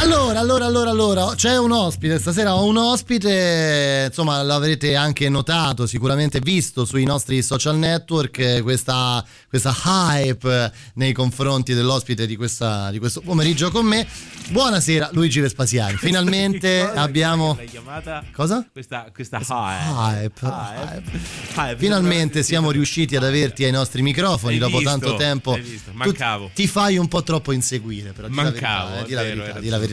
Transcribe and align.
Allora, 0.00 0.38
allora, 0.38 0.64
allora, 0.64 0.90
allora, 0.90 1.34
c'è 1.34 1.58
un 1.58 1.72
ospite, 1.72 2.20
stasera 2.20 2.54
ho 2.54 2.64
un 2.64 2.76
ospite, 2.76 4.04
insomma 4.06 4.40
l'avrete 4.42 4.94
anche 4.94 5.28
notato, 5.28 5.86
sicuramente 5.88 6.38
visto 6.38 6.84
sui 6.84 7.04
nostri 7.04 7.42
social 7.42 7.76
network, 7.76 8.62
questa, 8.62 9.24
questa 9.48 9.74
hype 9.84 10.72
nei 10.94 11.12
confronti 11.12 11.74
dell'ospite 11.74 12.26
di, 12.26 12.36
questa, 12.36 12.90
di 12.92 13.00
questo 13.00 13.20
pomeriggio 13.22 13.70
con 13.72 13.86
me. 13.86 14.06
Buonasera 14.50 15.10
Luigi 15.12 15.40
Vespasiani, 15.40 15.96
finalmente 15.96 16.80
abbiamo... 16.94 17.58
Chiamata? 17.68 18.24
Cosa? 18.32 18.64
Questa, 18.72 19.10
questa 19.12 19.40
Hype, 19.40 20.32
hype. 20.40 20.40
hype. 20.46 21.10
Hype. 21.56 21.76
Finalmente 21.76 22.42
siamo 22.44 22.70
riusciti 22.70 23.16
ad 23.16 23.24
averti 23.24 23.64
ai 23.64 23.72
nostri 23.72 24.02
microfoni 24.02 24.54
Hai 24.54 24.58
dopo 24.60 24.78
visto, 24.78 24.90
tanto 24.90 25.16
tempo. 25.16 25.52
hai 25.54 25.60
visto, 25.60 25.90
Tu 25.90 25.96
mancavo. 25.96 26.50
ti 26.54 26.68
fai 26.68 26.96
un 26.98 27.08
po' 27.08 27.22
troppo 27.24 27.50
inseguire, 27.52 28.12
però. 28.12 28.28
di 28.28 28.34
la 28.36 28.42
Mancavo, 28.42 28.90
verità, 28.90 29.02
è 29.02 29.06
di 29.06 29.12
la 29.14 29.22
vero, 29.22 29.36
verità, 29.40 29.58
di 29.58 29.68
la 29.68 29.76
verità. 29.78 29.86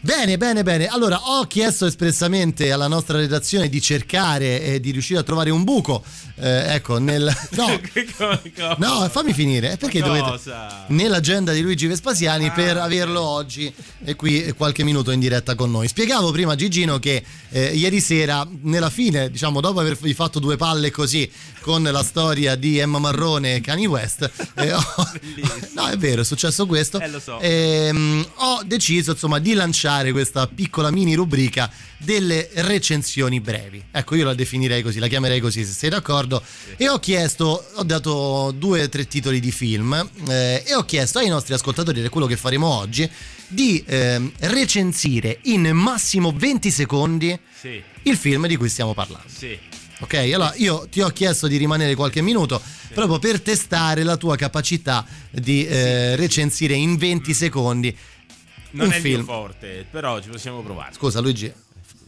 Bene, 0.00 0.36
bene, 0.36 0.62
bene. 0.62 0.86
Allora, 0.86 1.20
ho 1.30 1.44
chiesto 1.46 1.86
espressamente 1.86 2.70
alla 2.72 2.86
nostra 2.88 3.18
redazione 3.18 3.68
di 3.68 3.80
cercare 3.80 4.62
e 4.62 4.80
di 4.80 4.90
riuscire 4.90 5.18
a 5.20 5.22
trovare 5.22 5.50
un 5.50 5.64
buco. 5.64 6.02
eh, 6.38 6.74
ecco, 6.74 6.98
nel. 6.98 7.32
No, 7.56 7.80
no, 8.78 9.08
fammi 9.08 9.32
finire. 9.32 9.76
Perché 9.76 10.00
dovete. 10.00 10.24
Nell'agenda 10.88 11.52
di 11.52 11.60
Luigi 11.60 11.86
Vespasiani 11.86 12.46
Ah, 12.46 12.52
per 12.52 12.76
averlo 12.76 13.20
oggi 13.22 13.72
e 14.04 14.14
qui 14.14 14.52
qualche 14.56 14.84
minuto 14.84 15.10
in 15.10 15.20
diretta 15.20 15.54
con 15.54 15.70
noi. 15.70 15.88
Spiegavo 15.88 16.30
prima 16.30 16.52
a 16.52 16.56
Gigino 16.56 16.98
che 16.98 17.22
eh, 17.50 17.74
ieri 17.74 18.00
sera, 18.00 18.46
nella 18.62 18.90
fine, 18.90 19.30
diciamo, 19.30 19.60
dopo 19.60 19.80
avervi 19.80 20.12
fatto 20.14 20.38
due 20.38 20.56
palle 20.56 20.90
così 20.90 21.30
con 21.60 21.82
la 21.82 22.02
storia 22.04 22.54
di 22.54 22.78
Emma 22.78 22.98
Marrone 23.00 23.56
e 23.56 23.60
Kanye 23.60 23.86
West, 23.86 24.30
eh, 24.54 24.72
ho- 24.72 24.84
no, 25.74 25.86
è 25.88 25.96
vero, 25.96 26.20
è 26.20 26.24
successo 26.24 26.64
questo. 26.66 27.00
Eh, 27.00 27.20
so. 27.20 27.40
Ehm, 27.40 28.24
ho 28.34 28.62
deciso 28.64 29.12
insomma 29.12 29.35
di 29.38 29.54
lanciare 29.54 30.12
questa 30.12 30.46
piccola 30.46 30.90
mini 30.90 31.14
rubrica 31.14 31.70
delle 31.98 32.48
recensioni 32.54 33.40
brevi. 33.40 33.82
Ecco, 33.90 34.14
io 34.14 34.24
la 34.24 34.34
definirei 34.34 34.82
così, 34.82 34.98
la 34.98 35.06
chiamerei 35.08 35.40
così 35.40 35.64
se 35.64 35.72
sei 35.72 35.90
d'accordo. 35.90 36.42
E 36.76 36.88
ho 36.88 36.98
chiesto, 36.98 37.66
ho 37.74 37.82
dato 37.82 38.52
due 38.56 38.82
o 38.84 38.88
tre 38.88 39.06
titoli 39.06 39.40
di 39.40 39.50
film 39.52 39.92
eh, 40.28 40.62
e 40.66 40.74
ho 40.74 40.84
chiesto 40.84 41.18
ai 41.18 41.28
nostri 41.28 41.54
ascoltatori, 41.54 42.00
ed 42.00 42.04
è 42.06 42.08
quello 42.08 42.26
che 42.26 42.36
faremo 42.36 42.66
oggi, 42.66 43.08
di 43.48 43.82
ehm, 43.86 44.32
recensire 44.40 45.38
in 45.44 45.68
massimo 45.72 46.32
20 46.36 46.70
secondi 46.70 47.38
Sì, 47.60 47.80
il 48.02 48.16
film 48.16 48.46
di 48.46 48.56
cui 48.56 48.68
stiamo 48.68 48.94
parlando. 48.94 49.28
sì. 49.28 49.58
Ok, 49.98 50.12
allora 50.12 50.52
io 50.56 50.86
ti 50.90 51.00
ho 51.00 51.08
chiesto 51.08 51.46
di 51.46 51.56
rimanere 51.56 51.94
qualche 51.94 52.20
minuto 52.20 52.60
proprio 52.92 53.18
per 53.18 53.40
testare 53.40 54.02
la 54.02 54.18
tua 54.18 54.36
capacità 54.36 55.06
di 55.30 55.66
eh, 55.66 56.16
recensire 56.16 56.74
in 56.74 56.96
20 56.98 57.32
secondi 57.32 57.96
Non 58.76 58.86
un 58.86 58.92
è 58.92 58.96
il 58.96 59.02
film. 59.02 59.14
mio 59.16 59.24
forte, 59.24 59.86
però 59.90 60.20
ci 60.20 60.28
possiamo 60.28 60.60
provare. 60.62 60.92
Scusa 60.94 61.20
Luigi, 61.20 61.52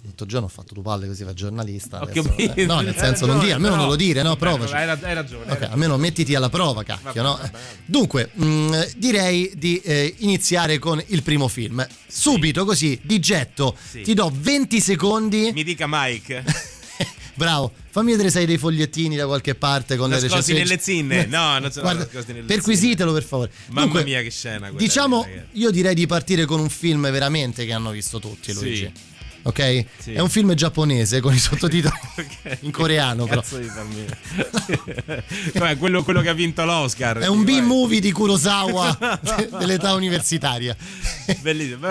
l'altro 0.03 0.27
giorno 0.27 0.47
ho 0.47 0.51
fatto 0.51 0.75
tu 0.75 0.83
palle 0.83 1.07
così 1.07 1.25
fa 1.25 1.33
giornalista. 1.35 2.01
Adesso, 2.01 2.35
eh, 2.37 2.65
no, 2.67 2.81
nel 2.81 2.95
senso 2.97 3.27
non 3.27 3.37
ragione, 3.37 3.41
dire, 3.41 3.53
almeno 3.55 3.71
però- 3.73 3.77
non 3.77 3.87
lo 3.89 3.97
dire, 3.97 4.23
no, 4.23 4.37
provaci. 4.37 4.73
Hai, 4.75 4.87
ra- 4.87 4.99
hai 5.03 5.15
ragione. 5.15 5.43
hai 5.45 5.49
ragione. 5.49 5.73
almeno 5.73 5.97
mettiti 5.97 6.35
alla 6.35 6.49
prova, 6.49 6.83
cacchio, 6.83 7.05
Vabbè, 7.13 7.21
no? 7.23 7.37
vabbè. 7.37 7.59
Dunque, 7.85 8.31
mh, 8.33 8.81
direi 8.97 9.53
di 9.57 9.79
eh, 9.81 10.15
iniziare 10.19 10.79
con 10.79 11.03
il 11.09 11.23
primo 11.23 11.49
film. 11.49 11.87
Subito, 12.07 12.65
così, 12.65 12.99
di 13.03 13.19
getto, 13.19 13.77
Sì. 13.91 14.03
ti 14.03 14.15
do 14.15 14.31
20 14.35 14.81
secondi. 14.81 15.51
Mi 15.53 15.63
dica 15.65 15.87
Mike. 15.89 16.45
Bravo, 17.35 17.73
fammi 17.99 18.11
vedere 18.13 18.31
se 18.31 18.39
hai 18.39 18.47
dei 18.47 18.59
fogliettini 18.59 19.17
da 19.17 19.27
qualche 19.27 19.55
parte 19.55 19.97
con 19.97 20.09
le 20.09 20.21
Nascosti 20.21 20.53
recensioni. 20.53 20.61
nelle 20.61 20.81
zinne? 20.81 21.27
No, 21.39 21.59
non 21.59 21.71
sono 21.71 21.93
nascosti 21.93 22.33
nelle 22.33 22.47
Perquisitelo 22.47 23.13
per 23.13 23.23
favore. 23.23 23.51
Mamma 23.69 23.83
Dunque, 23.83 24.05
mia, 24.05 24.23
che 24.23 24.31
scena 24.31 24.71
Diciamo, 24.71 25.25
lì, 25.25 25.61
io 25.61 25.71
direi 25.71 25.95
di 25.95 26.07
partire 26.07 26.45
con 26.45 26.61
un 26.61 26.69
film 26.69 27.11
veramente 27.11 27.65
che 27.67 27.73
hanno 27.73 27.91
visto 27.91 28.19
tutti, 28.19 28.53
Sì. 28.53 28.91
Ok? 29.49 29.85
Sì. 29.99 30.13
È 30.13 30.21
un 30.21 30.29
film 30.29 30.53
giapponese 30.53 31.21
con 31.21 31.33
i 31.33 31.39
sottotitoli 31.39 31.95
Ok. 32.19 32.59
in 32.61 32.71
coreano, 32.71 33.25
però. 33.25 33.41
Cazzo 33.41 33.57
di 33.59 33.67
Vabbè, 35.55 35.79
quello, 35.79 36.03
quello 36.03 36.21
che 36.21 36.29
ha 36.29 36.35
vinto 36.35 36.67
l'Oscar. 36.67 37.17
È 37.19 37.29
un 37.29 37.45
Vai. 37.45 37.63
B-movie 37.63 38.01
di 38.01 38.13
Kurosawa 38.13 39.19
dell'età 39.59 39.95
universitaria. 39.95 40.77
Bellissimo. 41.41 41.89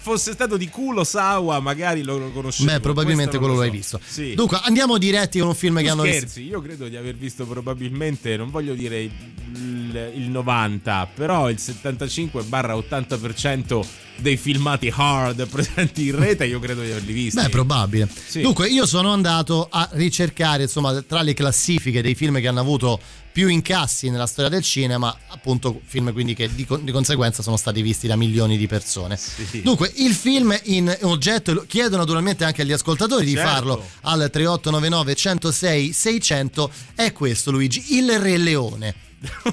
Fosse 0.00 0.32
stato 0.32 0.56
di 0.56 0.68
culo 0.68 1.04
Sawa, 1.04 1.60
magari 1.60 2.02
lo, 2.02 2.18
lo 2.18 2.32
conoscevo. 2.32 2.72
Beh, 2.72 2.80
probabilmente 2.80 3.38
quello 3.38 3.52
non 3.54 3.62
l'hai 3.62 3.70
so. 3.70 3.76
visto. 3.76 4.00
Sì. 4.04 4.34
Dunque, 4.34 4.58
andiamo 4.64 4.98
diretti 4.98 5.38
con 5.38 5.46
un 5.48 5.54
film 5.54 5.76
che 5.78 5.84
Tu 5.84 5.90
hanno 5.90 6.02
visto. 6.02 6.18
scherzi, 6.18 6.42
io 6.44 6.60
credo 6.60 6.88
di 6.88 6.96
aver 6.96 7.14
visto 7.14 7.46
probabilmente, 7.46 8.36
non 8.36 8.50
voglio 8.50 8.74
dire 8.74 9.00
il, 9.00 9.12
il 10.16 10.28
90, 10.28 11.08
però 11.14 11.48
il 11.50 11.58
75-80% 11.60 13.84
dei 14.16 14.36
filmati 14.36 14.92
hard 14.94 15.46
presenti 15.48 16.06
in 16.08 16.18
rete, 16.18 16.46
io 16.46 16.58
credo 16.60 16.82
di 16.82 16.90
averli 16.90 17.12
visti. 17.12 17.40
Beh, 17.40 17.48
probabile. 17.48 18.08
Sì. 18.26 18.40
Dunque, 18.40 18.68
io 18.68 18.86
sono 18.86 19.12
andato 19.12 19.68
a 19.70 19.88
ricercare, 19.92 20.64
insomma, 20.64 21.02
tra 21.02 21.22
le 21.22 21.34
classifiche 21.34 22.02
dei 22.02 22.14
film 22.14 22.40
che 22.40 22.48
hanno 22.48 22.60
avuto 22.60 23.00
più 23.34 23.48
incassi 23.48 24.10
nella 24.10 24.26
storia 24.26 24.48
del 24.48 24.62
cinema, 24.62 25.12
appunto 25.26 25.80
film 25.84 26.12
quindi 26.12 26.34
che 26.34 26.54
di, 26.54 26.64
di 26.82 26.92
conseguenza 26.92 27.42
sono 27.42 27.56
stati 27.56 27.82
visti 27.82 28.06
da 28.06 28.14
milioni 28.14 28.56
di 28.56 28.68
persone. 28.68 29.16
Sì. 29.16 29.60
Dunque, 29.60 29.90
il 29.96 30.14
film 30.14 30.56
in 30.64 30.96
oggetto, 31.02 31.64
chiedo 31.66 31.96
naturalmente 31.96 32.44
anche 32.44 32.62
agli 32.62 32.70
ascoltatori 32.70 33.24
di 33.24 33.32
Certo. 33.32 33.48
farlo 33.48 33.84
al 34.02 34.30
3899 34.30 35.14
106 35.16 35.92
600, 35.92 36.70
è 36.94 37.12
questo 37.12 37.50
Luigi, 37.50 37.96
Il 37.96 38.18
Re 38.20 38.36
Leone. 38.36 38.94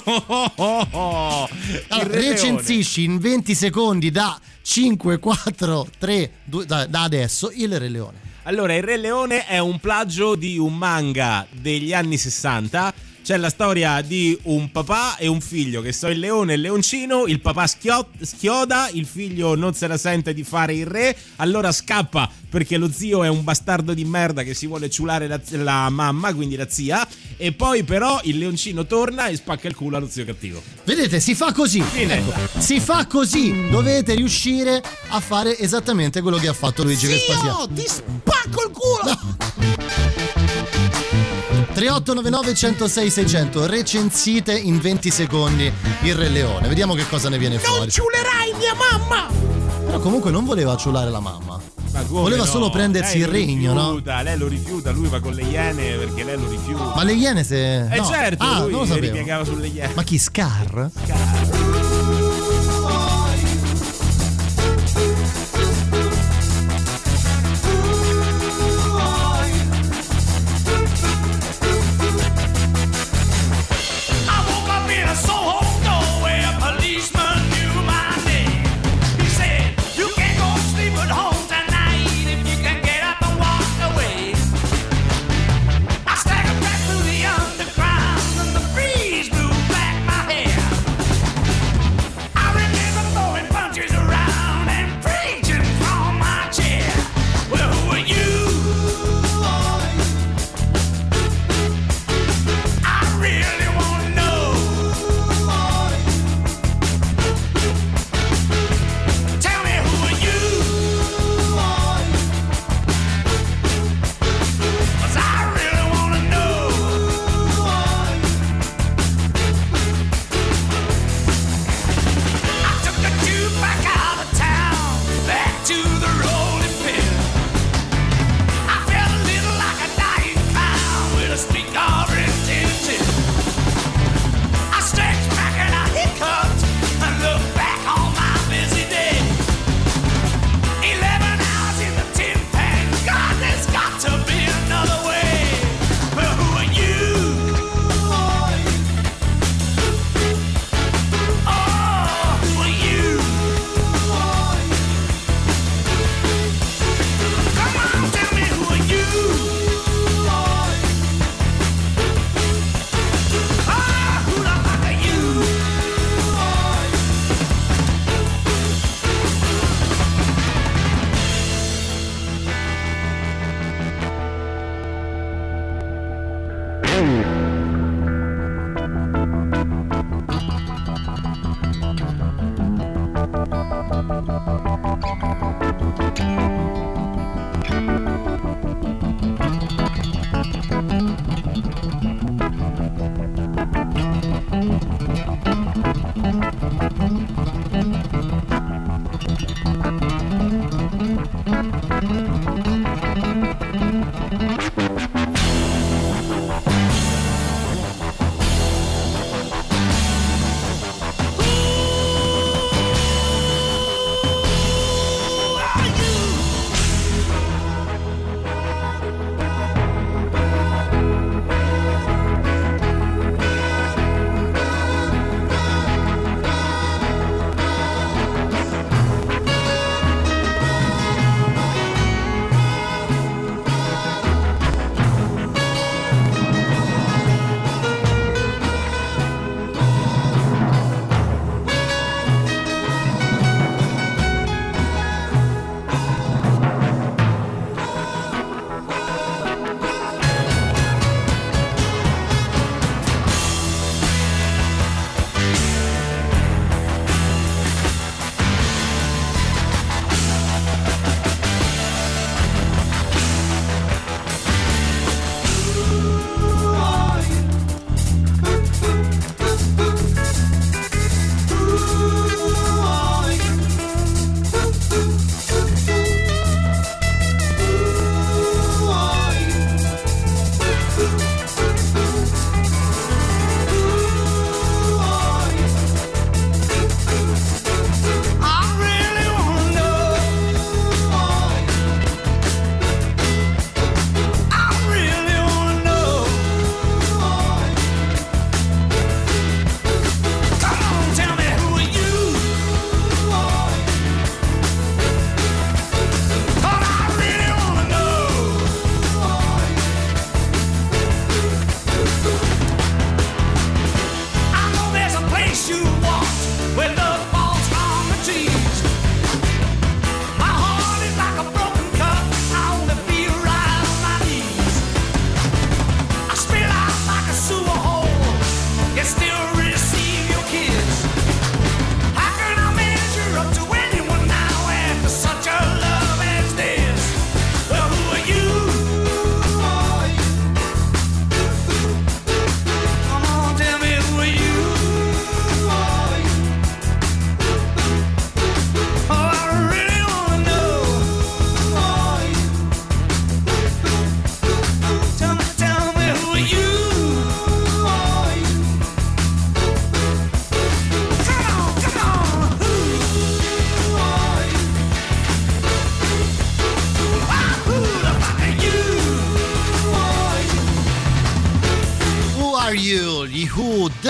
Oh, 0.05 1.47
Allora, 1.89 2.19
recensisci 2.19 3.03
in 3.03 3.19
20 3.19 3.55
secondi 3.55 4.11
da 4.11 4.39
5, 4.61 5.19
4, 5.19 5.87
3, 5.97 6.31
2, 6.43 6.65
da, 6.65 6.85
da 6.85 7.03
adesso 7.03 7.51
Il 7.53 7.77
Re 7.77 7.89
Leone. 7.89 8.29
Allora, 8.43 8.75
il 8.75 8.83
Re 8.83 8.97
Leone 8.97 9.45
è 9.45 9.59
un 9.59 9.79
plagio 9.79 10.35
di 10.35 10.57
un 10.57 10.75
manga 10.75 11.45
degli 11.51 11.93
anni 11.93 12.17
60. 12.17 12.93
C'è 13.23 13.37
la 13.37 13.49
storia 13.49 14.01
di 14.01 14.37
un 14.43 14.71
papà 14.71 15.15
e 15.17 15.27
un 15.27 15.41
figlio 15.41 15.81
che 15.81 15.93
sono 15.93 16.11
il 16.11 16.19
leone 16.19 16.53
e 16.53 16.55
il 16.55 16.61
leoncino. 16.61 17.27
Il 17.27 17.39
papà 17.39 17.67
schio- 17.67 18.09
schioda, 18.19 18.89
il 18.93 19.05
figlio 19.05 19.55
non 19.55 19.73
se 19.73 19.87
la 19.87 19.97
sente 19.97 20.33
di 20.33 20.43
fare 20.43 20.73
il 20.73 20.87
re, 20.87 21.15
allora 21.37 21.71
scappa 21.71 22.29
perché 22.49 22.77
lo 22.77 22.91
zio 22.91 23.23
è 23.23 23.29
un 23.29 23.43
bastardo 23.43 23.93
di 23.93 24.03
merda 24.03 24.43
che 24.43 24.53
si 24.53 24.67
vuole 24.67 24.89
ciulare 24.89 25.27
la, 25.27 25.39
la 25.51 25.89
mamma, 25.89 26.33
quindi 26.33 26.55
la 26.55 26.67
zia. 26.67 27.07
E 27.37 27.53
poi, 27.53 27.83
però, 27.83 28.19
il 28.23 28.39
leoncino 28.39 28.85
torna 28.85 29.27
e 29.27 29.35
spacca 29.35 29.67
il 29.67 29.75
culo 29.75 29.97
allo 29.97 30.09
zio 30.09 30.25
cattivo. 30.25 30.61
Vedete, 30.83 31.19
si 31.19 31.33
fa 31.33 31.53
così. 31.53 31.81
Fine. 31.81 32.17
Ecco, 32.17 32.59
si 32.59 32.79
fa 32.79 33.05
così. 33.05 33.69
Dovete 33.69 34.15
riuscire 34.15 34.83
a 35.09 35.19
fare 35.19 35.57
esattamente 35.57 36.21
quello 36.21 36.37
che 36.37 36.47
ha 36.49 36.53
fatto 36.53 36.83
Luigi 36.83 37.07
Vespasiano. 37.07 37.69
ti 37.71 37.85
spacco 37.87 38.63
il 38.63 38.71
culo! 38.71 40.20
3899 41.73 42.53
106 42.53 43.09
600 43.09 43.65
recensite 43.65 44.53
in 44.53 44.79
20 44.79 45.09
secondi 45.09 45.71
il 46.03 46.15
Re 46.15 46.29
Leone. 46.29 46.67
Vediamo 46.67 46.93
che 46.93 47.07
cosa 47.07 47.29
ne 47.29 47.37
viene 47.37 47.57
fuori. 47.59 47.89
ciulerai 47.89 48.53
mia 48.57 48.73
mamma! 48.73 49.27
Però 49.85 49.99
comunque 49.99 50.31
non 50.31 50.43
voleva 50.45 50.75
ciulare 50.75 51.09
la 51.09 51.19
mamma. 51.19 51.59
Voleva 52.07 52.43
no? 52.43 52.49
solo 52.49 52.69
prendersi 52.69 53.17
Lei 53.19 53.27
il 53.27 53.33
regno, 53.33 53.73
no? 53.73 53.89
rifiuta, 53.89 54.21
Lei 54.21 54.37
lo 54.37 54.47
rifiuta, 54.47 54.91
lui 54.91 55.07
va 55.09 55.19
con 55.19 55.33
le 55.33 55.43
iene 55.43 55.95
perché 55.95 56.23
lei 56.23 56.37
lo 56.37 56.49
rifiuta. 56.49 56.93
Ma 56.95 57.03
le 57.03 57.13
iene 57.13 57.43
se. 57.43 57.87
Eh 57.87 57.97
no. 57.97 58.05
certo, 58.05 58.43
ah, 58.43 58.59
lui 58.61 58.71
non 58.71 58.79
lo 58.79 58.85
si 58.85 58.91
sapevo. 58.93 59.05
ripiegava 59.07 59.43
sulle 59.43 59.67
iene. 59.67 59.93
Ma 59.93 60.03
chi 60.03 60.17
Scar? 60.17 60.89
I 61.05 61.70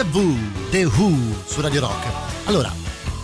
The 0.01 0.07
Who, 0.17 0.35
The 0.71 0.85
Who 0.85 1.15
su 1.45 1.61
Radio 1.61 1.81
Rock. 1.81 2.07
Allora, 2.45 2.73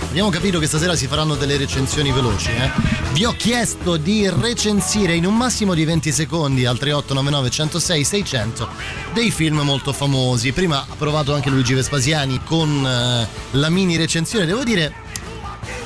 abbiamo 0.09 0.29
capito 0.29 0.59
che 0.59 0.67
stasera 0.67 0.95
si 0.95 1.07
faranno 1.07 1.33
delle 1.33 1.57
recensioni 1.57 2.11
veloci, 2.11 2.51
eh? 2.51 2.69
Vi 3.13 3.25
ho 3.25 3.31
chiesto 3.31 3.97
di 3.97 4.29
recensire 4.29 5.15
in 5.15 5.25
un 5.25 5.35
massimo 5.35 5.73
di 5.73 5.83
20 5.85 6.11
secondi 6.11 6.67
al 6.67 6.77
3899 6.77 7.49
106 7.49 8.03
600 8.03 8.69
dei 9.11 9.31
film 9.31 9.61
molto 9.61 9.91
famosi. 9.91 10.51
Prima 10.51 10.85
ha 10.87 10.95
provato 10.95 11.33
anche 11.33 11.49
Luigi 11.49 11.73
Vespasiani 11.73 12.41
con 12.43 12.85
eh, 12.85 13.27
la 13.57 13.69
mini 13.69 13.97
recensione, 13.97 14.45
devo 14.45 14.63
dire 14.63 14.93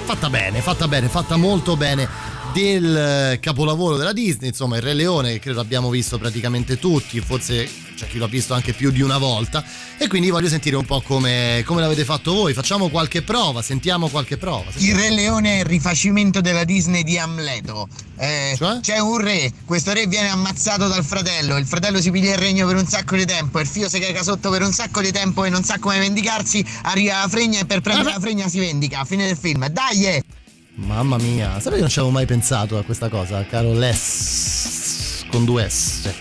fatta 0.04 0.30
bene, 0.30 0.60
fatta 0.60 0.90
bene, 0.90 1.08
fatta 1.08 1.38
molto 1.38 1.78
bene 1.78 2.31
del 2.54 2.96
eh, 3.34 3.40
capolavoro 3.40 3.96
della 3.96 4.14
Disney, 4.14 4.50
insomma 4.50 4.76
il 4.76 4.82
Re 4.82 4.94
Leone 4.94 5.32
che 5.34 5.40
credo 5.40 5.62
abbiamo 5.62 5.90
visto 5.90 6.18
praticamente 6.18 6.78
tutti, 6.78 7.20
forse 7.22 7.70
c'è 7.96 8.08
chi 8.08 8.18
l'ha 8.18 8.28
visto 8.28 8.54
anche 8.54 8.74
più 8.74 8.92
di 8.92 9.02
una 9.02 9.18
volta 9.18 9.64
e 9.98 10.08
quindi 10.08 10.30
voglio 10.32 10.50
sentire 10.50 10.76
un 10.76 10.86
po' 10.86 11.02
come, 11.02 11.62
come 11.66 11.82
l'avete 11.82 12.04
fatto 12.04 12.34
voi, 12.34 12.54
facciamo 12.54 12.90
qualche 12.90 13.22
prova, 13.22 13.62
sentiamo 13.62 14.10
qualche 14.10 14.38
prova. 14.38 14.66
Il 14.78 14.96
Re 14.96 15.12
Leone 15.12 15.58
è 15.58 15.60
il 15.60 15.66
rifacimento 15.66 16.42
della 16.42 16.64
Disney 16.64 17.04
di 17.04 17.18
Amleto. 17.18 17.88
Eh, 18.18 18.56
Cioè? 18.58 18.80
C'è 18.82 19.00
un 19.00 19.18
re, 19.18 19.52
questo 19.66 19.94
re 19.94 20.08
viene 20.08 20.30
ammazzato 20.30 20.88
dal 20.88 21.06
fratello, 21.06 21.58
il 21.58 21.66
fratello 21.66 22.02
si 22.02 22.12
piglia 22.12 22.32
il 22.32 22.38
regno 22.38 22.68
per 22.68 22.76
un 22.76 22.86
sacco 22.86 23.16
di 23.16 23.26
tempo, 23.26 23.60
il 23.60 23.68
figlio 23.68 23.88
si 23.88 24.00
caga 24.00 24.24
sotto 24.24 24.50
per 24.50 24.62
un 24.62 24.74
sacco 24.74 25.02
di 25.02 25.12
tempo 25.12 25.46
e 25.46 25.50
non 25.50 25.64
sa 25.64 25.80
come 25.80 26.00
vendicarsi, 26.00 26.66
arriva 26.84 27.20
la 27.22 27.28
fregna 27.30 27.60
e 27.60 27.66
per 27.66 27.82
prendere 27.82 28.10
Ah, 28.10 28.14
la 28.14 28.20
fregna 28.20 28.48
si 28.48 28.60
vendica, 28.60 29.06
fine 29.06 29.26
del 29.28 29.38
film. 29.38 29.68
Dai! 29.70 30.40
Eh! 30.82 30.86
Mamma 30.86 31.18
mia, 31.18 31.60
sai 31.60 31.74
che 31.74 31.80
non 31.80 31.90
ci 31.90 32.00
avevo 32.00 32.14
mai 32.14 32.26
pensato 32.26 32.78
a 32.78 32.84
questa 32.84 33.10
cosa, 33.10 33.46
caro 33.46 33.74
Les 33.74 35.26
con 35.30 35.46
due 35.46 35.70
S. 35.70 36.02
cioè, 36.04 36.14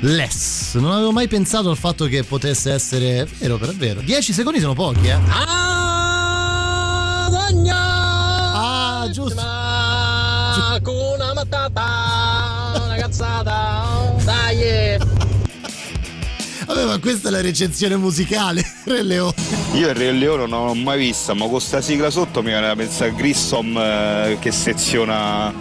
Les, 0.00 0.74
non 0.74 0.92
avevo 0.92 1.12
mai 1.12 1.28
pensato 1.28 1.70
al 1.70 1.76
fatto 1.76 2.06
che 2.06 2.24
potesse 2.24 2.72
essere 2.72 3.26
vero, 3.38 3.58
però 3.58 3.72
è 3.72 3.74
vero. 3.74 4.00
10 4.00 4.32
secondi 4.32 4.60
sono 4.60 4.74
pochi, 4.74 5.08
eh. 5.08 5.18
Ah, 8.54 9.08
giusto. 9.10 9.40
Una 10.84 11.34
matata, 11.34 12.82
una 12.84 12.94
cazzata, 12.96 14.14
dai! 14.24 15.21
Vabbè, 16.72 16.86
ma 16.86 16.98
questa 17.00 17.28
è 17.28 17.30
la 17.30 17.42
recensione 17.42 17.96
musicale, 17.96 18.64
Re 18.84 19.02
Leone. 19.02 19.34
Io 19.74 19.88
il 19.90 19.94
Re 19.94 20.10
Leone 20.12 20.46
non 20.46 20.66
l'ho 20.66 20.74
mai 20.74 20.98
vista, 20.98 21.34
ma 21.34 21.46
con 21.46 21.60
sta 21.60 21.82
sigla 21.82 22.08
sotto 22.08 22.40
mi 22.40 22.48
viene 22.48 22.66
da 22.66 22.74
pensare 22.74 23.10
a 23.10 23.12
Grissom 23.12 23.76
eh, 23.76 24.38
che 24.40 24.50
seziona 24.52 25.52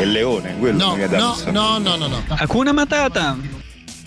il 0.00 0.10
leone. 0.10 0.56
Quello 0.58 0.76
No, 0.76 0.90
mi 0.90 0.96
viene 0.96 1.10
da 1.16 1.18
no, 1.18 1.30
pensare. 1.32 1.50
no, 1.52 1.78
no, 1.78 1.96
no, 1.96 2.06
no. 2.08 2.24
Hakuna 2.28 2.72
Matata! 2.72 3.38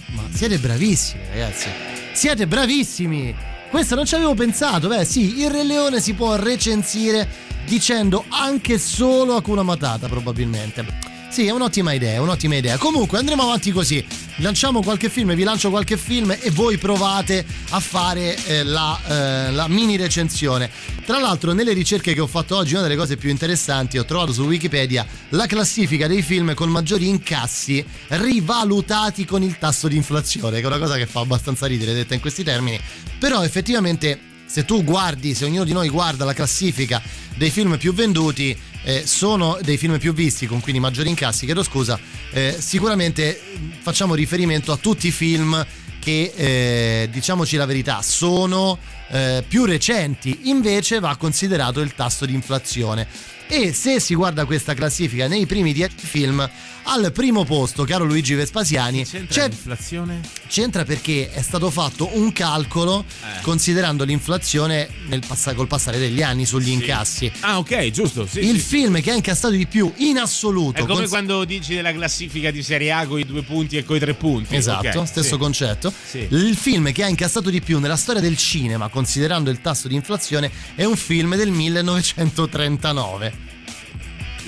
Ma 0.08 0.22
siete 0.34 0.58
bravissimi, 0.58 1.22
ragazzi. 1.32 1.68
Siete 2.12 2.46
bravissimi. 2.46 3.34
Questo 3.70 3.96
non 3.96 4.06
ci 4.06 4.16
avevo 4.16 4.34
pensato. 4.34 4.89
Beh, 4.89 5.06
sì, 5.06 5.39
il 5.39 5.50
Re 5.50 5.63
Leone 5.63 6.01
si 6.01 6.13
può 6.13 6.36
recensire 6.36 7.25
dicendo 7.66 8.25
anche 8.28 8.78
solo 8.80 9.36
Hakuna 9.38 9.63
Matata, 9.63 10.08
probabilmente. 10.10 10.86
Sì, 11.29 11.45
è 11.45 11.51
un'ottima 11.51 11.93
idea, 11.93 12.19
un'ottima 12.24 12.55
idea. 12.55 12.77
Comunque 12.77 13.19
andremo 13.19 13.43
avanti 13.43 13.71
così. 13.71 14.03
Lanciamo 14.38 14.81
qualche 14.81 15.09
film, 15.09 15.36
vi 15.36 15.43
lancio 15.43 15.69
qualche 15.69 15.95
film 15.95 16.31
e 16.31 16.50
voi 16.50 16.79
provate 16.79 17.45
a 17.69 17.79
fare 17.79 18.36
eh, 18.45 18.63
la, 18.63 19.00
eh, 19.07 19.51
la 19.51 19.67
mini 19.67 19.95
recensione. 19.95 20.71
Tra 21.05 21.19
l'altro, 21.19 21.53
nelle 21.53 21.74
ricerche 21.74 22.15
che 22.15 22.19
ho 22.19 22.25
fatto 22.25 22.55
oggi, 22.55 22.74
una 22.74 22.81
delle 22.81 22.95
cose 22.95 23.15
più 23.15 23.29
interessanti, 23.29 24.00
ho 24.00 24.05
trovato 24.05 24.33
su 24.33 24.41
Wikipedia 24.43 25.05
la 25.29 25.45
classifica 25.45 26.07
dei 26.07 26.24
film 26.24 26.55
con 26.55 26.69
maggiori 26.69 27.07
incassi 27.07 27.86
rivalutati 28.07 29.24
con 29.24 29.43
il 29.43 29.59
tasso 29.59 29.88
di 29.88 29.98
inflazione, 29.98 30.57
che 30.57 30.63
è 30.63 30.67
una 30.67 30.79
cosa 30.79 30.95
che 30.95 31.05
fa 31.05 31.19
abbastanza 31.19 31.67
ridere 31.67 31.93
detta 31.93 32.15
in 32.15 32.21
questi 32.21 32.43
termini. 32.43 32.79
Però 33.19 33.43
effettivamente 33.43 34.19
se 34.50 34.65
tu 34.65 34.83
guardi, 34.83 35.36
se 35.36 35.45
ognuno 35.45 35.63
di 35.63 35.74
noi 35.74 35.89
guarda 35.89 36.25
la 36.25 36.33
classifica 36.33 37.00
dei 37.36 37.51
film 37.51 37.77
più 37.77 37.93
venduti, 37.93 38.57
eh, 38.83 39.05
sono 39.05 39.57
dei 39.62 39.77
film 39.77 39.98
più 39.98 40.13
visti, 40.13 40.48
con 40.48 40.59
quindi 40.62 40.79
maggiori 40.79 41.09
incassi, 41.09 41.45
chiedo 41.45 41.63
scusa, 41.63 42.00
eh, 42.31 42.55
sicuramente 42.59 43.39
facciamo 43.81 44.15
riferimento 44.15 44.71
a 44.71 44.77
tutti 44.77 45.07
i 45.07 45.12
film 45.12 45.65
che, 46.00 46.33
eh, 46.36 47.09
diciamoci 47.12 47.57
la 47.57 47.65
verità, 47.65 48.01
sono 48.01 48.77
eh, 49.09 49.43
più 49.48 49.65
recenti, 49.65 50.41
invece 50.43 51.00
va 51.00 51.15
considerato 51.17 51.81
il 51.81 51.93
tasso 51.93 52.25
di 52.25 52.33
inflazione. 52.33 53.07
E 53.51 53.74
se 53.74 54.00
si 54.00 54.13
guarda 54.13 54.45
questa 54.45 54.75
classifica 54.75 55.27
nei 55.27 55.48
primi 55.48 55.74
10 55.74 56.05
film, 56.05 56.48
al 56.91 57.12
primo 57.12 57.46
posto, 57.46 57.84
caro 57.84 58.03
Luigi 58.05 58.34
Vespasiani, 58.34 59.05
C'entra 59.05 59.34
c'è 59.41 59.48
l'inflazione? 59.50 60.22
C'entra 60.48 60.84
perché 60.86 61.31
è 61.31 61.41
stato 61.41 61.69
fatto 61.69 62.10
un 62.17 62.34
calcolo 62.34 63.05
Eh. 63.08 63.41
considerando 63.41 64.03
l'inflazione 64.03 64.89
nel 65.08 65.22
passa- 65.25 65.53
col 65.53 65.67
passare 65.67 66.00
degli 66.00 66.22
anni 66.24 66.46
sugli 66.46 66.69
incassi. 66.69 67.31
Ah, 67.41 67.58
ok, 67.60 67.89
giusto. 67.91 68.25
Sì, 68.25 68.39
Il 68.39 68.60
sì. 68.60 68.65
film 68.65 69.01
che 69.01 69.12
ha 69.12 69.15
incassato 69.15 69.53
di 69.53 69.67
più 69.67 69.91
in 69.98 70.17
assoluto. 70.17 70.77
È 70.79 70.81
come 70.81 70.93
cons- 70.93 71.10
quando 71.10 71.43
dici 71.46 71.75
della 71.75 71.93
classifica 71.93 72.50
di 72.51 72.63
Serie 72.63 72.91
A 72.91 73.05
con 73.05 73.19
i 73.19 73.25
due 73.25 73.43
punti 73.43 73.77
e 73.77 73.84
coi 73.84 74.00
tre 74.00 74.13
punti. 74.15 74.55
Esatto, 74.55 75.00
Ok, 75.00 75.08
stesso 75.08 75.34
sì. 75.34 75.38
concetto. 75.38 75.93
Sì. 76.05 76.25
Il 76.29 76.55
film 76.55 76.91
che 76.91 77.03
ha 77.03 77.08
incassato 77.08 77.50
di 77.50 77.62
più 77.62 77.79
nella 77.79 77.98
storia 77.98 78.22
del 78.22 78.36
cinema, 78.38 78.88
considerando 78.89 79.50
il 79.51 79.62
tasso 79.62 79.88
di 79.88 79.96
inflazione, 79.96 80.50
è 80.75 80.84
un 80.86 80.96
film 80.96 81.36
del 81.36 81.51
1939. 81.51 83.48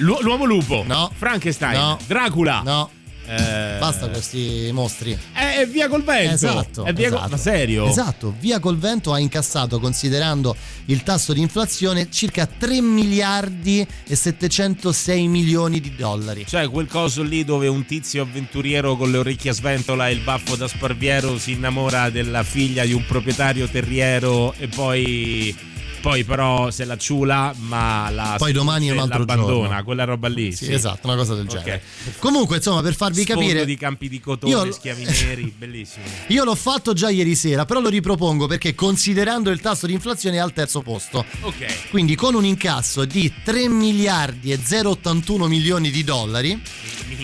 L'u- 0.01 0.19
l'uomo 0.21 0.45
lupo. 0.45 0.83
No. 0.85 1.11
Frankenstein. 1.15 1.77
No. 1.79 1.97
Dracula. 2.07 2.61
No, 2.63 2.89
Eh, 3.27 3.77
basta 3.79 4.09
questi 4.09 4.69
mostri. 4.73 5.17
È, 5.31 5.59
è 5.59 5.67
via 5.67 5.87
col 5.87 6.03
vento. 6.03 6.33
Esatto, 6.33 6.83
È 6.83 6.91
via 6.91 7.07
col- 7.09 7.17
esatto. 7.19 7.31
Ma 7.31 7.37
serio? 7.37 7.85
Esatto, 7.87 8.35
Via 8.39 8.59
col 8.59 8.77
vento 8.77 9.13
ha 9.13 9.19
incassato, 9.19 9.79
considerando 9.79 10.53
il 10.85 11.03
tasso 11.03 11.31
di 11.31 11.39
inflazione, 11.39 12.09
circa 12.11 12.45
3 12.47 12.81
miliardi 12.81 13.85
e 14.05 14.15
706 14.15 15.27
milioni 15.27 15.79
di 15.79 15.95
dollari. 15.95 16.45
Cioè 16.47 16.67
quel 16.69 16.87
coso 16.87 17.21
lì 17.23 17.45
dove 17.45 17.67
un 17.67 17.85
tizio 17.85 18.23
avventuriero 18.23 18.97
con 18.97 19.11
le 19.11 19.19
orecchie 19.19 19.51
a 19.51 19.53
sventola 19.53 20.09
e 20.09 20.13
il 20.13 20.21
baffo 20.21 20.55
da 20.55 20.67
sparviero 20.67 21.37
si 21.37 21.51
innamora 21.51 22.09
della 22.09 22.43
figlia 22.43 22.83
di 22.83 22.91
un 22.93 23.05
proprietario 23.05 23.67
terriero 23.69 24.53
e 24.57 24.67
poi 24.67 25.55
poi 26.01 26.23
però 26.23 26.71
se 26.71 26.83
la 26.85 26.97
ciula 26.97 27.53
ma 27.57 28.09
la 28.09 28.35
Poi 28.37 28.51
domani 28.51 28.87
è 28.87 28.91
un 28.91 28.99
altro 28.99 29.19
l'abbandona, 29.19 29.67
giorno. 29.67 29.83
quella 29.83 30.03
roba 30.03 30.27
lì. 30.27 30.51
Sì, 30.51 30.65
sì. 30.65 30.73
esatto, 30.73 31.07
una 31.07 31.15
cosa 31.15 31.35
del 31.35 31.45
Ok. 31.47 31.57
genere. 31.57 31.81
Comunque, 32.19 32.57
insomma, 32.57 32.81
per 32.81 32.95
farvi 32.95 33.21
Sfondo 33.21 33.41
capire, 33.41 33.65
di 33.65 33.77
campi 33.77 34.09
di 34.09 34.19
cotone, 34.19 34.51
Io- 34.67 34.71
schiavi 34.71 35.03
neri, 35.05 35.53
bellissimo. 35.57 36.03
io 36.27 36.43
l'ho 36.43 36.55
fatto 36.55 36.93
già 36.93 37.09
ieri 37.09 37.35
sera, 37.35 37.65
però 37.65 37.79
lo 37.79 37.89
ripropongo 37.89 38.47
perché 38.47 38.73
considerando 38.75 39.49
il 39.51 39.61
tasso 39.61 39.85
di 39.85 39.93
inflazione 39.93 40.37
è 40.37 40.39
al 40.39 40.53
terzo 40.53 40.81
posto. 40.81 41.23
Ok. 41.41 41.89
Quindi 41.91 42.15
con 42.15 42.33
un 42.35 42.45
incasso 42.45 43.05
di 43.05 43.31
3 43.43 43.67
miliardi 43.69 44.51
e 44.51 44.59
081 44.59 45.47
milioni 45.47 45.91
di 45.91 46.03
dollari 46.03 46.59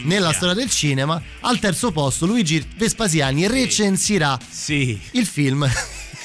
nella 0.03 0.31
storia 0.34 0.53
del 0.53 0.69
cinema, 0.69 1.19
al 1.41 1.60
terzo 1.60 1.91
posto 1.91 2.25
Luigi 2.25 2.63
Vespasiani 2.75 3.48
recensirà 3.48 4.38
Sì, 4.50 5.00
il 5.12 5.25
film. 5.25 5.67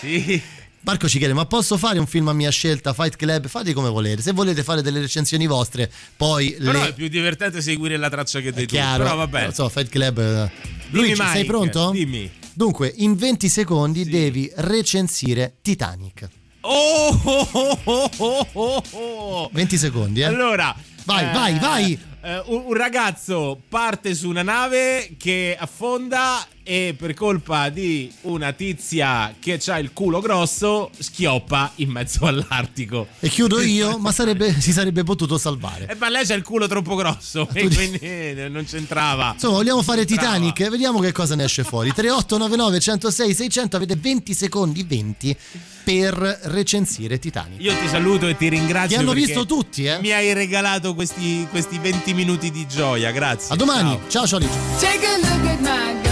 sì. 0.01 0.41
Marco 0.85 1.09
ci 1.09 1.19
chiede: 1.19 1.33
Ma 1.33 1.47
posso 1.47 1.77
fare 1.79 1.99
un 1.99 2.07
film 2.07 2.29
a 2.29 2.33
mia 2.33 2.51
scelta? 2.51 2.93
Fight 2.93 3.17
Club? 3.17 3.47
Fate 3.49 3.73
come 3.73 3.89
volete. 3.89 4.21
Se 4.23 4.33
volete 4.33 4.63
fare 4.65 4.83
delle 4.83 5.01
recensioni 5.01 5.47
vostre, 5.47 5.91
poi 6.17 6.53
Però 6.53 6.73
le. 6.73 6.89
è 6.89 6.93
più 6.93 7.09
divertente 7.09 7.61
seguire 7.63 7.97
la 7.97 8.09
traccia 8.11 8.41
che 8.41 8.49
È 8.49 8.53
dei 8.53 8.67
tu. 8.67 8.75
chiaro. 8.75 9.05
Però 9.05 9.17
vabbè. 9.17 9.43
Non 9.45 9.53
so, 9.55 9.69
Fight 9.69 9.89
Club. 9.89 10.19
eh. 10.19 10.51
Dimmi, 10.91 11.05
Luigi, 11.07 11.15
sei 11.17 11.27
Mike, 11.35 11.45
pronto? 11.45 11.91
Dimmi. 11.91 12.31
Dunque, 12.55 12.93
in 12.97 13.15
20 13.17 13.49
secondi 13.49 14.05
devi 14.05 14.51
recensire 14.57 15.55
Titanic. 15.63 16.29
Oh, 16.65 17.21
oh, 17.25 17.49
oh, 17.53 17.81
oh, 17.85 18.11
oh, 18.17 18.47
oh, 18.53 18.83
oh. 18.93 19.51
20 19.53 19.79
secondi, 19.79 20.21
eh? 20.21 20.25
Allora, 20.25 20.75
Vai, 21.05 21.33
vai, 21.33 21.59
vai. 21.59 21.99
eh, 22.23 22.43
un 22.47 22.73
ragazzo 22.75 23.61
parte 23.69 24.15
su 24.15 24.29
una 24.29 24.43
nave 24.43 25.15
che 25.19 25.57
affonda 25.59 26.47
e 26.65 26.95
per 26.97 27.15
colpa 27.15 27.69
di 27.69 28.11
una 28.23 28.53
tizia 28.53 29.35
che 29.39 29.61
ha 29.67 29.79
il 29.79 29.93
culo 29.93 30.21
grosso 30.21 30.91
schioppa 30.97 31.73
in 31.77 31.91
mezzo 31.91 32.25
all'Artico. 32.27 33.09
E 33.21 33.29
chiudo 33.29 33.61
io, 33.61 33.99
ma 33.99 34.13
sarebbe- 34.13 34.61
si 34.61 34.73
sarebbe 34.73 35.03
potuto 35.03 35.39
salvare. 35.39 35.87
E 35.89 35.95
ma 35.97 36.09
lei 36.09 36.25
c'ha 36.25 36.35
il 36.35 36.43
culo 36.43 36.67
troppo 36.67 36.95
grosso 36.95 37.49
e 37.53 37.63
dici- 37.69 37.77
quindi 37.77 37.99
eh, 38.01 38.49
non 38.51 38.65
c'entrava. 38.65 39.33
Insomma, 39.35 39.57
vogliamo 39.57 39.83
fare 39.83 40.05
Brava. 40.05 40.21
Titanic? 40.23 40.69
Vediamo 40.69 41.01
che 41.01 41.13
cosa 41.13 41.35
ne 41.35 41.45
esce 41.45 41.65
fuori. 41.65 41.93
3899 41.93 42.81
106 42.81 43.35
600 43.35 43.77
avete 43.77 43.97
20 43.97 44.35
secondi 44.35 44.85
20 44.85 45.37
per 45.85 46.15
recensire 46.45 47.19
Titanic. 47.19 47.61
Io 47.61 47.75
ti 47.77 47.89
saluto 47.89 48.29
e 48.29 48.37
ti 48.37 48.49
ringrazio. 48.49 48.97
Ti 48.97 49.03
hanno 49.03 49.13
visto 49.13 49.47
tutti, 49.47 49.85
eh? 49.85 49.99
Mi 50.01 50.13
hai 50.13 50.33
regalato 50.33 50.95
questi, 50.95 51.47
questi 51.51 51.79
20 51.79 52.15
minuti 52.15 52.51
di 52.51 52.67
gioia, 52.69 53.11
grazie. 53.11 53.53
A 53.55 53.57
domani. 53.57 53.99
Ciao. 54.09 54.27
Ciao 54.27 54.41
ciao. 54.41 54.49
Take 54.79 55.07
a 55.07 55.17
look 55.19 55.47
at 55.47 55.61
my 55.61 55.69
girlfriend. 56.03 56.12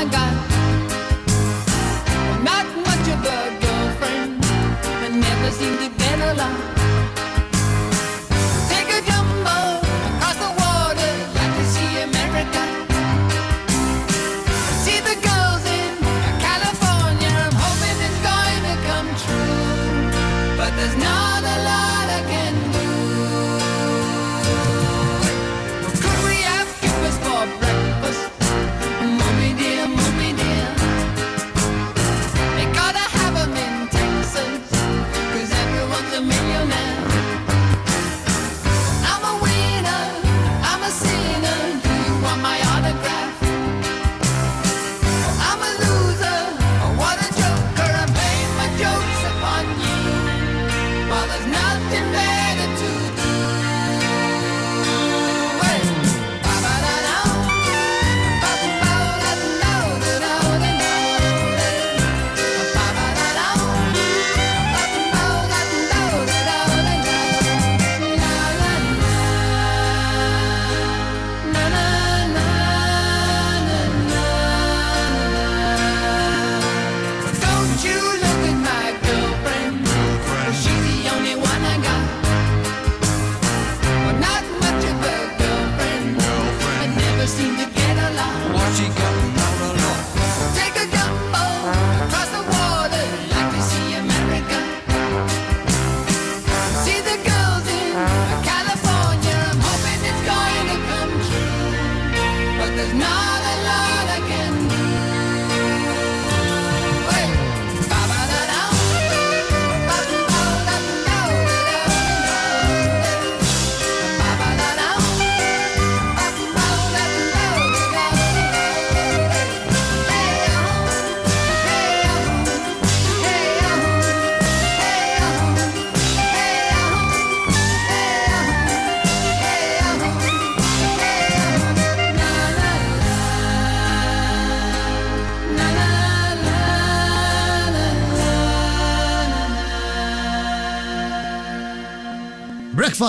I 0.00 0.04
got. 0.06 0.39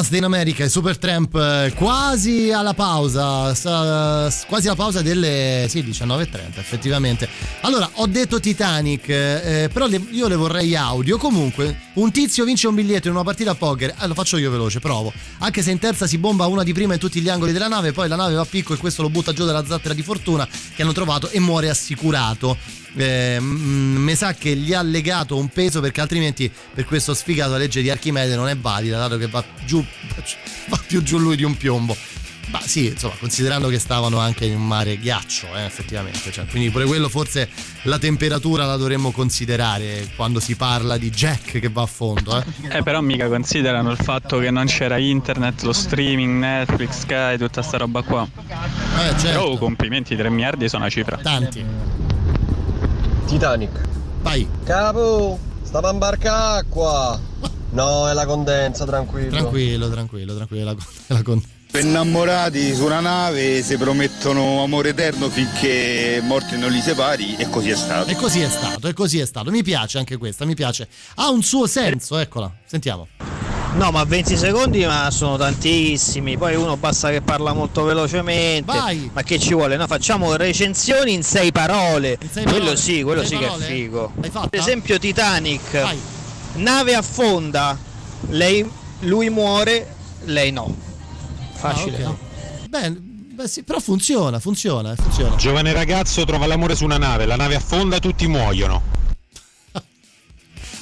Belfast 0.02 0.14
in 0.16 0.24
America, 0.24 0.64
il 0.64 0.70
Supertramp 0.72 1.36
eh, 1.36 1.74
quasi 1.76 2.52
alla 2.52 2.74
pausa, 2.74 3.54
sa- 3.54 4.34
quasi 4.48 4.66
alla 4.66 4.76
pausa 4.76 5.02
delle 5.04 5.68
sì, 5.70 5.82
19.30 5.82 6.58
effettivamente. 6.58 7.30
Allora, 7.62 7.88
ho 7.94 8.08
detto 8.08 8.40
Titanic, 8.40 9.08
eh, 9.10 9.70
però 9.72 9.86
le- 9.86 10.04
io 10.10 10.28
le 10.28 10.36
vorrei 10.36 10.76
audio. 10.76 11.18
Comunque, 11.18 11.78
un 11.96 12.12
tizio 12.12 12.46
vince 12.46 12.68
un 12.68 12.76
biglietto 12.76 13.10
in 13.10 13.14
una 13.14 13.24
partita 13.24 13.52
a 13.52 13.56
poker, 13.56 13.94
eh, 14.00 14.08
lo 14.08 14.16
faccio 14.16 14.38
io 14.38 14.50
veloce, 14.50 14.80
provo. 14.80 15.14
Anche 15.40 15.62
se 15.62 15.70
in 15.70 15.78
terza 15.78 16.08
si 16.08 16.18
bomba 16.18 16.48
una 16.48 16.64
di 16.64 16.74
prima 16.74 16.94
in 16.94 17.00
tutti 17.00 17.22
gli 17.22 17.30
angoli 17.30 17.52
della 17.52 17.68
nave, 17.68 17.92
poi 17.92 18.08
la 18.08 18.16
nave 18.16 18.34
va 18.34 18.42
a 18.42 18.46
picco 18.46 18.74
e 18.74 18.78
questo 18.78 19.04
lo 19.04 19.10
butta 19.10 19.34
giù 19.34 19.46
dalla 19.46 19.66
zattera 19.66 19.94
di 19.94 20.02
fortuna 20.02 20.48
che 20.76 20.82
hanno 20.82 20.94
trovato 20.94 21.30
e 21.30 21.40
muore 21.40 21.70
assicurato. 21.70 22.58
Eh, 22.96 23.38
mi 23.40 24.16
sa 24.16 24.34
che 24.34 24.54
gli 24.56 24.74
ha 24.74 24.82
legato 24.82 25.38
un 25.38 25.48
peso 25.48 25.80
perché 25.80 26.02
altrimenti 26.02 26.52
per 26.74 26.86
questo 26.86 27.14
sfigato 27.14 27.52
la 27.52 27.58
legge 27.58 27.82
di 27.82 27.90
Archimede 27.90 28.36
non 28.36 28.50
è 28.50 28.58
valida 28.58 28.98
dato 28.98 29.18
che 29.18 29.28
va 29.28 29.44
giù 29.66 29.82
va 30.68 30.80
più 30.86 31.02
giù 31.02 31.18
lui 31.18 31.38
di 31.38 31.44
un 31.44 31.56
piombo 31.56 31.96
ma 32.52 32.60
sì 32.60 32.88
insomma 32.88 33.14
considerando 33.18 33.70
che 33.70 33.80
stavano 33.80 34.20
anche 34.20 34.46
in 34.46 34.56
un 34.56 34.68
mare 34.68 34.98
ghiaccio 34.98 35.48
eh, 35.56 35.64
effettivamente 35.64 36.32
cioè, 36.32 36.46
quindi 36.48 36.70
pure 36.70 36.86
quello 36.86 37.08
forse 37.08 37.50
la 37.84 37.98
temperatura 37.98 38.66
la 38.66 38.76
dovremmo 38.76 39.12
considerare 39.12 40.10
quando 40.16 40.42
si 40.42 40.56
parla 40.56 40.98
di 40.98 41.10
Jack 41.10 41.60
che 41.60 41.70
va 41.70 41.84
a 41.84 41.88
fondo 41.88 42.38
eh. 42.38 42.78
Eh, 42.78 42.84
però 42.84 43.00
mica 43.02 43.28
considerano 43.28 43.92
il 43.92 43.98
fatto 43.98 44.40
che 44.40 44.52
non 44.52 44.66
c'era 44.66 44.98
internet, 44.98 45.62
lo 45.64 45.74
streaming, 45.74 46.40
Netflix, 46.40 47.00
Sky, 47.02 47.38
tutta 47.38 47.62
sta 47.62 47.78
roba 47.78 48.02
qua. 48.02 48.28
Eh, 48.28 49.10
certo. 49.20 49.22
Però 49.22 49.58
complimenti, 49.58 50.16
3 50.16 50.30
miliardi 50.30 50.70
sono 50.70 50.84
una 50.84 50.92
cifra. 50.92 51.18
tanti 51.18 51.66
Titanic. 53.32 53.72
vai 54.24 54.46
Capo, 54.66 55.40
stava 55.64 55.90
in 55.92 55.98
barca 56.00 56.56
acqua. 56.56 57.18
No, 57.70 58.10
è 58.10 58.14
la 58.14 58.26
condensa, 58.26 58.84
tranquillo. 58.84 59.30
tranquillo 59.30 59.90
tranquillo 59.90 60.36
tranquillo 60.36 60.66
la, 60.66 60.76
la 61.16 61.22
con- 61.24 61.42
Per 61.72 61.82
innamorati 61.86 62.76
su 62.76 62.84
una 62.84 63.00
nave 63.00 63.62
si 63.64 63.78
promettono 63.78 64.62
amore 64.62 64.90
eterno 64.90 65.30
finché 65.30 66.20
morte 66.22 66.58
non 66.58 66.70
li 66.72 66.82
separi 66.82 67.38
e 67.38 67.50
così 67.50 67.70
è 67.70 67.76
stato. 67.78 68.10
e 68.10 68.16
così 68.16 68.42
è 68.42 68.50
stato 68.50 68.90
e 68.90 68.94
così 68.94 69.20
è 69.20 69.26
stato 69.26 69.50
mi 69.52 69.64
piace 69.64 69.98
anche 69.98 70.18
questa 70.18 70.44
mi 70.44 70.54
piace 70.56 70.90
ha 71.16 71.30
un 71.30 71.42
suo 71.42 71.68
senso 71.68 72.18
eccola 72.18 72.52
sentiamo 72.66 73.08
No, 73.74 73.90
ma 73.90 74.04
20 74.04 74.36
secondi 74.38 74.86
ma 74.86 75.10
sono 75.12 75.38
tantissimi. 75.38 76.38
Poi 76.38 76.56
uno 76.56 76.76
basta 76.78 77.10
che 77.10 77.22
parla 77.22 77.54
molto 77.54 77.84
velocemente. 77.84 78.64
Vai. 78.72 79.10
Ma 79.14 79.24
che 79.24 79.40
ci 79.40 79.54
vuole? 79.54 79.78
No, 79.78 79.88
facciamo 79.88 80.36
recensioni 80.36 81.14
in 81.14 81.24
sei 81.24 81.52
parole. 81.52 82.18
sei 82.30 82.44
quello 82.44 82.58
parole? 82.60 82.76
sì, 82.78 83.02
quello 83.02 83.22
Sei 83.26 83.38
sì 83.38 83.44
parole? 83.44 83.66
che 83.66 83.72
è 83.72 83.76
figo. 83.76 84.14
Per 84.50 84.60
esempio 84.60 85.00
Titanic. 85.00 85.82
vai 85.82 85.98
Nave 86.56 86.96
affonda. 86.96 87.78
Lei, 88.30 88.70
lui 89.02 89.30
muore, 89.30 89.96
lei 90.26 90.52
no. 90.52 90.76
Facile, 91.54 91.98
Ah, 91.98 92.00
ok. 92.00 92.06
no? 92.06 92.18
Beh, 92.68 92.90
beh, 92.92 93.48
sì, 93.48 93.64
però 93.64 93.80
funziona, 93.80 94.40
funziona, 94.40 94.94
funziona. 94.96 95.36
Giovane 95.38 95.72
ragazzo 95.74 96.24
trova 96.26 96.46
l'amore 96.46 96.76
su 96.76 96.84
una 96.84 96.98
nave, 96.98 97.26
la 97.26 97.36
nave 97.38 97.56
affonda, 97.56 98.00
tutti 98.00 98.28
muoiono. 98.28 98.82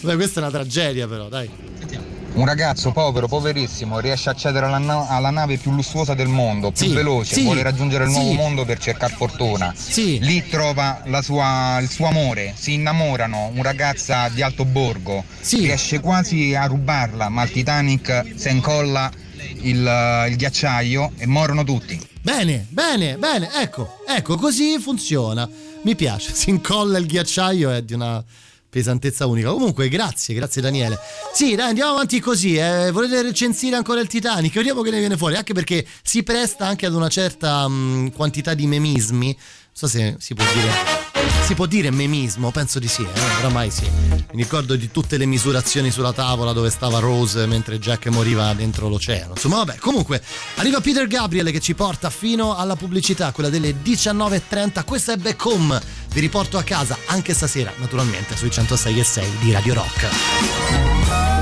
Beh, 0.02 0.16
questa 0.16 0.40
è 0.40 0.44
una 0.44 0.52
tragedia 0.52 1.08
però, 1.08 1.28
dai. 1.28 1.50
Un 2.32 2.46
ragazzo 2.46 2.92
povero, 2.92 3.28
poverissimo, 3.28 4.00
riesce 4.00 4.30
a 4.30 4.32
accedere 4.32 4.68
alla, 4.68 4.78
na- 4.78 5.08
alla 5.08 5.30
nave 5.30 5.58
più 5.58 5.72
lussuosa 5.72 6.14
del 6.14 6.28
mondo, 6.28 6.72
più 6.72 6.88
Sì, 6.88 6.94
veloce, 6.94 7.34
sì, 7.34 7.44
vuole 7.44 7.64
raggiungere 7.64 8.06
il 8.06 8.12
nuovo 8.12 8.30
sì. 8.30 8.36
mondo 8.36 8.66
per 8.66 8.78
cercare 8.78 9.14
fortuna. 9.14 9.74
Sì. 9.76 10.20
Lì 10.22 10.48
trova 10.48 11.02
la 11.06 11.22
sua- 11.22 11.80
il 11.82 11.90
suo 11.90 12.06
amore, 12.08 12.54
si 12.56 12.74
innamorano, 12.74 13.52
un 13.54 13.62
ragazza 13.64 14.30
di 14.30 14.42
alto 14.42 14.64
borgo, 14.64 15.24
Sì. 15.42 15.58
riesce 15.62 16.00
quasi 16.00 16.56
a 16.56 16.66
rubarla, 16.66 17.28
ma 17.30 17.44
il 17.44 17.52
Titanic 17.52 18.26
si 18.36 18.50
incolla 18.50 19.12
il, 19.62 20.26
il 20.30 20.36
ghiacciaio 20.38 21.12
e 21.18 21.26
morono 21.26 21.64
tutti. 21.66 22.00
Bene, 22.22 22.66
bene, 22.70 23.18
bene, 23.18 23.50
ecco, 23.62 23.98
ecco, 24.08 24.38
così 24.38 24.78
funziona. 24.80 25.50
Mi 25.82 25.96
piace, 25.96 26.32
si 26.36 26.52
incolla 26.52 27.00
il 27.00 27.06
ghiacciaio, 27.06 27.72
è 27.72 27.82
di 27.82 27.94
una 27.94 28.24
pesantezza 28.70 29.26
unica. 29.26 29.52
Comunque, 29.52 29.90
grazie, 29.90 30.34
grazie 30.36 30.62
Daniele. 30.62 30.98
Sì, 31.34 31.56
dai, 31.56 31.70
andiamo 31.70 31.92
avanti 31.92 32.20
così. 32.20 32.56
Eh. 32.56 32.92
Volete 32.92 33.22
recensire 33.22 33.76
ancora 33.76 34.00
il 34.00 34.08
Titanic? 34.08 34.54
Vediamo 34.54 34.82
che 34.82 34.92
ne 34.92 35.00
viene 35.00 35.18
fuori, 35.18 35.36
anche 35.36 35.54
perché 35.54 35.86
si 36.04 36.24
presta 36.24 36.66
anche 36.66 36.86
ad 36.86 36.94
una 36.94 37.10
certa 37.10 37.68
mh, 37.68 38.12
quantità 38.14 38.54
di 38.54 38.68
memismi. 38.68 39.28
Non 39.28 39.36
so 39.72 39.88
se 39.88 40.16
si 40.20 40.34
può 40.34 40.46
dire. 40.54 41.09
Si 41.50 41.56
può 41.56 41.66
dire 41.66 41.90
memismo? 41.90 42.52
Penso 42.52 42.78
di 42.78 42.88
sì, 42.88 43.02
eh? 43.02 43.38
oramai 43.40 43.72
sì. 43.72 43.90
Mi 44.34 44.44
ricordo 44.44 44.76
di 44.76 44.92
tutte 44.92 45.18
le 45.18 45.26
misurazioni 45.26 45.90
sulla 45.90 46.14
tavola 46.14 46.54
dove 46.54 46.70
stava 46.70 47.00
Rose 47.00 47.48
mentre 47.48 47.80
Jack 47.80 48.06
moriva 48.10 48.54
dentro 48.54 48.88
l'oceano. 48.88 49.32
Insomma, 49.32 49.56
vabbè, 49.56 49.78
comunque 49.78 50.22
arriva 50.58 50.80
Peter 50.80 51.08
Gabriel 51.08 51.50
che 51.50 51.60
ci 51.60 51.74
porta 51.74 52.12
fino 52.12 52.56
alla 52.56 52.76
pubblicità, 52.76 53.32
quella 53.32 53.50
delle 53.50 53.74
19.30. 53.84 54.86
Questa 54.86 55.14
è 55.14 55.18
Back 55.18 55.44
Home. 55.44 55.82
Vi 56.14 56.20
riporto 56.20 56.60
a 56.60 56.62
casa 56.62 56.96
anche 57.08 57.34
stasera, 57.34 57.74
naturalmente, 57.78 58.38
sui 58.38 58.52
106 58.52 59.00
e 59.00 59.04
6 59.04 59.38
di 59.40 59.52
Radio 59.52 59.74
Rock. 59.74 61.39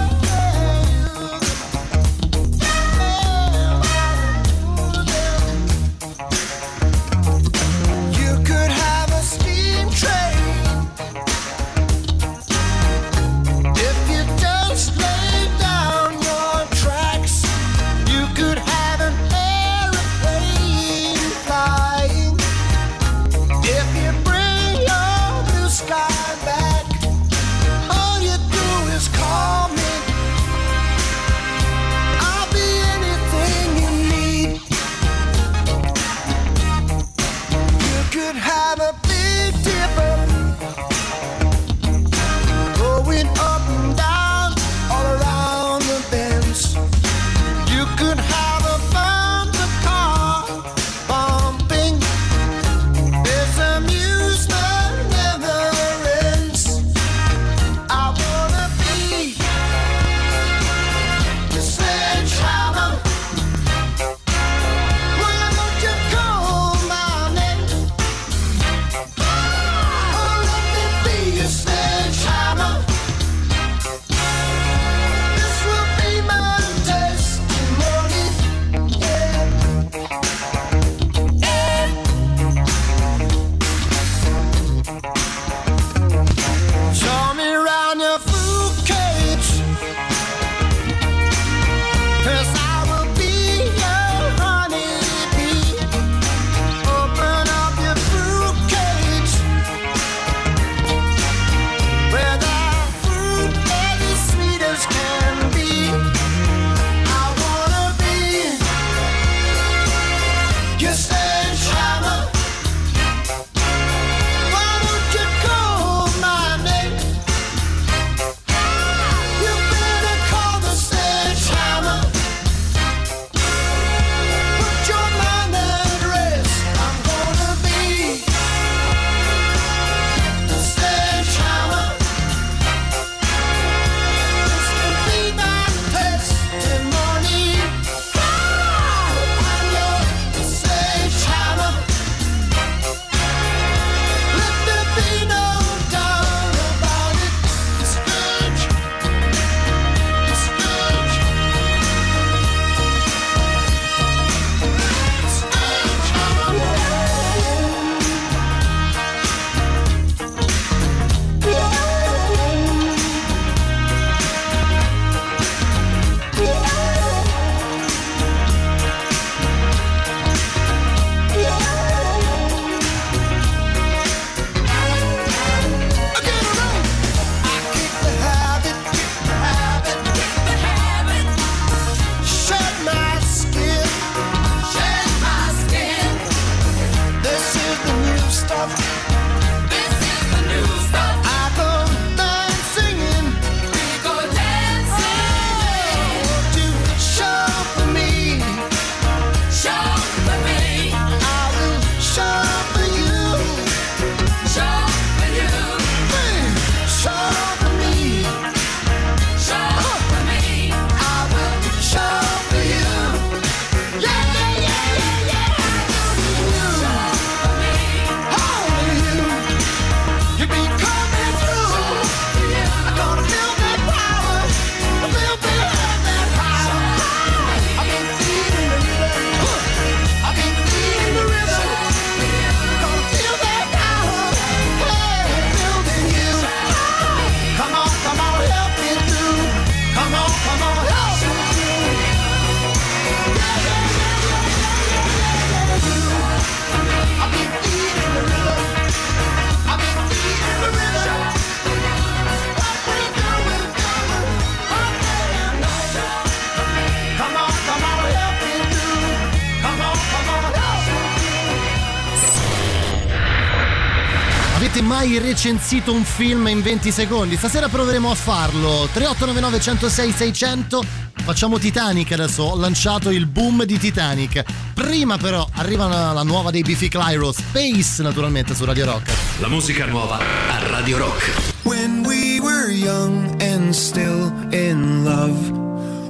recensito 265.47 265.93
un 265.93 266.03
film 266.03 266.47
in 266.47 266.61
20 266.61 266.91
secondi. 266.91 267.37
Stasera 267.37 267.69
proveremo 267.69 268.11
a 268.11 268.15
farlo. 268.15 268.89
3899 268.91 269.59
106 269.61 270.11
600. 270.11 270.83
Facciamo 271.23 271.57
Titanic 271.57 272.11
adesso. 272.11 272.43
Ho 272.43 272.57
lanciato 272.57 273.11
il 273.11 273.27
boom 273.27 273.63
di 273.63 273.77
Titanic. 273.77 274.43
Prima 274.73 275.17
però 275.17 275.47
arriva 275.53 276.11
la 276.11 276.23
nuova 276.23 276.51
dei 276.51 276.63
Biffy 276.63 276.89
Clyro, 276.89 277.31
Space 277.31 278.03
naturalmente 278.03 278.53
su 278.53 278.65
Radio 278.65 278.85
Rock. 278.85 279.09
La 279.39 279.47
musica 279.47 279.85
nuova 279.85 280.17
a 280.17 280.67
Radio 280.67 280.97
Rock. 280.97 281.31
When 281.63 282.05
we 282.05 282.41
were 282.41 282.69
young 282.69 283.41
and 283.41 283.73
still 283.73 284.33
in 284.51 285.05
love, 285.05 285.49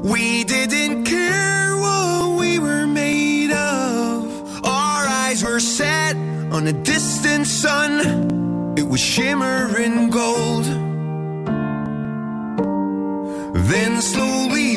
we 0.02 0.44
didn't 0.46 1.04
care 1.04 1.76
what 1.76 2.40
we 2.40 2.58
were 2.58 2.88
made 2.88 3.54
of. 3.54 4.26
Our 4.64 5.08
eyes 5.08 5.44
were 5.44 5.60
set 5.60 6.16
on 6.50 6.66
a 6.66 6.74
distant 6.82 7.46
sun. 7.46 8.47
it 8.78 8.88
was 8.88 9.00
shimmering 9.00 10.12
gold. 10.12 10.66
Then 13.56 14.02
slowly 14.02 14.77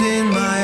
in 0.00 0.28
my 0.30 0.57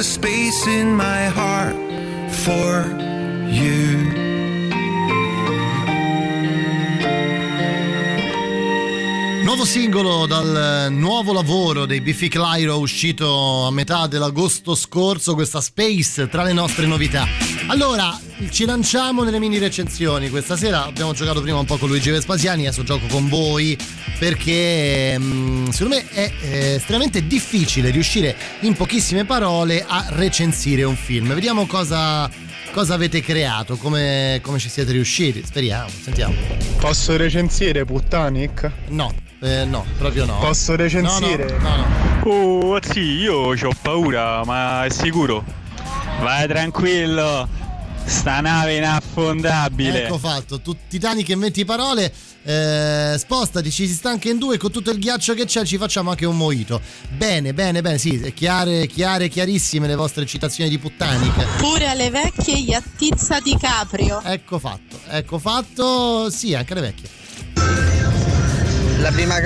Space 0.00 0.64
in 0.66 0.94
my 0.94 1.26
heart 1.26 1.74
for 2.30 2.86
you. 3.48 4.26
Nuovo 9.42 9.64
singolo 9.64 10.26
dal 10.26 10.86
nuovo 10.90 11.32
lavoro 11.32 11.84
dei 11.84 12.00
Biffy 12.00 12.28
Clyro 12.28 12.78
uscito 12.78 13.66
a 13.66 13.72
metà 13.72 14.06
dell'agosto 14.06 14.76
scorso, 14.76 15.34
questa 15.34 15.60
Space 15.60 16.28
tra 16.28 16.44
le 16.44 16.52
nostre 16.52 16.86
novità. 16.86 17.47
Allora, 17.70 18.18
ci 18.48 18.64
lanciamo 18.64 19.24
nelle 19.24 19.38
mini 19.38 19.58
recensioni. 19.58 20.30
Questa 20.30 20.56
sera 20.56 20.86
abbiamo 20.86 21.12
giocato 21.12 21.42
prima 21.42 21.58
un 21.58 21.66
po' 21.66 21.76
con 21.76 21.88
Luigi 21.88 22.08
Vespasiani, 22.10 22.66
adesso 22.66 22.82
gioco 22.82 23.06
con 23.08 23.28
voi 23.28 23.76
perché 24.18 25.18
mh, 25.18 25.68
secondo 25.68 25.96
me 25.96 26.08
è 26.08 26.32
eh, 26.40 26.74
estremamente 26.76 27.26
difficile 27.26 27.90
riuscire 27.90 28.34
in 28.60 28.74
pochissime 28.74 29.26
parole 29.26 29.84
a 29.86 30.06
recensire 30.10 30.82
un 30.82 30.96
film. 30.96 31.34
Vediamo 31.34 31.66
cosa, 31.66 32.28
cosa 32.72 32.94
avete 32.94 33.20
creato, 33.20 33.76
come, 33.76 34.40
come 34.42 34.58
ci 34.58 34.70
siete 34.70 34.92
riusciti. 34.92 35.42
Speriamo, 35.44 35.90
sentiamo. 35.90 36.34
Posso 36.78 37.18
recensire 37.18 37.84
Puttanic? 37.84 38.70
No, 38.88 39.12
eh, 39.40 39.66
no, 39.66 39.84
proprio 39.98 40.24
no. 40.24 40.38
Posso 40.38 40.74
recensire? 40.74 41.58
No, 41.58 41.68
no, 41.68 41.76
no. 41.76 42.72
Oh, 42.72 42.78
sì, 42.80 43.00
io 43.00 43.34
ho 43.52 43.74
paura, 43.82 44.42
ma 44.44 44.86
è 44.86 44.90
sicuro. 44.90 45.57
Vai 46.20 46.48
tranquillo, 46.48 47.48
sta 48.04 48.40
nave 48.40 48.76
inaffondabile. 48.76 50.04
Ecco 50.04 50.18
fatto, 50.18 50.60
tu, 50.60 50.76
Titanic 50.88 51.28
in 51.28 51.38
20 51.38 51.64
parole, 51.64 52.12
eh, 52.42 53.14
spostati, 53.16 53.70
ci 53.70 53.86
si 53.86 53.94
sta 53.94 54.10
anche 54.10 54.28
in 54.28 54.38
due, 54.38 54.58
con 54.58 54.72
tutto 54.72 54.90
il 54.90 54.98
ghiaccio 54.98 55.34
che 55.34 55.44
c'è 55.44 55.64
ci 55.64 55.78
facciamo 55.78 56.10
anche 56.10 56.26
un 56.26 56.36
moito. 56.36 56.80
Bene, 57.10 57.54
bene, 57.54 57.82
bene, 57.82 57.98
sì, 57.98 58.32
chiare, 58.34 58.86
chiare, 58.88 59.28
chiarissime 59.28 59.86
le 59.86 59.94
vostre 59.94 60.26
citazioni 60.26 60.68
di 60.68 60.78
Puttanic. 60.78 61.56
Pure 61.58 61.86
alle 61.86 62.10
vecchie 62.10 62.62
gli 62.62 62.72
attizza 62.72 63.38
di 63.38 63.56
Caprio. 63.56 64.20
Ecco 64.22 64.58
fatto, 64.58 64.98
ecco 65.08 65.38
fatto, 65.38 66.30
sì, 66.30 66.54
anche 66.54 66.74
le 66.74 66.80
vecchie. 66.80 67.97
La 69.00 69.12
prima 69.12 69.40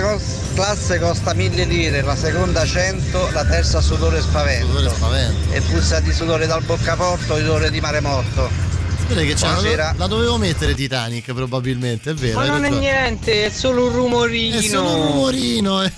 classe 0.55 0.99
costa 0.99 1.35
1000 1.35 1.65
lire, 1.65 2.03
la 2.03 2.17
seconda 2.17 2.65
100, 2.65 3.31
la 3.33 3.45
terza 3.45 3.81
sudore 3.83 4.19
e 4.19 4.21
spavento. 4.23 4.67
Sudore 4.67 4.89
spavento. 4.89 5.53
E 5.53 5.61
puzza 5.61 6.01
di 6.01 6.13
sudore 6.13 6.47
dal 6.47 6.63
boccaporto, 6.63 7.35
odore 7.35 7.71
di 7.71 7.81
mare 7.81 8.01
morto. 8.01 8.49
Che 9.09 9.35
c'è, 9.35 9.47
Buonasera. 9.47 9.85
la, 9.85 9.95
la 9.99 10.07
dovevo 10.07 10.39
mettere 10.39 10.75
Titanic 10.75 11.33
probabilmente, 11.35 12.13
è 12.13 12.15
vero. 12.15 12.39
Ma 12.39 12.47
non 12.47 12.65
è 12.65 12.71
niente, 12.71 13.45
è 13.45 13.51
solo 13.51 13.89
un 13.89 13.93
rumorino. 13.93 14.57
È 14.57 14.63
solo 14.63 14.97
un 14.97 15.07
rumorino. 15.09 15.83
eh. 15.83 15.93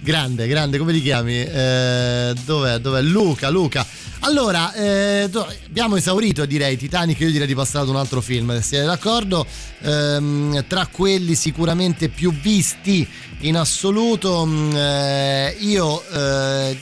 Grande, 0.00 0.46
grande, 0.46 0.78
come 0.78 0.92
ti 0.92 1.02
chiami? 1.02 1.42
Eh, 1.42 2.34
dov'è? 2.44 2.78
Dov'è? 2.78 3.02
Luca, 3.02 3.48
Luca. 3.50 3.86
Allora, 4.20 4.72
eh, 4.74 5.30
abbiamo 5.66 5.96
esaurito 5.96 6.44
direi 6.44 6.76
Titanic, 6.76 7.20
io 7.20 7.30
direi 7.30 7.46
di 7.46 7.54
passare 7.54 7.84
ad 7.84 7.90
un 7.90 7.96
altro 7.96 8.20
film, 8.20 8.60
siete 8.60 8.84
d'accordo, 8.84 9.46
Ehm, 9.80 10.64
tra 10.66 10.86
quelli 10.86 11.34
sicuramente 11.34 12.08
più 12.08 12.32
visti 12.32 13.06
in 13.40 13.56
assoluto, 13.56 14.44
mh, 14.44 14.74
eh, 14.74 15.56
io 15.60 16.02
eh, 16.08 16.76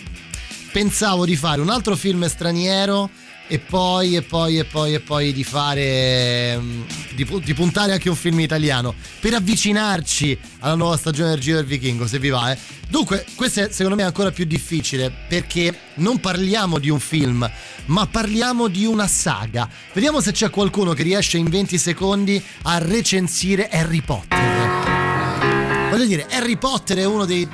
pensavo 0.72 1.26
di 1.26 1.36
fare 1.36 1.60
un 1.60 1.68
altro 1.68 1.94
film 1.94 2.26
straniero 2.26 3.10
e 3.48 3.58
poi 3.58 4.16
e 4.16 4.22
poi 4.22 4.58
e 4.58 4.64
poi 4.64 4.94
e 4.94 5.00
poi 5.00 5.32
di 5.32 5.44
fare 5.44 6.58
mm, 6.58 6.82
di, 7.14 7.40
di 7.44 7.54
puntare 7.54 7.92
anche 7.92 8.08
un 8.08 8.16
film 8.16 8.40
italiano 8.40 8.94
per 9.20 9.34
avvicinarci 9.34 10.38
alla 10.60 10.74
nuova 10.74 10.96
stagione 10.96 11.30
del 11.30 11.40
Giro 11.40 11.56
del 11.58 11.66
Vichingo 11.66 12.06
se 12.06 12.18
vi 12.18 12.28
va 12.28 12.52
eh. 12.52 12.58
dunque 12.88 13.24
questo 13.34 13.60
è 13.60 13.68
secondo 13.70 13.96
me 13.96 14.02
ancora 14.02 14.30
più 14.32 14.44
difficile 14.44 15.12
perché 15.28 15.78
non 15.94 16.18
parliamo 16.18 16.78
di 16.78 16.90
un 16.90 16.98
film 16.98 17.48
ma 17.86 18.06
parliamo 18.06 18.66
di 18.66 18.84
una 18.84 19.06
saga 19.06 19.68
vediamo 19.92 20.20
se 20.20 20.32
c'è 20.32 20.50
qualcuno 20.50 20.92
che 20.92 21.04
riesce 21.04 21.38
in 21.38 21.48
20 21.48 21.78
secondi 21.78 22.42
a 22.62 22.78
recensire 22.78 23.68
Harry 23.68 24.02
Potter 24.02 25.88
voglio 25.90 26.06
dire 26.06 26.26
Harry 26.30 26.56
Potter 26.56 26.98
è 26.98 27.04
uno 27.04 27.24
dei 27.24 27.48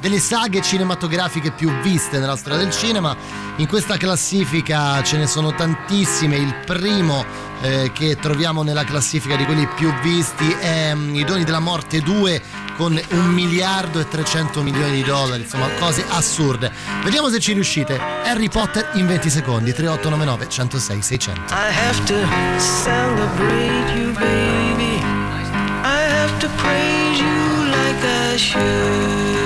delle 0.00 0.18
saghe 0.18 0.62
cinematografiche 0.62 1.50
più 1.50 1.70
viste 1.80 2.18
nella 2.18 2.36
storia 2.36 2.58
del 2.58 2.70
cinema. 2.70 3.16
In 3.56 3.66
questa 3.66 3.96
classifica 3.96 5.02
ce 5.02 5.18
ne 5.18 5.26
sono 5.26 5.54
tantissime. 5.54 6.36
Il 6.36 6.54
primo 6.64 7.24
eh, 7.60 7.90
che 7.92 8.16
troviamo 8.16 8.62
nella 8.62 8.84
classifica 8.84 9.36
di 9.36 9.44
quelli 9.44 9.68
più 9.76 9.92
visti 10.00 10.50
è 10.58 10.94
mm, 10.94 11.14
I 11.14 11.24
Doni 11.24 11.44
della 11.44 11.60
Morte 11.60 12.00
2 12.00 12.42
con 12.76 12.98
un 13.10 13.26
miliardo 13.26 14.00
e 14.00 14.08
300 14.08 14.62
milioni 14.62 14.92
di 14.92 15.02
dollari, 15.02 15.42
insomma 15.42 15.68
cose 15.78 16.02
assurde. 16.08 16.72
Vediamo 17.04 17.28
se 17.28 17.38
ci 17.38 17.52
riuscite. 17.52 18.00
Harry 18.24 18.48
Potter 18.48 18.92
in 18.94 19.06
20 19.06 19.28
secondi, 19.28 19.74
3899 19.74 20.48
106 20.48 21.02
600. 21.02 21.52
I 21.52 21.70
have 21.70 22.02
to 22.06 22.14
celebrate 22.82 23.92
you, 23.94 24.12
baby. 24.14 24.96
I 25.82 26.00
have 26.08 26.38
to 26.38 26.48
praise 26.56 27.20
you 27.20 27.66
like 27.68 28.02
I 28.02 28.38
should. 28.38 29.39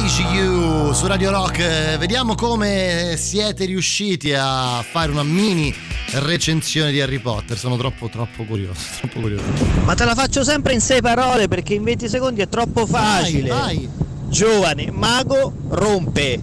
Praise 0.00 0.22
You 0.22 0.94
su 0.94 1.06
Radio 1.06 1.30
Rock. 1.30 1.98
Vediamo 1.98 2.34
come 2.34 3.16
siete 3.18 3.66
riusciti 3.66 4.32
a 4.32 4.82
fare 4.82 5.12
una 5.12 5.22
mini 5.22 5.74
recensione 6.12 6.90
di 6.90 7.02
Harry 7.02 7.18
Potter. 7.18 7.58
Sono 7.58 7.76
troppo, 7.76 8.08
troppo 8.08 8.44
curioso. 8.44 8.80
Troppo 8.98 9.20
curioso. 9.20 9.44
Ma 9.84 9.92
te 9.94 10.06
la 10.06 10.14
faccio 10.14 10.42
sempre 10.42 10.72
in 10.72 10.80
sei 10.80 11.02
parole 11.02 11.48
perché 11.48 11.74
in 11.74 11.82
20 11.82 12.08
secondi 12.08 12.40
è 12.40 12.48
troppo 12.48 12.86
facile. 12.86 13.50
vai. 13.50 13.86
Giovane, 14.28 14.90
mago, 14.90 15.52
rompe. 15.68 16.42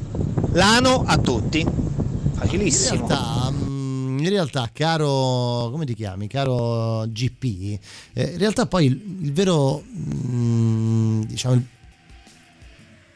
L'ano 0.51 1.03
a 1.03 1.17
tutti. 1.17 1.61
In 1.61 2.31
Facilissimo. 2.35 3.07
realtà, 3.07 3.49
mm, 3.51 4.19
in 4.19 4.29
realtà, 4.29 4.69
caro, 4.71 5.69
come 5.71 5.85
ti 5.85 5.95
chiami? 5.95 6.27
Caro 6.27 7.05
GP, 7.07 7.79
eh, 8.13 8.23
in 8.33 8.37
realtà 8.37 8.67
poi 8.67 8.85
il, 8.85 9.17
il 9.21 9.33
vero, 9.33 9.81
mm, 9.83 11.21
diciamo, 11.23 11.55
il- 11.55 11.65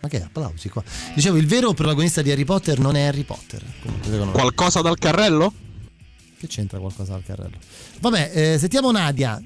ma 0.02 0.08
che 0.10 0.24
applausi 0.24 0.70
qua? 0.70 0.84
Dicevo, 1.14 1.38
il 1.38 1.46
vero 1.48 1.74
protagonista 1.74 2.22
di 2.22 2.32
Harry 2.32 2.44
Potter 2.44 2.80
non 2.80 2.96
è 2.96 3.04
Harry 3.04 3.24
Potter. 3.24 3.64
Qualcosa 4.32 4.82
dal 4.82 4.98
carrello? 4.98 5.54
Che 6.38 6.48
c'entra 6.48 6.80
qualcosa 6.80 7.14
al 7.14 7.24
carrello? 7.24 7.58
Vabbè, 8.00 8.32
eh, 8.34 8.58
sentiamo 8.60 8.92
Nadia. 8.92 9.42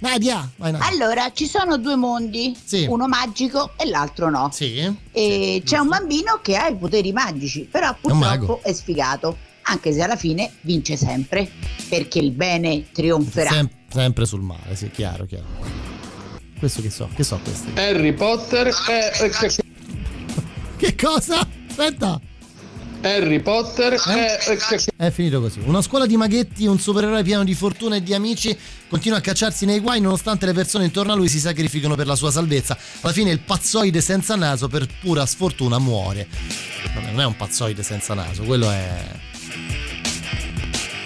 Nadia, 0.00 0.50
vai 0.56 0.72
Nadia. 0.72 0.88
Allora, 0.88 1.32
ci 1.32 1.46
sono 1.46 1.78
due 1.78 1.94
mondi, 1.94 2.54
Sì. 2.62 2.84
uno 2.88 3.06
magico 3.06 3.72
e 3.76 3.86
l'altro 3.86 4.28
no. 4.28 4.50
Sì. 4.52 4.92
E 5.12 5.62
c'è 5.64 5.78
un 5.78 5.88
bambino 5.88 6.40
che 6.42 6.56
ha 6.56 6.66
i 6.66 6.76
poteri 6.76 7.12
magici, 7.12 7.68
però 7.70 7.96
purtroppo 7.98 8.60
è 8.62 8.72
sfigato, 8.72 9.36
anche 9.62 9.92
se 9.92 10.02
alla 10.02 10.16
fine 10.16 10.50
vince 10.62 10.96
sempre, 10.96 11.48
perché 11.88 12.18
il 12.18 12.32
bene 12.32 12.90
trionferà. 12.90 13.50
Sem- 13.50 13.70
sempre 13.88 14.26
sul 14.26 14.42
male, 14.42 14.74
sì, 14.74 14.90
chiaro, 14.90 15.24
chiaro. 15.26 15.46
Questo 16.58 16.82
che 16.82 16.90
so, 16.90 17.08
che 17.14 17.22
so 17.22 17.38
questi. 17.42 17.72
Harry 17.76 18.12
Potter 18.12 18.74
è... 18.88 19.63
Che 20.84 20.96
cosa? 20.96 21.48
Aspetta. 21.66 22.20
Harry 23.00 23.40
Potter 23.40 23.94
è... 23.94 24.36
È 24.94 25.10
finito 25.10 25.40
così. 25.40 25.60
Una 25.64 25.80
scuola 25.80 26.04
di 26.04 26.14
maghetti, 26.18 26.66
un 26.66 26.78
supereroe 26.78 27.22
pieno 27.22 27.42
di 27.42 27.54
fortuna 27.54 27.96
e 27.96 28.02
di 28.02 28.12
amici, 28.12 28.54
continua 28.86 29.16
a 29.16 29.20
cacciarsi 29.22 29.64
nei 29.64 29.80
guai 29.80 30.02
nonostante 30.02 30.44
le 30.44 30.52
persone 30.52 30.84
intorno 30.84 31.12
a 31.12 31.16
lui 31.16 31.28
si 31.28 31.38
sacrificano 31.38 31.94
per 31.94 32.06
la 32.06 32.16
sua 32.16 32.30
salvezza. 32.30 32.76
Alla 33.00 33.14
fine 33.14 33.30
il 33.30 33.40
pazzoide 33.40 34.02
senza 34.02 34.36
naso 34.36 34.68
per 34.68 34.86
pura 35.00 35.24
sfortuna 35.24 35.78
muore. 35.78 36.28
Vabbè, 36.94 37.12
non 37.12 37.20
è 37.22 37.24
un 37.24 37.36
pazzoide 37.36 37.82
senza 37.82 38.12
naso, 38.12 38.42
quello 38.42 38.70
è... 38.70 39.04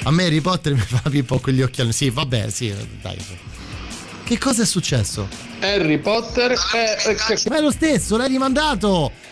A 0.02 0.10
me 0.10 0.24
Harry 0.24 0.40
Potter 0.40 0.74
mi 0.74 0.80
fa 0.80 1.08
Pippo 1.08 1.38
con 1.38 1.52
gli 1.52 1.62
occhiali. 1.62 1.92
Sì, 1.92 2.10
vabbè, 2.10 2.50
sì, 2.50 2.74
dai. 3.00 3.16
Che 4.24 4.38
cosa 4.38 4.62
è 4.62 4.66
successo? 4.66 5.28
Harry 5.60 5.98
Potter 5.98 6.50
è... 6.72 7.48
Ma 7.48 7.58
è 7.58 7.60
lo 7.60 7.70
stesso, 7.70 8.16
l'hai 8.16 8.28
rimandato! 8.28 9.27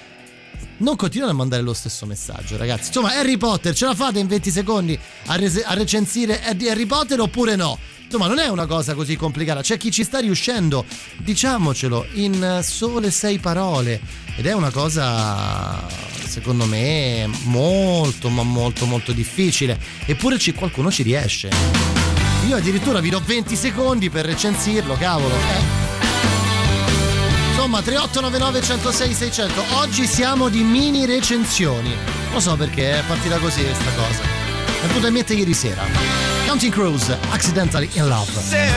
Non 0.79 0.95
continuate 0.97 1.33
a 1.33 1.37
mandare 1.37 1.63
lo 1.63 1.73
stesso 1.73 2.05
messaggio, 2.05 2.57
ragazzi. 2.59 2.89
Insomma, 2.89 3.15
Harry 3.15 3.39
Potter, 3.39 3.75
ce 3.75 3.87
la 3.87 3.95
fate 3.95 4.19
in 4.19 4.27
20 4.27 4.51
secondi 4.51 4.99
a, 5.27 5.37
rese- 5.37 5.65
a 5.65 5.73
recensire 5.73 6.43
Harry 6.45 6.85
Potter 6.85 7.19
oppure 7.21 7.57
no? 7.57 7.79
Insomma, 8.05 8.27
non 8.29 8.39
è 8.39 8.49
una 8.49 8.67
cosa 8.67 8.95
così 8.95 9.17
complicata. 9.17 9.63
C'è 9.63 9.79
chi 9.79 9.91
ci 9.91 10.05
sta 10.05 10.19
riuscendo, 10.19 10.85
diciamocelo, 11.19 12.07
in 12.15 12.61
sole 12.63 13.11
sei 13.11 13.39
parole. 13.39 14.01
Ed 14.37 14.45
è 14.47 14.53
una 14.53 14.71
cosa, 14.71 15.83
secondo 16.27 16.67
me, 16.67 17.27
molto, 17.45 18.29
ma 18.29 18.43
molto, 18.43 18.85
molto 18.85 19.13
difficile. 19.13 19.79
Eppure 20.05 20.39
qualcuno 20.55 20.91
ci 20.91 21.03
riesce. 21.03 21.51
Io 22.47 22.55
addirittura 22.55 23.01
vi 23.01 23.09
do 23.09 23.21
20 23.25 23.57
secondi 23.57 24.11
per 24.11 24.27
recensirlo, 24.27 24.95
cavolo. 24.95 25.35
Eh. 25.35 25.96
Insomma, 27.57 27.81
3899 27.81 28.61
106 28.61 29.15
600. 29.15 29.65
Oggi 29.77 30.07
siamo 30.07 30.51
di 30.51 30.63
mini 30.63 31.07
recensioni. 31.07 31.97
Lo 32.31 32.39
so 32.39 32.55
perché 32.55 32.99
è 32.99 33.03
partita 33.07 33.39
così 33.39 33.65
questa 33.65 33.91
cosa. 33.97 34.21
È 34.83 34.87
venuta 34.89 35.07
in 35.07 35.15
mente 35.15 35.33
ieri 35.33 35.55
sera. 35.55 35.83
Counting 36.45 36.71
Crows, 36.71 37.17
Accidentally 37.31 37.89
in 37.95 38.09
Love. 38.09 38.31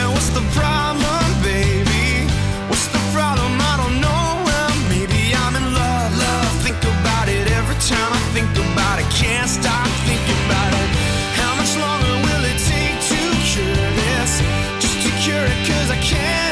What's 0.08 0.32
the 0.32 0.40
problem, 0.54 1.42
baby? 1.42 2.24
What's 2.68 2.88
the 2.88 2.98
problem? 3.12 3.60
I 3.60 3.76
don't 3.76 4.00
know. 4.00 4.48
Maybe 4.88 5.34
I'm 5.34 5.54
in 5.56 5.74
love. 5.74 6.16
Love, 6.16 6.62
think 6.62 6.82
about 6.82 7.28
it 7.28 7.52
every 7.52 7.76
time 7.84 8.10
I 8.10 8.18
think 8.32 8.48
about 8.72 8.98
it. 8.98 9.04
Can't 9.12 9.46
stop 9.46 9.86
thinking 10.08 10.40
about 10.48 10.72
it. 10.72 10.88
How 11.36 11.54
much 11.54 11.76
longer 11.76 12.16
will 12.24 12.44
it 12.48 12.56
take 12.64 12.96
to 12.96 13.20
cure 13.44 13.76
this? 13.92 14.40
Just 14.80 15.04
to 15.04 15.10
cure 15.20 15.44
it, 15.44 15.68
cause 15.68 15.90
I 15.90 16.00
can't 16.00 16.49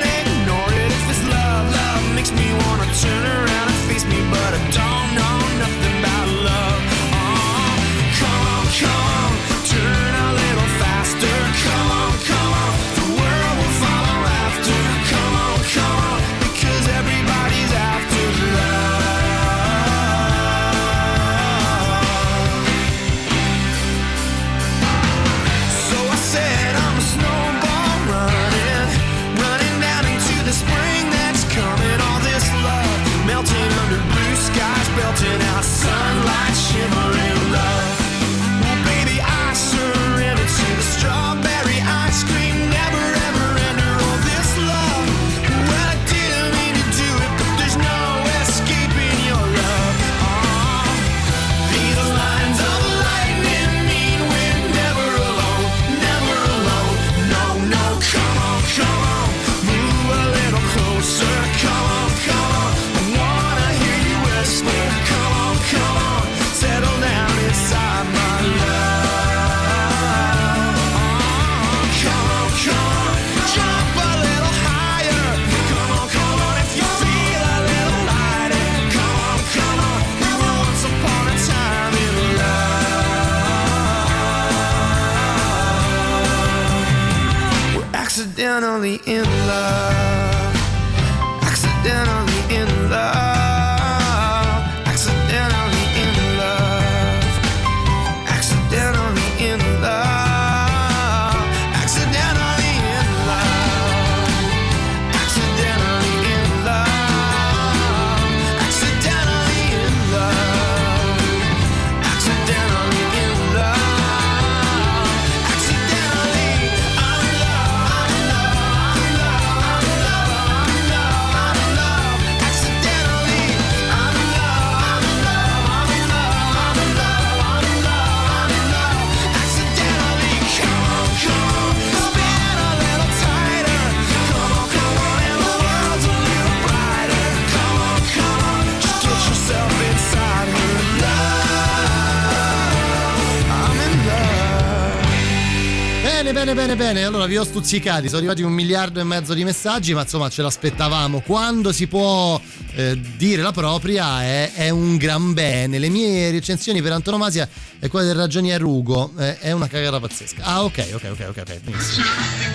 bene. 146.93 147.05
Allora 147.05 147.26
vi 147.26 147.36
ho 147.36 147.45
stuzzicati, 147.45 148.07
sono 148.07 148.18
arrivati 148.18 148.43
un 148.43 148.53
miliardo 148.53 149.01
e 149.01 149.05
mezzo 149.05 149.34
di 149.34 149.45
messaggi, 149.45 149.93
ma 149.93 150.03
insomma 150.03 150.28
ce 150.30 150.43
l'aspettavamo. 150.43 151.20
Quando 151.20 151.70
si 151.72 151.86
può 151.86 152.41
eh, 152.74 152.99
dire 153.16 153.43
la 153.43 153.53
propria 153.53 154.22
è, 154.22 154.53
è 154.55 154.70
un 154.70 154.97
gran 154.97 155.34
bene. 155.34 155.78
Le 155.78 155.89
mie 155.89 156.30
recensioni 156.30 156.80
per 156.80 156.93
antonomasia 156.93 157.47
è 157.78 157.89
quella 157.89 158.07
del 158.07 158.16
ragionier 158.16 158.62
Ugo, 158.62 159.12
eh, 159.18 159.39
è 159.39 159.53
una 159.53 159.68
cagata 159.68 160.01
pazzesca. 160.01 160.43
Ah, 160.43 160.64
ok, 160.64 160.89
ok, 160.95 161.09
ok, 161.11 161.26
ok, 161.28 161.36
ok. 161.36 161.61
benissimo. 161.61 162.07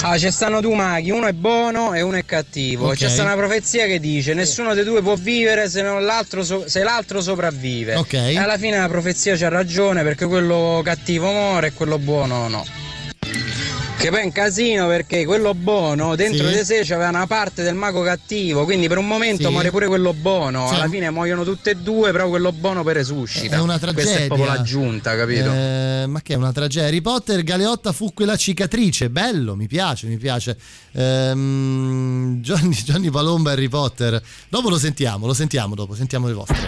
Ah, 0.02 0.18
ci 0.18 0.32
stanno 0.32 0.62
due 0.62 0.76
maghi, 0.76 1.12
uno 1.12 1.28
è 1.28 1.34
buono 1.34 1.94
e 1.94 2.02
uno 2.02 2.18
è 2.18 2.26
cattivo. 2.26 2.88
Ok. 2.88 2.96
C'è 2.96 3.10
sta 3.10 3.24
una 3.24 3.36
profezia 3.36 3.86
che 3.86 4.00
dice: 4.00 4.34
nessuno 4.34 4.74
dei 4.74 4.84
due 4.84 5.02
può 5.02 5.16
vivere 5.16 5.70
se, 5.70 5.82
non 5.84 6.04
l'altro 6.04 6.44
so- 6.44 6.68
se 6.68 6.82
l'altro 6.82 7.22
sopravvive. 7.22 7.96
Ok. 7.96 8.14
E 8.14 8.38
alla 8.38 8.58
fine 8.58 8.80
la 8.80 8.90
profezia 8.90 9.36
c'ha 9.36 9.50
ragione 9.50 10.02
perché 10.02 10.26
quello 10.26 10.82
cattivo 10.84 11.32
muore 11.32 11.68
e 11.68 11.74
quello 11.74 12.00
buono 12.00 12.48
no. 12.48 12.66
Che 13.98 14.10
poi 14.10 14.20
è 14.20 14.24
un 14.26 14.32
casino 14.34 14.88
perché 14.88 15.24
quello 15.24 15.54
buono 15.54 16.16
dentro 16.18 16.50
Sì. 16.50 16.58
di 16.58 16.66
sé 16.66 16.82
c'aveva 16.84 17.08
una 17.08 17.26
parte 17.26 17.64
del 17.64 17.74
mago 17.74 18.02
cattivo, 18.02 18.66
quindi 18.66 18.90
per 18.90 18.98
un 18.98 19.08
momento 19.08 19.44
Sì. 19.46 19.50
muore 19.50 19.70
pure 19.72 19.88
quello 19.88 20.14
buono. 20.14 20.68
Cioè- 20.68 20.76
Alla 20.80 20.90
fine 20.90 21.10
muoiono 21.10 21.46
tutte 21.46 21.70
e 21.70 21.76
due, 21.76 22.12
però 22.12 22.28
quello 22.28 22.52
buono 22.52 22.84
per 22.84 22.98
resuscita. 22.98 23.56
È 23.56 23.60
una 23.60 23.80
Questa 23.80 23.94
tragedia. 23.94 24.20
è 24.26 24.28
proprio 24.28 24.48
l'aggiunta, 24.48 25.16
capito? 25.16 25.50
Eh, 25.54 26.04
ma 26.08 26.22
che 26.22 26.34
è 26.34 26.36
una 26.36 26.52
tragedia? 26.52 26.90
Harry 26.90 27.00
Potter, 27.00 27.44
Galeotta 27.44 27.94
fu 27.94 28.14
quella 28.14 28.36
cicatrice. 28.36 29.10
Bello, 29.10 29.56
mi 29.56 29.68
piace, 29.68 30.08
mi 30.08 30.18
piace. 30.18 30.58
Ehm, 30.92 32.40
Johnny, 32.42 32.76
Johnny 32.84 33.10
Palomba 33.10 33.52
Harry 33.52 33.70
Potter. 33.70 34.22
Dopo 34.50 34.68
lo 34.70 34.78
sentiamo, 34.78 35.28
lo 35.28 35.34
sentiamo 35.34 35.76
dopo, 35.76 35.96
sentiamo 35.96 36.28
le 36.28 36.34
vostre. 36.34 36.68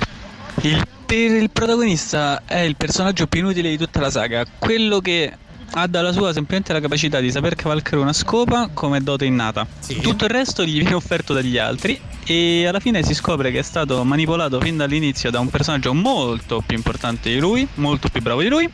Il, 0.62 0.82
per 1.06 1.32
il 1.32 1.50
protagonista 1.52 2.44
è 2.46 2.60
il 2.60 2.78
personaggio 2.78 3.28
più 3.28 3.42
inutile 3.42 3.70
di 3.70 3.78
tutta 3.78 4.00
la 4.00 4.10
saga, 4.10 4.46
quello 4.58 5.00
che 5.00 5.34
ha 5.78 5.88
dalla 5.88 6.12
sua 6.12 6.32
semplicemente 6.32 6.72
la 6.74 6.80
capacità 6.80 7.20
di 7.20 7.32
saper 7.32 7.56
cavalcare 7.56 7.98
una 7.98 8.14
scopa 8.14 8.70
come 8.74 9.02
dote 9.02 9.26
innata. 9.26 9.68
Tutto 10.02 10.26
il 10.26 10.32
resto 10.32 10.64
gli 10.64 10.80
viene 10.80 10.94
offerto 10.94 11.34
dagli 11.34 11.58
altri 11.58 12.00
e 12.26 12.66
alla 12.66 12.80
fine 12.80 13.04
si 13.04 13.14
scopre 13.14 13.52
che 13.52 13.60
è 13.60 13.64
stato 13.64 14.04
manipolato 14.04 14.60
fin 14.62 14.78
dall'inizio 14.78 15.30
da 15.32 15.40
un 15.40 15.50
personaggio 15.50 15.94
molto 15.94 16.64
più 16.66 16.78
importante 16.78 17.30
di 17.30 17.40
lui, 17.40 17.68
molto 17.76 18.08
più 18.08 18.22
bravo 18.22 18.42
di 18.42 18.48
lui 18.48 18.70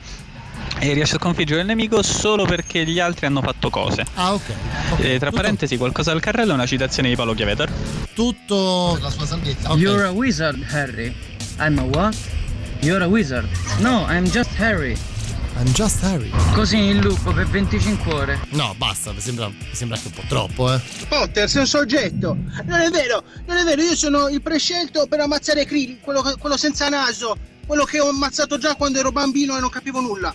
e 0.79 0.93
riesce 0.93 1.15
a 1.15 1.19
sconfiggere 1.19 1.61
il 1.61 1.67
nemico 1.67 2.03
solo 2.03 2.45
perché 2.45 2.85
gli 2.85 2.99
altri 2.99 3.25
hanno 3.25 3.41
fatto 3.41 3.69
cose. 3.69 4.05
Ah, 4.13 4.33
ok. 4.33 4.53
E 4.99 5.19
tra 5.19 5.31
parentesi, 5.31 5.77
qualcosa 5.77 6.11
al 6.11 6.19
carrello 6.19 6.51
è 6.51 6.53
una 6.53 6.65
citazione 6.65 7.09
di 7.09 7.15
Paolo 7.15 7.33
Chiaveter. 7.33 7.71
Tutto 8.13 8.97
la 9.01 9.09
sua 9.09 9.25
salvezza. 9.25 9.73
You're 9.73 10.05
a 10.05 10.11
wizard, 10.11 10.63
Harry. 10.71 11.13
I'm 11.59 11.77
a 11.79 11.83
what? 11.83 12.15
You're 12.81 13.03
a 13.03 13.07
wizard. 13.07 13.47
No, 13.79 14.05
I'm 14.07 14.25
just 14.29 14.51
Harry. 14.57 14.95
I'm 15.57 15.71
just 15.73 16.01
Harry. 16.03 16.31
Così 16.53 16.77
in 16.77 17.01
loop 17.01 17.33
per 17.33 17.47
25 17.47 18.13
ore. 18.13 18.39
No, 18.51 18.73
basta, 18.77 19.11
mi 19.11 19.19
sembra, 19.19 19.47
mi 19.47 19.55
sembra 19.73 19.97
anche 19.97 20.09
un 20.09 20.13
po' 20.15 20.23
troppo, 20.27 20.73
eh. 20.73 20.81
Potter, 21.07 21.47
sei 21.49 21.61
un 21.61 21.67
soggetto. 21.67 22.35
Non 22.65 22.79
è 22.79 22.89
vero, 22.89 23.23
non 23.45 23.57
è 23.57 23.63
vero, 23.63 23.81
io 23.81 23.95
sono 23.95 24.27
il 24.29 24.41
prescelto 24.41 25.05
per 25.07 25.19
ammazzare 25.19 25.65
Krill, 25.65 25.99
quello, 26.01 26.23
quello 26.39 26.57
senza 26.57 26.89
naso, 26.89 27.37
quello 27.67 27.83
che 27.83 27.99
ho 27.99 28.09
ammazzato 28.09 28.57
già 28.57 28.75
quando 28.75 28.99
ero 28.99 29.11
bambino 29.11 29.55
e 29.57 29.59
non 29.59 29.69
capivo 29.69 29.99
nulla. 29.99 30.33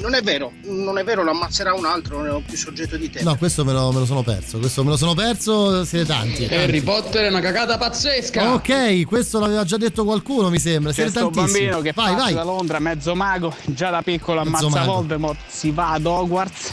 Non 0.00 0.14
è 0.14 0.22
vero, 0.22 0.52
non 0.62 0.96
è 0.98 1.04
vero, 1.04 1.22
lo 1.22 1.30
ammazzerà 1.32 1.74
un 1.74 1.84
altro, 1.84 2.22
non 2.22 2.36
è 2.38 2.42
più 2.42 2.56
soggetto 2.56 2.96
di 2.96 3.10
te. 3.10 3.22
No, 3.22 3.36
questo 3.36 3.64
me 3.66 3.72
lo, 3.72 3.92
me 3.92 3.98
lo 3.98 4.06
sono 4.06 4.22
perso. 4.22 4.58
Questo 4.58 4.82
me 4.82 4.90
lo 4.90 4.96
sono 4.96 5.12
perso. 5.14 5.84
Siete 5.84 6.06
tanti. 6.06 6.44
Harry 6.44 6.56
tanti. 6.56 6.80
Potter 6.80 7.24
è 7.26 7.28
una 7.28 7.40
cagata 7.40 7.76
pazzesca. 7.76 8.54
Ok, 8.54 9.04
questo 9.04 9.38
l'aveva 9.40 9.62
già 9.64 9.76
detto 9.76 10.04
qualcuno, 10.04 10.48
mi 10.48 10.58
sembra. 10.58 10.90
C'è 10.92 11.02
Siete 11.02 11.10
sto 11.18 11.30
tantissimi. 11.30 11.66
bambino 11.66 11.82
che 11.82 11.92
vai, 11.94 12.14
vai. 12.14 12.32
da 12.32 12.44
Londra, 12.44 12.78
mezzo 12.78 13.14
mago, 13.14 13.54
già 13.66 13.90
da 13.90 14.00
piccolo 14.00 14.42
Mezzo 14.42 14.56
ammazza 14.66 14.78
mago. 14.80 14.92
Voldemort, 14.92 15.38
si 15.48 15.70
va 15.70 15.90
ad 15.92 16.06
Hogwarts, 16.06 16.72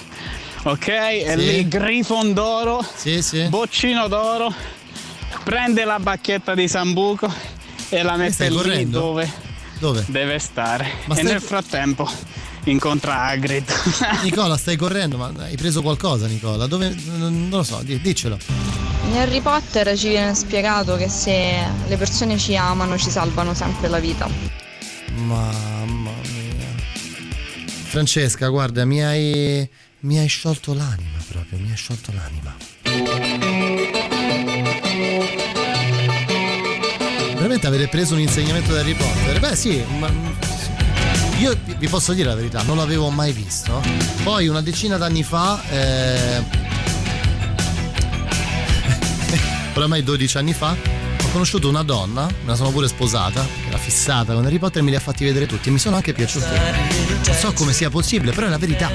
ok? 0.64 0.88
E 0.88 1.26
Sì. 1.38 1.46
lì 1.46 1.68
Grifon 1.68 2.34
d'oro, 2.34 2.82
Sì, 2.96 3.22
sì. 3.22 3.44
boccino 3.50 4.08
d'oro, 4.08 4.54
prende 5.44 5.84
la 5.84 6.00
bacchetta 6.00 6.56
di 6.56 6.68
Sambuco 6.70 7.30
e 7.90 8.02
la 8.04 8.16
mette 8.16 8.48
lì 8.50 8.56
correndo? 8.56 9.00
dove 9.00 9.30
Dove? 9.80 10.06
deve 10.08 10.40
stare. 10.40 10.90
Ma 11.08 11.14
e 11.16 11.20
stai- 11.20 11.32
nel 11.32 11.42
frattempo 11.42 12.10
incontra 12.70 13.24
Hagrid. 13.24 13.66
Nicola, 14.24 14.58
stai 14.58 14.76
correndo, 14.76 15.18
ma 15.18 15.32
hai 15.38 15.56
preso 15.56 15.82
qualcosa, 15.82 16.28
Nicola? 16.28 16.68
Dove? 16.68 16.96
Non 17.06 17.50
lo 17.50 17.64
so, 17.64 17.82
di- 17.84 18.00
diccelo. 18.00 18.38
In 19.10 19.18
Harry 19.18 19.42
Potter 19.42 19.98
ci 19.98 20.10
viene 20.10 20.34
spiegato 20.36 20.96
che 20.98 21.08
se 21.08 21.66
le 21.88 21.98
persone 21.98 22.38
ci 22.38 22.56
amano 22.58 22.98
ci 22.98 23.10
salvano 23.10 23.54
sempre 23.54 23.88
la 23.88 24.00
vita. 24.00 24.28
Mamma 25.16 26.12
mia. 26.24 26.66
Francesca, 27.84 28.48
guarda, 28.48 28.86
mi 28.86 29.04
hai. 29.04 29.70
Mi 30.02 30.20
hai 30.20 30.28
sciolto 30.28 30.74
l'anima 30.74 31.18
proprio, 31.28 31.58
mi 31.60 31.70
hai 31.72 31.76
sciolto 31.76 32.12
l'anima. 32.14 32.56
Veramente 37.36 37.68
avete 37.68 37.88
preso 37.88 38.14
un 38.14 38.20
insegnamento 38.22 38.74
da 38.74 38.80
Harry 38.80 38.96
Potter? 38.96 39.40
Beh, 39.40 39.56
sì, 39.56 39.84
ma. 40.00 40.57
Io 41.40 41.56
vi- 41.78 41.88
posso 41.88 42.14
dire 42.14 42.30
la 42.30 42.36
verità, 42.36 42.62
non 42.64 42.78
l'avevo 42.78 43.10
mai 43.10 43.32
visto. 43.32 43.82
Poi 44.24 44.48
una 44.48 44.62
decina 44.62 44.98
d'anni 44.98 45.22
fa, 45.24 45.62
eh, 45.70 46.42
oramai 49.76 50.02
12 50.04 50.38
anni 50.38 50.54
fa, 50.54 50.72
ho 50.72 51.30
conosciuto 51.32 51.70
una 51.70 51.84
donna, 51.84 52.26
me 52.26 52.34
la 52.46 52.56
sono 52.56 52.72
pure 52.72 52.88
sposata, 52.88 53.46
era 53.68 53.78
fissata 53.78 54.34
con 54.34 54.44
Harry 54.46 54.58
Potter 54.58 54.82
e 54.82 54.84
me 54.84 54.90
li 54.90 54.96
ha 54.96 55.00
fatti 55.00 55.24
vedere 55.26 55.46
tutti 55.46 55.70
e 55.70 55.72
mi 55.72 55.78
sono 55.80 55.96
anche 55.96 56.14
piaciuti. 56.14 56.46
Non 57.26 57.36
so 57.36 57.54
come 57.54 57.72
sia 57.74 57.90
possibile, 57.92 58.32
però 58.32 58.48
è 58.48 58.50
la 58.50 58.58
verità. 58.58 58.90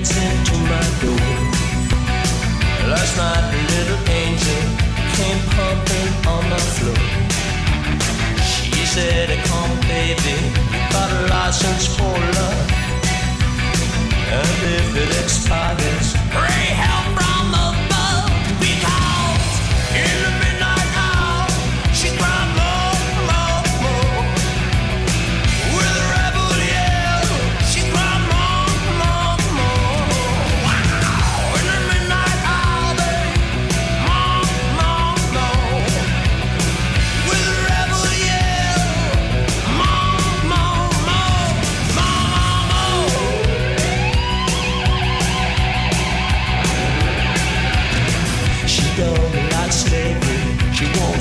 Last 2.84 3.16
night 3.16 3.36
a 3.36 3.50
little 3.68 3.96
angel 4.12 4.66
came 5.14 5.40
pumping 5.54 6.26
on 6.26 6.48
the 6.48 6.58
floor. 6.58 6.98
Said, 8.92 9.30
Come 9.46 9.80
baby, 9.88 10.36
got 10.92 11.10
a 11.10 11.26
license 11.28 11.86
for 11.96 12.12
love. 12.36 12.70
And 14.28 14.58
if 14.76 14.94
it 14.94 15.24
expires, 15.24 16.12
pray 16.28 16.76
help 16.76 17.11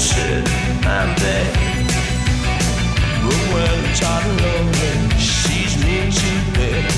sit 0.01 0.49
and 0.97 1.09
beg. 1.21 1.53
But 3.23 3.41
when 3.53 3.79
hot 4.01 4.23
and 4.25 4.41
lonely, 4.41 4.93
sees 5.19 5.77
me 5.83 6.09
to 6.19 6.31
bed. 6.57 6.91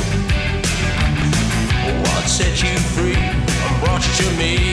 What 2.03 2.23
set 2.29 2.63
you 2.63 2.75
free 2.95 3.23
and 3.65 3.75
brought 3.81 4.03
you 4.07 4.13
to 4.23 4.29
me, 4.37 4.72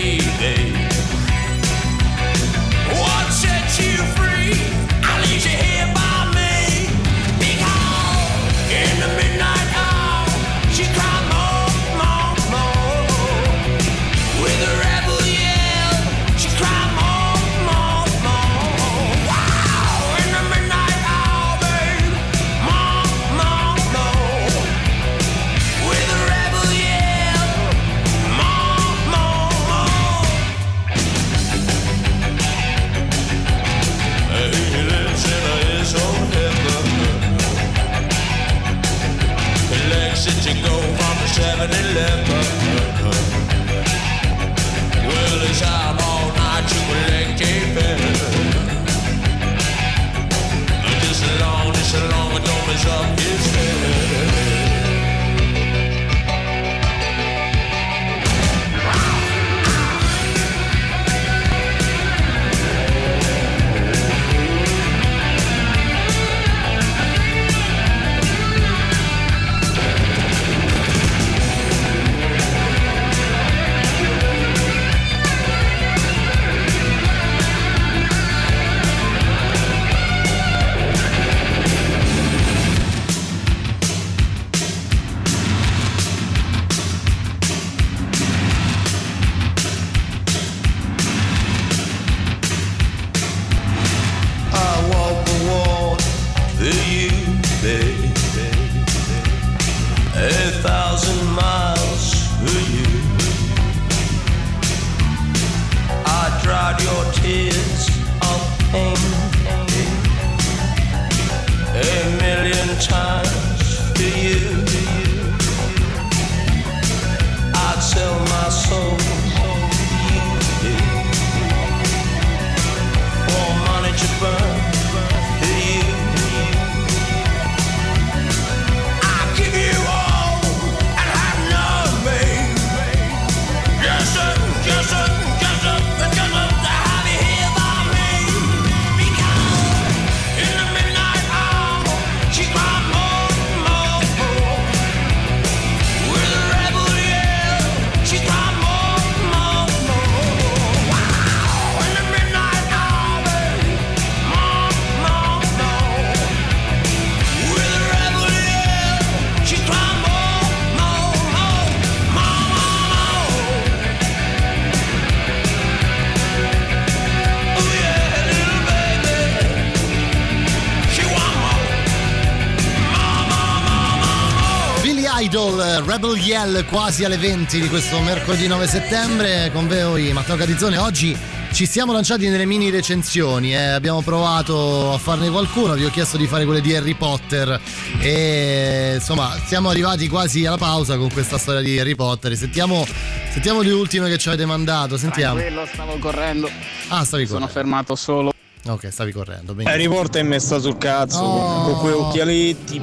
Yell 176.31 176.65
quasi 176.67 177.03
alle 177.03 177.17
20 177.17 177.61
di 177.61 177.67
questo 177.69 177.99
mercoledì 178.01 178.47
9 178.47 178.69
settembre 178.69 179.51
con 179.53 179.67
voi 179.67 180.13
Matteo 180.13 180.37
Catizzone. 180.37 180.79
Oggi 180.79 181.17
ci 181.51 181.67
siamo 181.67 181.93
lanciati 181.93 182.29
nelle 182.29 182.47
mini 182.47 182.71
recensioni, 182.71 183.53
eh. 183.53 183.71
abbiamo 183.71 184.01
provato 184.01 184.93
a 184.93 184.99
farne 184.99 185.29
qualcuno, 185.29 185.75
vi 185.75 185.85
ho 185.85 185.91
chiesto 185.91 186.17
di 186.17 186.29
fare 186.29 186.45
quelle 186.45 186.61
di 186.61 186.73
Harry 186.77 186.95
Potter 186.95 187.61
e 187.99 188.93
insomma 188.95 189.37
siamo 189.45 189.71
arrivati 189.71 190.07
quasi 190.07 190.47
alla 190.47 190.57
pausa 190.57 190.97
con 190.99 191.11
questa 191.13 191.37
storia 191.37 191.63
di 191.63 191.77
Harry 191.81 191.97
Potter. 191.97 192.37
Sentiamo, 192.37 192.87
sentiamo 193.33 193.61
le 193.63 193.73
ultime 193.73 194.09
che 194.09 194.17
ci 194.17 194.29
avete 194.29 194.47
mandato, 194.47 194.97
sentiamo. 194.97 195.35
Tranquillo, 195.35 195.67
stavo 195.73 195.99
correndo. 195.99 196.49
Ah, 196.91 197.03
stavi 197.05 197.27
Sono 197.27 197.41
correndo. 197.41 197.61
fermato 197.61 197.97
solo. 197.97 198.33
Ok, 198.69 198.89
stavi 198.93 199.11
correndo. 199.11 199.53
benissimo. 199.55 199.75
Harry 199.75 199.89
Potter 199.89 200.21
è 200.23 200.25
messa 200.25 200.61
sul 200.61 200.79
cazzo 200.79 201.19
Oh. 201.19 201.65
con 201.73 201.79
quei 201.81 201.93
occhialetti. 201.95 202.81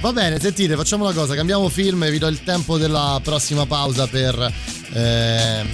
Va 0.00 0.12
bene, 0.12 0.38
sentite, 0.38 0.76
facciamo 0.76 1.04
una 1.04 1.12
cosa, 1.12 1.34
cambiamo 1.34 1.68
film 1.68 2.04
e 2.04 2.10
vi 2.12 2.18
do 2.18 2.28
il 2.28 2.44
tempo 2.44 2.78
della 2.78 3.20
prossima 3.20 3.66
pausa 3.66 4.06
per 4.06 4.52
ehm, 4.92 5.66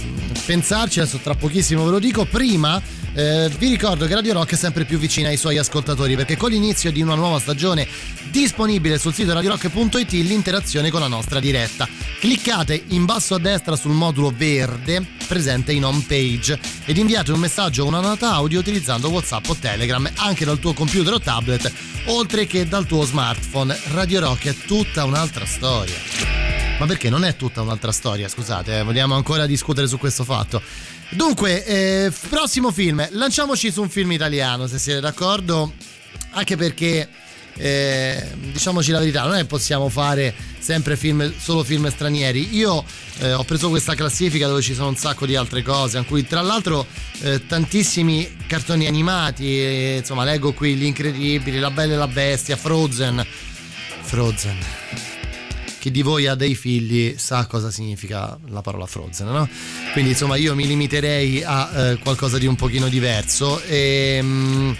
pensarci, 0.47 0.99
adesso 0.99 1.19
tra 1.21 1.35
pochissimo 1.35 1.85
ve 1.85 1.91
lo 1.91 1.99
dico. 1.99 2.25
Prima 2.25 2.81
eh, 3.15 3.49
vi 3.57 3.69
ricordo 3.69 4.05
che 4.05 4.13
Radio 4.13 4.33
Rock 4.33 4.51
è 4.51 4.55
sempre 4.57 4.83
più 4.83 4.97
vicina 4.97 5.29
ai 5.29 5.37
suoi 5.37 5.57
ascoltatori 5.57 6.15
perché 6.17 6.35
con 6.35 6.51
l'inizio 6.51 6.91
di 6.91 7.01
una 7.01 7.15
nuova 7.15 7.39
stagione 7.39 7.87
disponibile 8.29 8.97
sul 8.97 9.13
sito 9.13 9.33
radiorock.it 9.33 10.11
l'interazione 10.11 10.89
con 10.89 10.99
la 10.99 11.07
nostra 11.07 11.39
diretta. 11.39 11.87
Cliccate 12.19 12.83
in 12.87 13.05
basso 13.05 13.35
a 13.35 13.39
destra 13.39 13.77
sul 13.77 13.93
modulo 13.93 14.33
verde 14.35 15.05
presente 15.27 15.71
in 15.71 15.85
home 15.85 16.03
page 16.05 16.59
ed 16.83 16.97
inviate 16.97 17.31
un 17.31 17.39
messaggio 17.39 17.85
o 17.85 17.87
una 17.87 18.01
nota 18.01 18.33
audio 18.33 18.59
utilizzando 18.59 19.09
WhatsApp 19.09 19.47
o 19.47 19.55
Telegram 19.55 20.09
anche 20.17 20.43
dal 20.43 20.59
tuo 20.59 20.73
computer 20.73 21.13
o 21.13 21.19
tablet 21.19 21.71
oltre 22.07 22.45
che 22.45 22.67
dal 22.67 22.85
tuo 22.85 23.03
smartphone. 23.03 23.77
Radio 23.93 24.19
Rock 24.19 24.47
è 24.47 24.55
tutta 24.65 25.05
un'altra 25.05 25.45
storia. 25.45 25.95
Ma 26.77 26.85
perché 26.85 27.09
non 27.09 27.23
è 27.23 27.37
tutta 27.37 27.61
un'altra 27.61 27.93
storia, 27.93 28.27
scusate, 28.27 28.79
eh, 28.79 28.83
vogliamo 28.83 29.15
ancora 29.15 29.45
discutere 29.45 29.87
su 29.87 29.97
questo 29.97 30.25
fatto. 30.25 30.61
Dunque, 31.15 31.65
eh, 31.65 32.11
prossimo 32.29 32.71
film, 32.71 33.07
lanciamoci 33.11 33.71
su 33.71 33.81
un 33.81 33.89
film 33.89 34.11
italiano, 34.11 34.67
se 34.67 34.77
siete 34.77 34.99
d'accordo, 34.99 35.71
anche 36.31 36.57
perché 36.57 37.07
eh, 37.55 38.31
diciamoci 38.51 38.91
la 38.91 38.99
verità, 38.99 39.23
non 39.23 39.35
è 39.35 39.39
che 39.39 39.45
possiamo 39.45 39.87
fare 39.87 40.35
sempre 40.59 40.97
film, 40.97 41.33
solo 41.37 41.63
film 41.63 41.89
stranieri. 41.89 42.57
Io 42.57 42.83
eh, 43.19 43.31
ho 43.31 43.45
preso 43.45 43.69
questa 43.69 43.95
classifica 43.95 44.47
dove 44.47 44.61
ci 44.61 44.73
sono 44.73 44.89
un 44.89 44.97
sacco 44.97 45.25
di 45.25 45.37
altre 45.37 45.61
cose, 45.61 45.99
in 45.99 46.05
cui 46.05 46.27
tra 46.27 46.41
l'altro 46.41 46.85
eh, 47.21 47.45
tantissimi 47.47 48.35
cartoni 48.45 48.85
animati, 48.85 49.57
eh, 49.57 49.95
insomma 49.99 50.25
leggo 50.25 50.51
qui 50.51 50.75
Gli 50.75 50.83
Incredibili, 50.83 51.59
La 51.59 51.71
Bella 51.71 51.93
e 51.93 51.97
la 51.97 52.07
Bestia, 52.07 52.57
Frozen. 52.57 53.25
Frozen. 54.01 55.14
Chi 55.85 55.91
di 55.91 56.01
voi 56.01 56.25
ha 56.25 56.33
dei 56.33 56.55
figli 56.55 57.13
sa 57.15 57.45
cosa 57.45 57.69
significa 57.69 58.35
la 58.47 58.61
parola 58.61 58.87
Frozen, 58.87 59.27
no? 59.27 59.47
Quindi 59.91 60.09
insomma 60.09 60.35
io 60.35 60.55
mi 60.55 60.65
limiterei 60.65 61.43
a 61.43 61.69
eh, 61.91 61.97
qualcosa 61.97 62.39
di 62.39 62.47
un 62.47 62.55
pochino 62.55 62.87
diverso 62.87 63.61
e... 63.61 64.19
mm, 64.19 64.71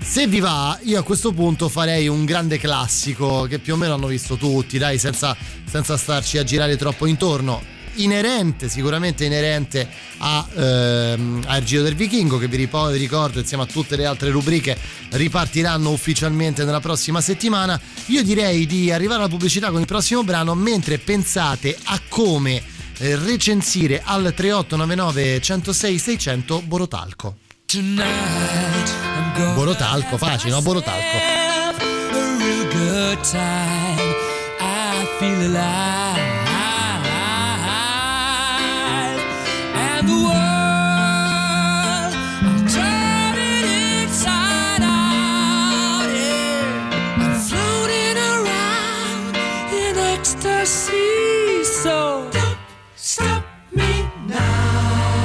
se 0.00 0.26
vi 0.28 0.40
va, 0.40 0.78
io 0.84 0.98
a 0.98 1.02
questo 1.02 1.32
punto 1.32 1.68
farei 1.68 2.08
un 2.08 2.24
grande 2.24 2.56
classico 2.56 3.42
che 3.42 3.58
più 3.58 3.74
o 3.74 3.76
meno 3.76 3.92
hanno 3.92 4.06
visto 4.06 4.36
tutti, 4.36 4.78
dai, 4.78 4.96
senza, 4.96 5.36
senza 5.68 5.98
starci 5.98 6.38
a 6.38 6.42
girare 6.42 6.78
troppo 6.78 7.04
intorno. 7.04 7.62
Inerente, 8.02 8.68
sicuramente 8.68 9.24
inerente 9.24 9.88
a, 10.18 10.46
ehm, 10.54 11.44
al 11.46 11.62
Giro 11.64 11.82
del 11.82 11.94
Vichingo, 11.94 12.38
che 12.38 12.48
vi, 12.48 12.56
ricordo 12.56 13.38
insieme 13.38 13.64
a 13.64 13.66
tutte 13.66 13.96
le 13.96 14.06
altre 14.06 14.30
rubriche 14.30 14.76
ripartiranno 15.10 15.90
ufficialmente 15.90 16.64
nella 16.64 16.80
prossima 16.80 17.20
settimana. 17.20 17.80
Io 18.06 18.22
direi 18.22 18.66
di 18.66 18.90
arrivare 18.90 19.20
alla 19.20 19.28
pubblicità 19.28 19.70
con 19.70 19.80
il 19.80 19.86
prossimo 19.86 20.24
brano 20.24 20.54
mentre 20.54 20.98
pensate 20.98 21.76
a 21.84 22.00
come 22.08 22.62
eh, 22.98 23.16
recensire 23.16 24.02
al 24.04 24.32
3899 24.34 25.40
106 25.40 25.98
600 25.98 26.62
Borotalco. 26.62 27.36
Borotalco, 29.54 30.16
facile, 30.16 30.50
no? 30.52 30.62
Borotalco. 30.62 31.16
a 31.16 32.38
real 32.38 32.66
good 32.68 33.20
time. 33.22 34.14
I 34.58 35.06
feel 35.18 35.40
alive. 35.42 36.29
Ecstasy. 50.60 51.64
So 51.64 52.28
don't 52.32 52.58
stop 52.94 53.44
me 53.72 54.04
now. 54.26 55.24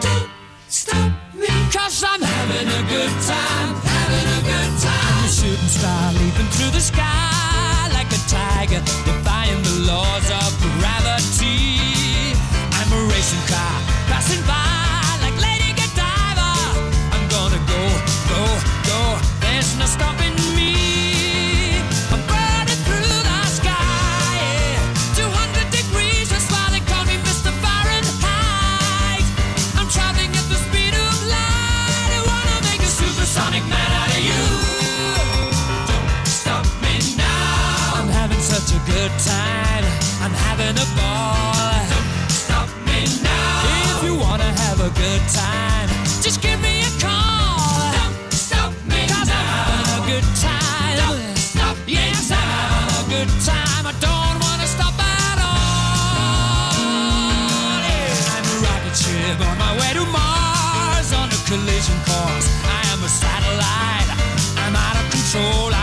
Don't 0.00 0.30
stop 0.68 1.12
me. 1.34 1.48
Cause 1.72 2.04
I'm 2.06 2.20
having 2.20 2.68
a 2.68 2.82
good 2.88 3.14
time, 3.24 3.70
having 3.92 4.28
a 4.38 4.42
good 4.50 4.72
time. 4.80 5.18
I'm 5.18 5.24
a 5.24 5.28
shooting 5.28 5.72
star 5.78 6.12
leaping 6.12 6.50
through 6.54 6.72
the 6.72 6.80
sky 6.80 7.88
like 7.92 8.10
a 8.12 8.20
tiger, 8.28 8.82
good 45.04 45.28
time, 45.28 45.88
just 46.24 46.40
give 46.40 46.58
me 46.62 46.80
a 46.80 46.92
call. 46.96 47.92
Don't 47.92 48.32
stop 48.32 48.72
me 48.88 49.04
Cause 49.12 49.28
I'm 49.28 49.48
having 49.52 49.84
a 50.00 50.02
good 50.08 50.28
time. 50.40 50.96
Don't 51.04 51.36
stop 51.36 51.76
yes, 51.86 52.32
I'm 52.32 52.48
having 52.56 52.88
a 53.02 53.04
good 53.12 53.30
time. 53.44 53.84
I 53.84 53.94
don't 54.00 54.36
wanna 54.44 54.68
stop 54.76 54.96
at 54.96 55.38
all. 55.44 56.72
Yeah. 57.84 58.32
I'm 58.32 58.46
a 58.54 58.56
rocket 58.64 58.96
ship 58.96 59.38
on 59.48 59.56
my 59.60 59.72
way 59.80 59.90
to 59.98 60.04
Mars 60.16 61.12
on 61.12 61.28
a 61.28 61.40
collision 61.48 61.98
course. 62.08 62.48
I 62.64 62.80
am 62.92 63.00
a 63.04 63.10
satellite. 63.22 64.08
I'm 64.64 64.74
out 64.74 64.96
of 65.00 65.06
control. 65.12 65.73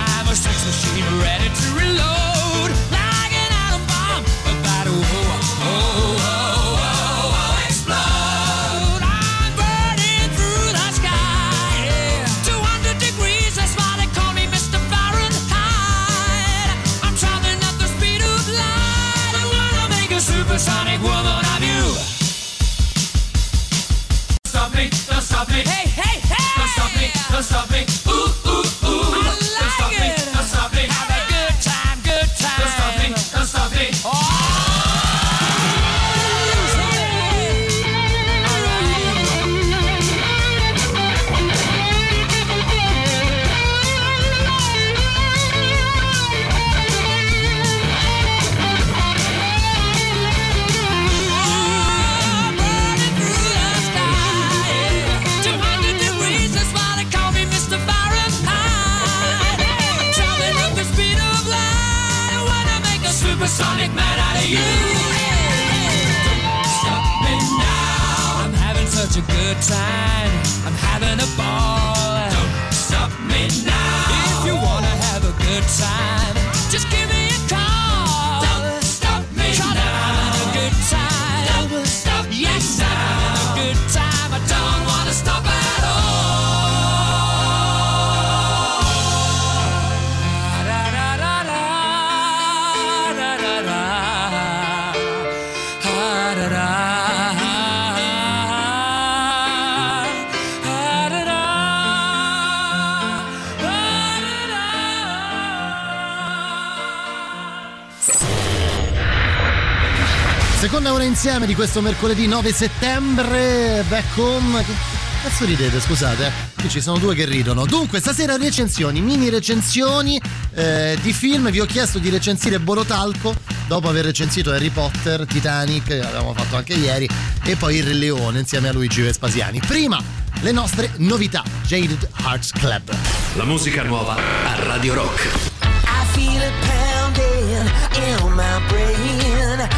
Insieme 111.24 111.46
di 111.46 111.54
questo 111.54 111.82
mercoledì 111.82 112.26
9 112.26 112.52
settembre, 112.52 113.86
back 113.88 114.18
home. 114.18 114.66
Che 114.66 114.74
cazzo 115.22 115.46
ridete, 115.46 115.80
scusate? 115.80 116.26
eh? 116.26 116.32
Qui 116.60 116.68
ci 116.68 116.82
sono 116.82 116.98
due 116.98 117.14
che 117.14 117.26
ridono. 117.26 117.68
Dunque, 117.68 118.00
stasera 118.00 118.38
recensioni, 118.38 119.02
mini 119.02 119.30
recensioni 119.30 120.20
eh, 120.56 120.98
di 121.00 121.14
film. 121.14 121.52
Vi 121.52 121.60
ho 121.60 121.68
chiesto 121.68 122.00
di 122.00 122.10
recensire 122.10 122.58
Borotalco 122.60 123.36
dopo 123.68 123.88
aver 123.88 124.06
recensito 124.06 124.50
Harry 124.52 124.70
Potter, 124.72 125.28
Titanic, 125.28 125.84
che 125.84 125.98
l'avevamo 125.98 126.34
fatto 126.34 126.56
anche 126.56 126.74
ieri, 126.74 127.08
e 127.44 127.56
poi 127.56 127.76
Il 127.76 127.84
Re 127.84 127.94
Leone 127.94 128.40
insieme 128.40 128.70
a 128.70 128.74
Luigi 128.74 129.02
Vespasiani. 129.02 129.60
Prima, 129.60 130.02
le 130.40 130.52
nostre 130.52 130.90
novità. 130.98 131.44
Jaded 131.68 132.10
Hearts 132.24 132.50
Club. 132.54 132.92
La 133.36 133.44
musica 133.44 133.84
nuova 133.84 134.16
a 134.16 134.64
Radio 134.64 134.96
Rock. 134.96 135.28
I 135.62 136.04
feel 136.14 136.42
it 136.42 136.52
pounding 136.66 137.70
in 137.94 138.34
my 138.34 138.60
brain. 138.70 139.70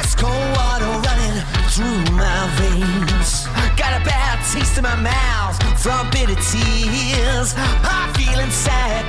Ice 0.00 0.14
cold 0.16 0.51
through 1.74 2.04
my 2.12 2.48
veins. 2.60 3.46
Got 3.80 4.00
a 4.00 4.04
bad 4.04 4.36
taste 4.52 4.76
in 4.76 4.82
my 4.82 4.96
mouth 4.96 5.56
from 5.80 6.10
bitter 6.10 6.36
tears. 6.36 7.54
I'm 7.56 8.12
feeling 8.12 8.50
sad 8.50 9.01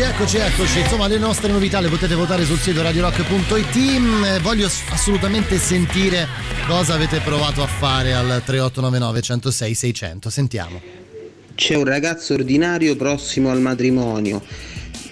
Eccoci, 0.00 0.36
eccoci, 0.36 0.36
eccoci. 0.36 0.78
Insomma, 0.78 1.08
le 1.08 1.18
nostre 1.18 1.50
novità 1.50 1.80
le 1.80 1.88
potete 1.88 2.14
votare 2.14 2.44
sul 2.44 2.58
sito 2.58 2.82
radiorock.it. 2.82 3.76
Eh, 3.76 4.38
Voglio 4.38 4.70
assolutamente 4.90 5.58
sentire 5.58 6.28
cosa 6.68 6.94
avete 6.94 7.18
provato 7.18 7.64
a 7.64 7.66
fare 7.66 8.14
al 8.14 8.42
3899 8.44 9.20
106 9.20 9.74
600. 9.74 10.30
Sentiamo. 10.30 10.80
C'è 11.56 11.74
un 11.74 11.84
ragazzo 11.84 12.34
ordinario 12.34 12.94
prossimo 12.94 13.50
al 13.50 13.60
matrimonio, 13.60 14.40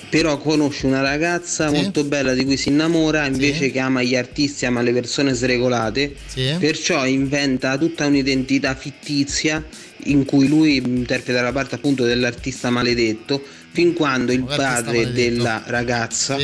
però 0.08 0.38
conosce 0.38 0.86
una 0.86 1.02
ragazza 1.02 1.68
molto 1.68 2.04
bella 2.04 2.32
di 2.32 2.44
cui 2.44 2.56
si 2.56 2.68
innamora, 2.68 3.26
invece 3.26 3.72
che 3.72 3.80
ama 3.80 4.04
gli 4.04 4.14
artisti, 4.14 4.66
ama 4.66 4.82
le 4.82 4.92
persone 4.92 5.32
sregolate, 5.32 6.14
perciò 6.60 7.04
inventa 7.04 7.76
tutta 7.76 8.06
un'identità 8.06 8.76
fittizia 8.76 9.64
in 10.04 10.24
cui 10.24 10.46
lui 10.46 10.76
interpreta 10.76 11.42
la 11.42 11.50
parte 11.50 11.74
appunto 11.74 12.04
dell'artista 12.04 12.70
maledetto, 12.70 13.42
fin 13.76 13.92
quando 13.92 14.32
il 14.32 14.42
padre 14.42 15.12
della 15.12 15.62
ragazza 15.66 16.38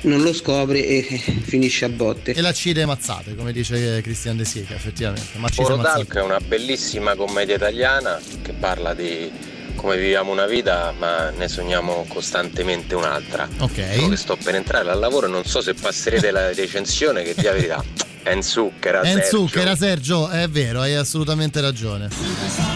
non 0.00 0.22
lo 0.22 0.32
scopre 0.32 0.84
e 0.84 1.02
finisce 1.44 1.84
a 1.84 1.88
botte. 1.88 2.32
E 2.32 2.40
la 2.40 2.52
cide 2.52 2.84
mazzate, 2.84 3.36
come 3.36 3.52
dice 3.52 4.00
Christian 4.02 4.36
De 4.36 4.44
Sica, 4.44 4.74
effettivamente. 4.74 5.38
Porotalco 5.54 6.18
è 6.18 6.22
una 6.22 6.40
bellissima 6.40 7.14
commedia 7.14 7.54
italiana 7.54 8.20
che 8.42 8.52
parla 8.54 8.92
di 8.92 9.30
come 9.76 9.96
viviamo 9.96 10.32
una 10.32 10.46
vita 10.46 10.92
ma 10.98 11.30
ne 11.30 11.46
sogniamo 11.46 12.06
costantemente 12.08 12.96
un'altra. 12.96 13.48
Ok. 13.58 13.92
Dico 13.92 14.08
che 14.08 14.16
sto 14.16 14.36
per 14.36 14.56
entrare 14.56 14.90
al 14.90 14.98
lavoro 14.98 15.28
e 15.28 15.30
non 15.30 15.44
so 15.44 15.60
se 15.60 15.74
passerete 15.74 16.32
la 16.32 16.52
recensione 16.52 17.22
che 17.22 17.40
la 17.40 17.52
verità 17.52 17.84
è 18.24 18.32
in 18.32 18.42
zucchera. 18.42 19.02
Enzu, 19.04 19.46
Sergio. 19.46 19.46
che 19.46 19.60
era 19.60 19.76
Sergio, 19.76 20.28
è 20.28 20.48
vero, 20.48 20.80
hai 20.80 20.96
assolutamente 20.96 21.60
ragione. 21.60 22.08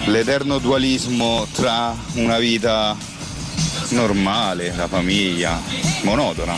L'eterno 0.07 0.59
dualismo 0.59 1.49
tra 1.53 1.93
una 2.15 2.39
vita 2.39 3.15
normale, 3.91 4.75
la 4.75 4.89
famiglia, 4.89 5.61
monotona, 6.03 6.57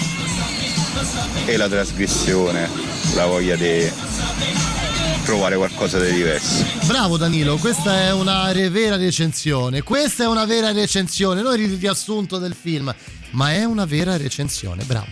e 1.45 1.57
la 1.57 1.69
trasgressione, 1.69 2.69
la 3.15 3.27
voglia 3.27 3.57
di 3.57 3.91
provare 5.25 5.57
qualcosa 5.57 5.99
di 6.01 6.11
diverso. 6.11 6.65
Bravo 6.85 7.19
Danilo, 7.19 7.57
questa 7.57 8.01
è 8.01 8.13
una 8.13 8.51
vera 8.71 8.97
recensione. 8.97 9.83
Questa 9.83 10.25
è 10.25 10.27
una 10.27 10.47
vera 10.47 10.73
recensione, 10.73 11.43
non 11.43 11.59
il 11.61 11.77
riassunto 11.79 12.39
del 12.39 12.57
film, 12.59 12.95
ma 13.33 13.53
è 13.53 13.65
una 13.65 13.85
vera 13.85 14.17
recensione. 14.17 14.85
Bravo. 14.85 15.07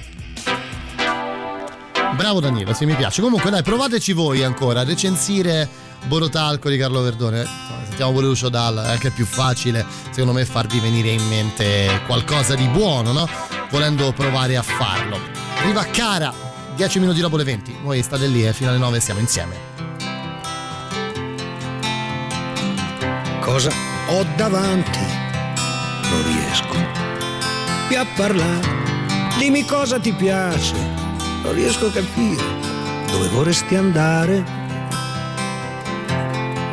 Bravo 2.17 2.41
Danilo, 2.41 2.73
sì 2.73 2.87
mi 2.87 2.95
piace. 2.95 3.21
Comunque 3.21 3.51
dai, 3.51 3.63
provateci 3.63 4.13
voi 4.13 4.43
ancora 4.43 4.81
a 4.81 4.85
recensire 4.85 5.69
Borotalco 6.07 6.71
di 6.71 6.79
Carlo 6.79 7.03
Verdone. 7.03 7.76
Sentiamo 7.97 8.21
pure 8.21 8.31
Lucio 8.31 8.51
Dalla, 8.51 8.89
è 8.89 8.91
anche 8.91 9.11
più 9.11 9.25
facile 9.25 9.83
secondo 10.11 10.35
me 10.35 10.45
farvi 10.45 10.81
venire 10.81 11.09
in 11.09 11.27
mente 11.29 12.03
qualcosa 12.05 12.55
di 12.55 12.69
buono, 12.69 13.11
no? 13.13 13.27
Volendo 13.71 14.13
provare 14.13 14.55
a 14.55 14.61
farlo. 14.61 15.19
Arriva 15.61 15.83
Cara, 15.85 16.31
10 16.75 16.99
minuti 16.99 17.21
dopo 17.21 17.39
le 17.39 17.45
20. 17.45 17.79
Voi 17.83 18.03
state 18.03 18.27
lì 18.27 18.47
e 18.47 18.53
fino 18.53 18.69
alle 18.69 18.79
9 18.79 19.01
siamo 19.01 19.21
insieme. 19.21 19.57
Cosa 23.41 23.71
ho 24.09 24.27
davanti? 24.37 25.01
Non 26.11 26.23
riesco 26.23 26.77
più 27.89 27.99
a 27.99 28.07
parlare. 28.15 28.69
Dimmi 29.39 29.65
cosa 29.65 29.99
ti 29.99 30.13
piace. 30.13 30.75
Non 31.43 31.55
riesco 31.55 31.87
a 31.87 31.91
capire 31.91 32.45
dove 33.11 33.29
vorresti 33.29 33.75
andare. 33.75 34.66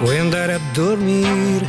Vuoi 0.03 0.19
andare 0.19 0.51
a 0.55 0.59
dormire? 0.73 1.65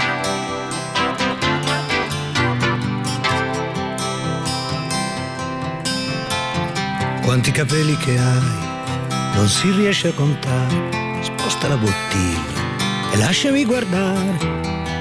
Quanti 7.23 7.53
capelli 7.53 7.97
che 7.97 8.19
hai, 8.19 9.37
non 9.37 9.47
si 9.47 9.71
riesce 9.71 10.09
a 10.09 10.13
contare. 10.15 11.23
Sposta 11.23 11.69
la 11.69 11.77
bottiglia 11.77 13.13
e 13.13 13.19
lasciami 13.19 13.65
guardare. 13.65 14.37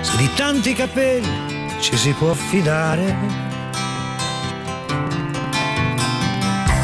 Se 0.02 0.16
di 0.18 0.30
tanti 0.36 0.74
capelli 0.74 1.72
ci 1.80 1.98
si 1.98 2.12
può 2.12 2.34
fidare. 2.34 3.18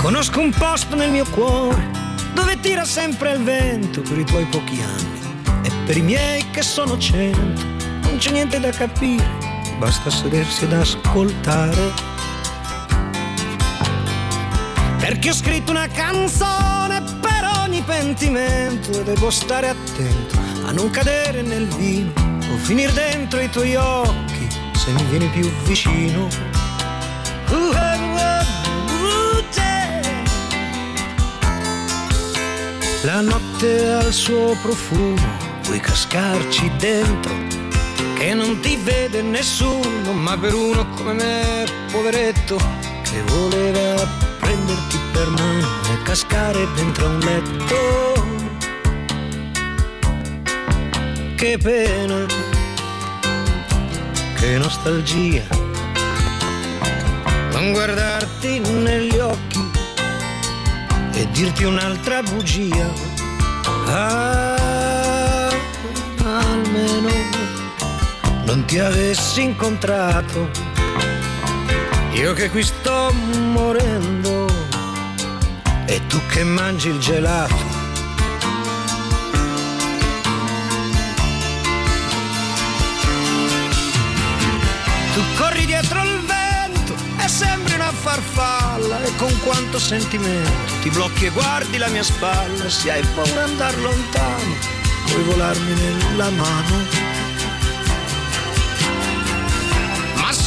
Conosco 0.01 0.39
un 0.39 0.51
posto 0.51 0.95
nel 0.95 1.11
mio 1.11 1.25
cuore 1.29 1.91
dove 2.33 2.59
tira 2.59 2.85
sempre 2.85 3.33
il 3.33 3.43
vento 3.43 4.01
per 4.01 4.17
i 4.17 4.23
tuoi 4.23 4.45
pochi 4.45 4.81
anni 4.81 5.08
per 5.89 5.97
i 5.97 6.01
miei 6.01 6.47
che 6.51 6.61
sono 6.61 6.99
cento. 6.99 7.65
Non 8.03 8.17
c'è 8.19 8.29
niente 8.29 8.59
da 8.59 8.69
capire, 8.69 9.27
basta 9.79 10.11
sedersi 10.11 10.65
ad 10.65 10.73
ascoltare. 10.73 11.93
Perché 14.99 15.31
ho 15.31 15.33
scritto 15.33 15.71
una 15.71 15.87
canzone 15.87 17.01
per 17.19 17.49
ogni 17.63 17.81
pentimento 17.81 18.99
e 18.99 19.03
devo 19.03 19.31
stare 19.31 19.69
attento 19.69 20.37
a 20.67 20.71
non 20.73 20.91
cadere 20.91 21.41
nel 21.41 21.65
vino 21.65 22.11
o 22.53 22.57
finire 22.57 22.93
dentro 22.93 23.39
i 23.39 23.49
tuoi 23.49 23.73
occhi 23.73 24.47
se 24.75 24.91
mi 24.91 25.03
vieni 25.05 25.25
più 25.29 25.49
vicino. 25.63 26.27
Uh, 27.47 27.55
uh, 27.55 27.65
uh, 28.13 28.43
uh, 29.01 29.43
yeah. 29.55 30.01
La 33.05 33.21
notte 33.21 33.91
ha 33.91 34.05
il 34.05 34.13
suo 34.13 34.55
profumo, 34.61 35.47
puoi 35.69 35.81
cascarci 35.81 36.71
dentro, 36.77 37.31
che 38.15 38.33
non 38.33 38.59
ti 38.59 38.75
vede 38.77 39.21
nessuno, 39.21 40.13
ma 40.13 40.35
per 40.35 40.55
uno 40.55 40.83
come 40.95 41.13
me, 41.13 41.63
poveretto, 41.91 42.57
che 43.03 43.21
voleva 43.27 44.03
prenderti 44.39 44.97
per 45.11 45.29
mano 45.29 45.67
e 45.93 46.01
cascare 46.01 46.67
dentro 46.73 47.05
un 47.05 47.19
letto. 47.19 47.77
Che 51.35 51.57
pena, 51.61 52.25
che 54.39 54.57
nostalgia, 54.57 55.45
non 57.51 57.73
guardarti 57.73 58.57
negli 58.57 59.17
occhi 59.19 59.69
e 61.13 61.27
dirti 61.29 61.63
un'altra 61.63 62.23
bugia. 62.23 62.89
Ah, 63.85 64.58
ti 68.69 68.77
avessi 68.77 69.41
incontrato, 69.41 70.47
io 72.11 72.33
che 72.33 72.51
qui 72.51 72.61
sto 72.61 73.11
morendo 73.51 74.45
e 75.87 75.99
tu 76.05 76.19
che 76.27 76.43
mangi 76.43 76.89
il 76.89 76.99
gelato. 76.99 77.55
Tu 85.13 85.21
corri 85.35 85.65
dietro 85.65 86.03
il 86.03 86.19
vento 86.27 86.93
e 87.23 87.27
sembri 87.27 87.73
una 87.73 87.91
farfalla 87.91 89.01
e 89.01 89.15
con 89.15 89.35
quanto 89.39 89.79
sentimento 89.79 90.51
ti 90.83 90.91
blocchi 90.91 91.25
e 91.25 91.29
guardi 91.31 91.79
la 91.79 91.87
mia 91.87 92.03
spalla. 92.03 92.69
Se 92.69 92.91
hai 92.91 93.03
paura 93.15 93.45
andare 93.45 93.77
lontano, 93.77 94.53
puoi 95.07 95.23
volarmi 95.23 95.73
nella 95.73 96.29
mano. 96.29 96.98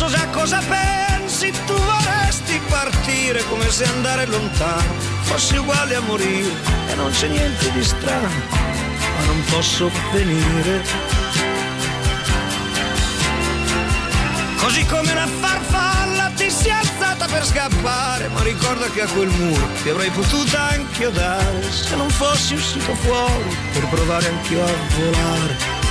So 0.02 0.08
già 0.08 0.26
cosa 0.28 0.60
pensi, 0.68 1.52
tu 1.66 1.74
vorresti 1.74 2.60
partire 2.68 3.44
come 3.48 3.70
se 3.70 3.84
andare 3.84 4.26
lontano 4.26 4.94
fosse 5.22 5.58
uguale 5.58 5.94
a 5.94 6.00
morire 6.00 6.50
e 6.88 6.94
non 6.94 7.10
c'è 7.10 7.28
niente 7.28 7.70
di 7.70 7.84
strano, 7.84 8.40
ma 9.16 9.24
non 9.26 9.44
posso 9.50 9.90
venire. 10.12 10.82
Così 14.56 14.84
come 14.86 15.12
una 15.12 15.26
farfalla 15.26 16.30
ti 16.34 16.50
si 16.50 16.68
è 16.68 16.72
alzata 16.72 17.26
per 17.26 17.44
scappare, 17.44 18.28
ma 18.28 18.42
ricorda 18.42 18.88
che 18.90 19.02
a 19.02 19.06
quel 19.06 19.28
muro 19.28 19.68
ti 19.82 19.88
avrei 19.88 20.10
potuta 20.10 20.70
anche 20.70 21.10
dare 21.12 21.62
se 21.70 21.94
non 21.96 22.08
fossi 22.10 22.54
uscito 22.54 22.94
fuori 22.94 23.56
per 23.72 23.86
provare 23.88 24.28
anch'io 24.28 24.64
a 24.64 24.72
volare. 24.96 25.81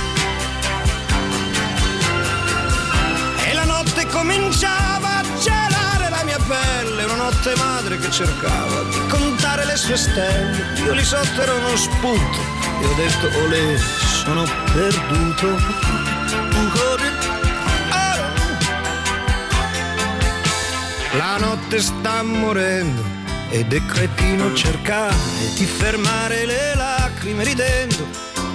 Cominciava 4.52 5.18
a 5.18 5.24
gelare 5.40 6.10
la 6.10 6.22
mia 6.24 6.38
pelle, 6.46 7.04
una 7.04 7.14
notte 7.14 7.54
madre 7.56 7.96
che 7.98 8.10
cercava 8.10 8.82
di 8.82 9.00
contare 9.08 9.64
le 9.64 9.76
sue 9.76 9.96
stelle. 9.96 10.62
Io 10.84 10.92
lì 10.92 11.02
sotto 11.02 11.40
ero 11.40 11.56
uno 11.56 11.74
spunto 11.74 12.38
e 12.80 12.86
ho 12.86 12.94
detto 12.94 13.30
olè, 13.44 13.78
sono 13.78 14.44
perduto. 14.74 15.80
La 21.14 21.36
notte 21.38 21.80
sta 21.80 22.22
morendo 22.22 23.02
ed 23.48 23.72
è 23.72 23.84
cretino 23.86 24.52
cercare 24.54 25.14
di 25.56 25.64
fermare 25.64 26.44
le 26.44 26.74
lacrime 26.74 27.44
ridendo, 27.44 28.06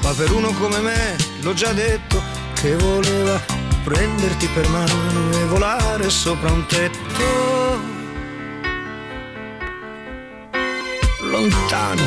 ma 0.04 0.12
per 0.12 0.32
uno 0.32 0.52
come 0.54 0.80
me, 0.80 1.16
l'ho 1.42 1.54
già 1.54 1.72
detto, 1.72 2.22
che 2.54 2.76
voleva 2.76 3.57
prenderti 3.88 4.48
per 4.48 4.68
mano 4.68 5.32
e 5.32 5.46
volare 5.46 6.10
sopra 6.10 6.52
un 6.52 6.66
tetto. 6.66 7.80
Lontano 11.22 12.04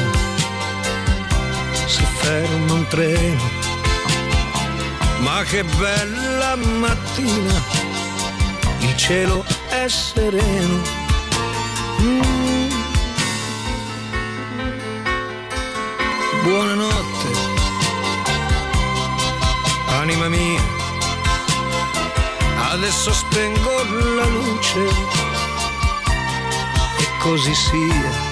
si 1.87 2.05
ferma 2.05 2.73
un 2.75 2.87
treno, 2.87 3.43
ma 5.21 5.43
che 5.45 5.65
bella 5.65 6.55
mattina, 6.57 7.63
il 8.81 8.95
cielo 8.97 9.43
è 9.71 9.89
sereno. 9.89 10.83
Mm. 12.03 12.69
Buonanotte, 16.43 17.29
anima 19.87 20.29
mia, 20.29 20.80
adesso 22.71 23.13
spengo 23.13 23.83
la 24.15 24.27
luce 24.27 24.87
e 26.99 27.19
così 27.19 27.55
sia. 27.55 28.30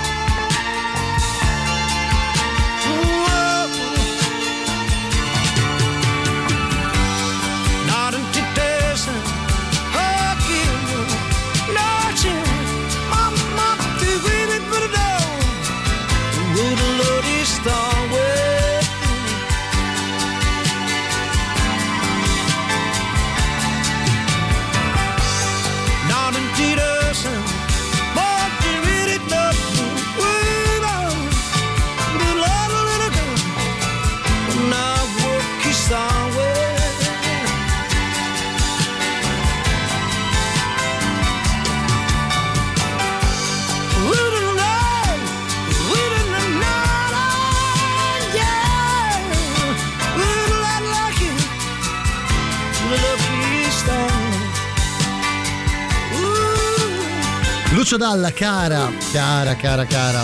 Lucio 57.88 58.06
Dalla, 58.06 58.30
cara, 58.32 58.92
cara, 59.12 59.56
cara, 59.56 59.86
cara. 59.86 60.22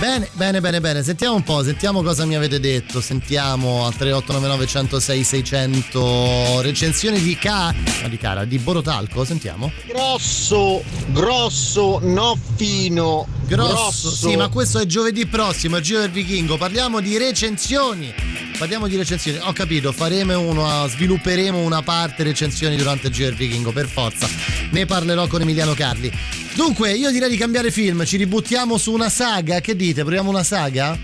Bene, 0.00 0.30
bene, 0.32 0.62
bene, 0.62 0.80
bene. 0.80 1.02
Sentiamo 1.02 1.34
un 1.34 1.42
po', 1.42 1.62
sentiamo 1.62 2.02
cosa 2.02 2.24
mi 2.24 2.34
avete 2.34 2.58
detto. 2.58 3.02
Sentiamo 3.02 3.84
al 3.84 3.94
3899 3.94 4.66
106 4.66 5.22
600 5.24 6.60
recensioni 6.62 7.20
di 7.20 7.36
Ca... 7.36 7.74
di 8.08 8.16
Cara, 8.16 8.46
di 8.46 8.58
Borotalco, 8.58 9.26
sentiamo. 9.26 9.70
Grosso, 9.88 10.82
grosso, 11.08 11.98
no 12.00 12.38
fino. 12.56 13.26
Grosso, 13.50 14.14
sì, 14.14 14.36
ma 14.36 14.48
questo 14.48 14.78
è 14.78 14.86
giovedì 14.86 15.26
prossimo, 15.26 15.78
il 15.78 15.82
Giro 15.82 15.98
del 15.98 16.10
Vichingo. 16.10 16.56
Parliamo 16.56 17.00
di 17.00 17.18
recensioni. 17.18 18.14
Parliamo 18.56 18.86
di 18.86 18.96
recensioni. 18.96 19.38
Ho 19.42 19.52
capito, 19.52 19.90
faremo 19.90 20.38
uno, 20.38 20.86
svilupperemo 20.86 21.58
una 21.58 21.82
parte 21.82 22.22
recensioni 22.22 22.76
durante 22.76 23.08
il 23.08 23.12
Giro 23.12 23.28
del 23.30 23.36
Vichingo, 23.36 23.72
per 23.72 23.88
forza. 23.88 24.28
Ne 24.70 24.86
parlerò 24.86 25.26
con 25.26 25.40
Emiliano 25.40 25.74
Carli. 25.74 26.12
Dunque, 26.54 26.92
io 26.92 27.10
direi 27.10 27.28
di 27.28 27.36
cambiare 27.36 27.72
film, 27.72 28.04
ci 28.04 28.16
ributtiamo 28.18 28.78
su 28.78 28.92
una 28.92 29.08
saga. 29.08 29.60
Che 29.60 29.74
dite? 29.74 30.02
Proviamo 30.02 30.30
una 30.30 30.44
saga? 30.44 30.96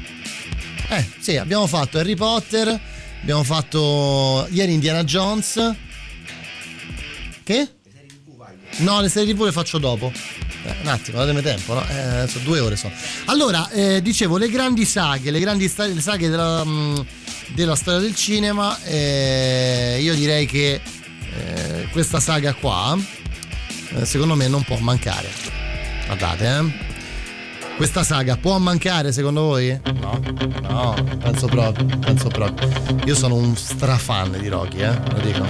Eh, 0.88 1.04
sì, 1.18 1.36
abbiamo 1.36 1.66
fatto 1.66 1.98
Harry 1.98 2.14
Potter, 2.14 2.80
abbiamo 3.22 3.42
fatto 3.42 4.46
ieri 4.50 4.72
Indiana 4.72 5.02
Jones. 5.02 5.74
Che? 7.42 7.68
No, 8.78 9.00
le 9.00 9.08
serie 9.08 9.34
TV 9.34 9.46
le 9.46 9.52
faccio 9.52 9.78
dopo. 9.78 10.12
Eh, 10.66 10.74
un 10.82 10.88
attimo, 10.88 11.18
datemi 11.18 11.42
tempo, 11.42 11.74
no? 11.74 11.82
Eh, 11.88 12.26
sono 12.28 12.44
due 12.44 12.58
ore 12.60 12.74
sono. 12.76 12.92
Allora, 13.26 13.68
eh, 13.70 14.02
dicevo, 14.02 14.36
le 14.36 14.48
grandi 14.48 14.84
saghe, 14.84 15.30
le 15.30 15.38
grandi 15.38 15.68
sta- 15.68 15.86
le 15.86 16.00
saghe 16.00 16.28
della, 16.28 16.64
mh, 16.64 17.06
della 17.54 17.76
storia 17.76 18.00
del 18.00 18.14
cinema, 18.16 18.76
eh, 18.82 19.98
io 20.00 20.14
direi 20.14 20.46
che 20.46 20.80
eh, 20.80 21.88
questa 21.92 22.18
saga 22.18 22.52
qua, 22.54 22.96
eh, 23.94 24.04
secondo 24.04 24.34
me 24.34 24.48
non 24.48 24.64
può 24.64 24.76
mancare. 24.78 25.28
Guardate, 26.06 26.46
eh. 26.46 26.94
Questa 27.76 28.02
saga 28.02 28.36
può 28.38 28.56
mancare 28.58 29.12
secondo 29.12 29.42
voi? 29.42 29.78
No, 30.00 30.18
no, 30.62 30.94
penso 31.22 31.46
proprio, 31.46 31.84
penso 31.98 32.28
proprio. 32.28 32.68
Io 33.04 33.14
sono 33.14 33.34
un 33.34 33.54
strafan 33.54 34.38
di 34.40 34.48
Rocky, 34.48 34.78
eh, 34.80 34.98
lo 35.12 35.20
dico. 35.20 35.44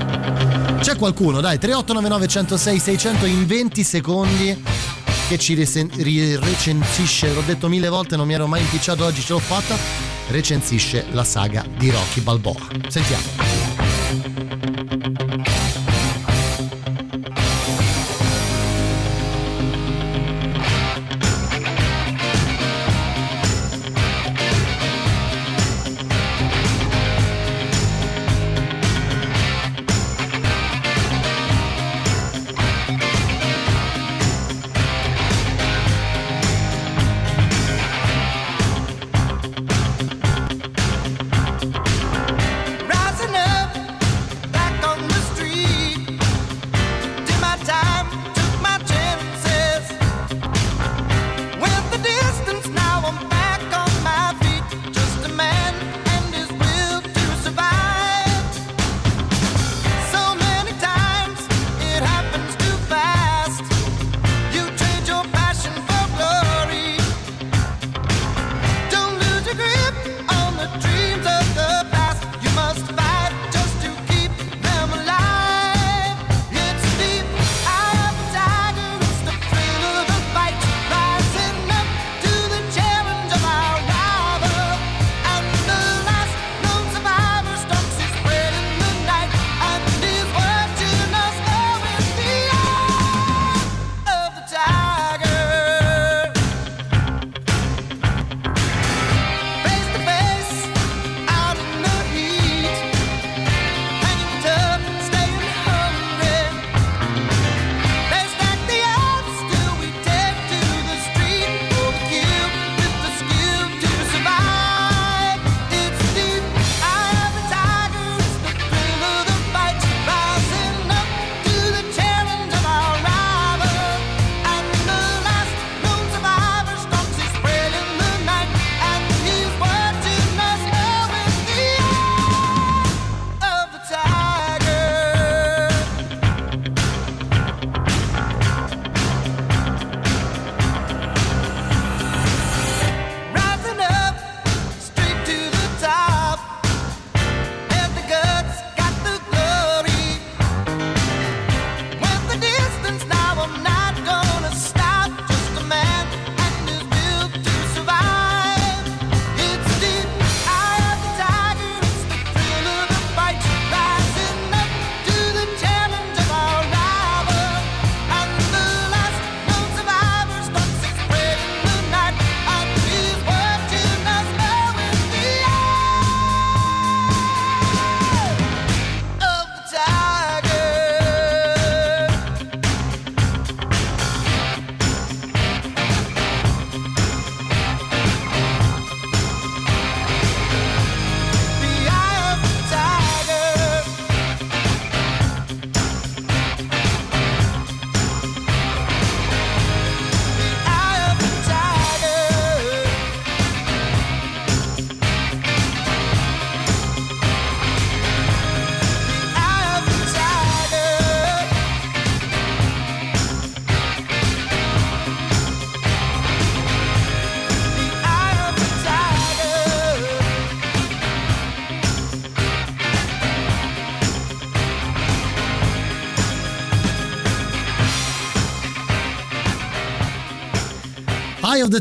C'è 0.80 0.96
qualcuno, 0.96 1.40
dai, 1.40 1.56
3899 1.58 2.26
106 2.26 2.78
600 2.80 3.26
in 3.26 3.46
20 3.46 3.82
secondi 3.84 4.64
che 5.28 5.38
ci 5.38 5.54
recensisce, 5.54 7.32
l'ho 7.32 7.42
detto 7.44 7.68
mille 7.68 7.88
volte, 7.88 8.16
non 8.16 8.26
mi 8.26 8.34
ero 8.34 8.46
mai 8.46 8.60
impicciato 8.60 9.04
oggi, 9.04 9.22
ce 9.22 9.32
l'ho 9.32 9.40
fatta, 9.40 9.76
recensisce 10.28 11.06
la 11.10 11.24
saga 11.24 11.64
di 11.76 11.90
Rocky 11.90 12.20
Balboa. 12.20 12.68
Sentiamo. 12.88 14.45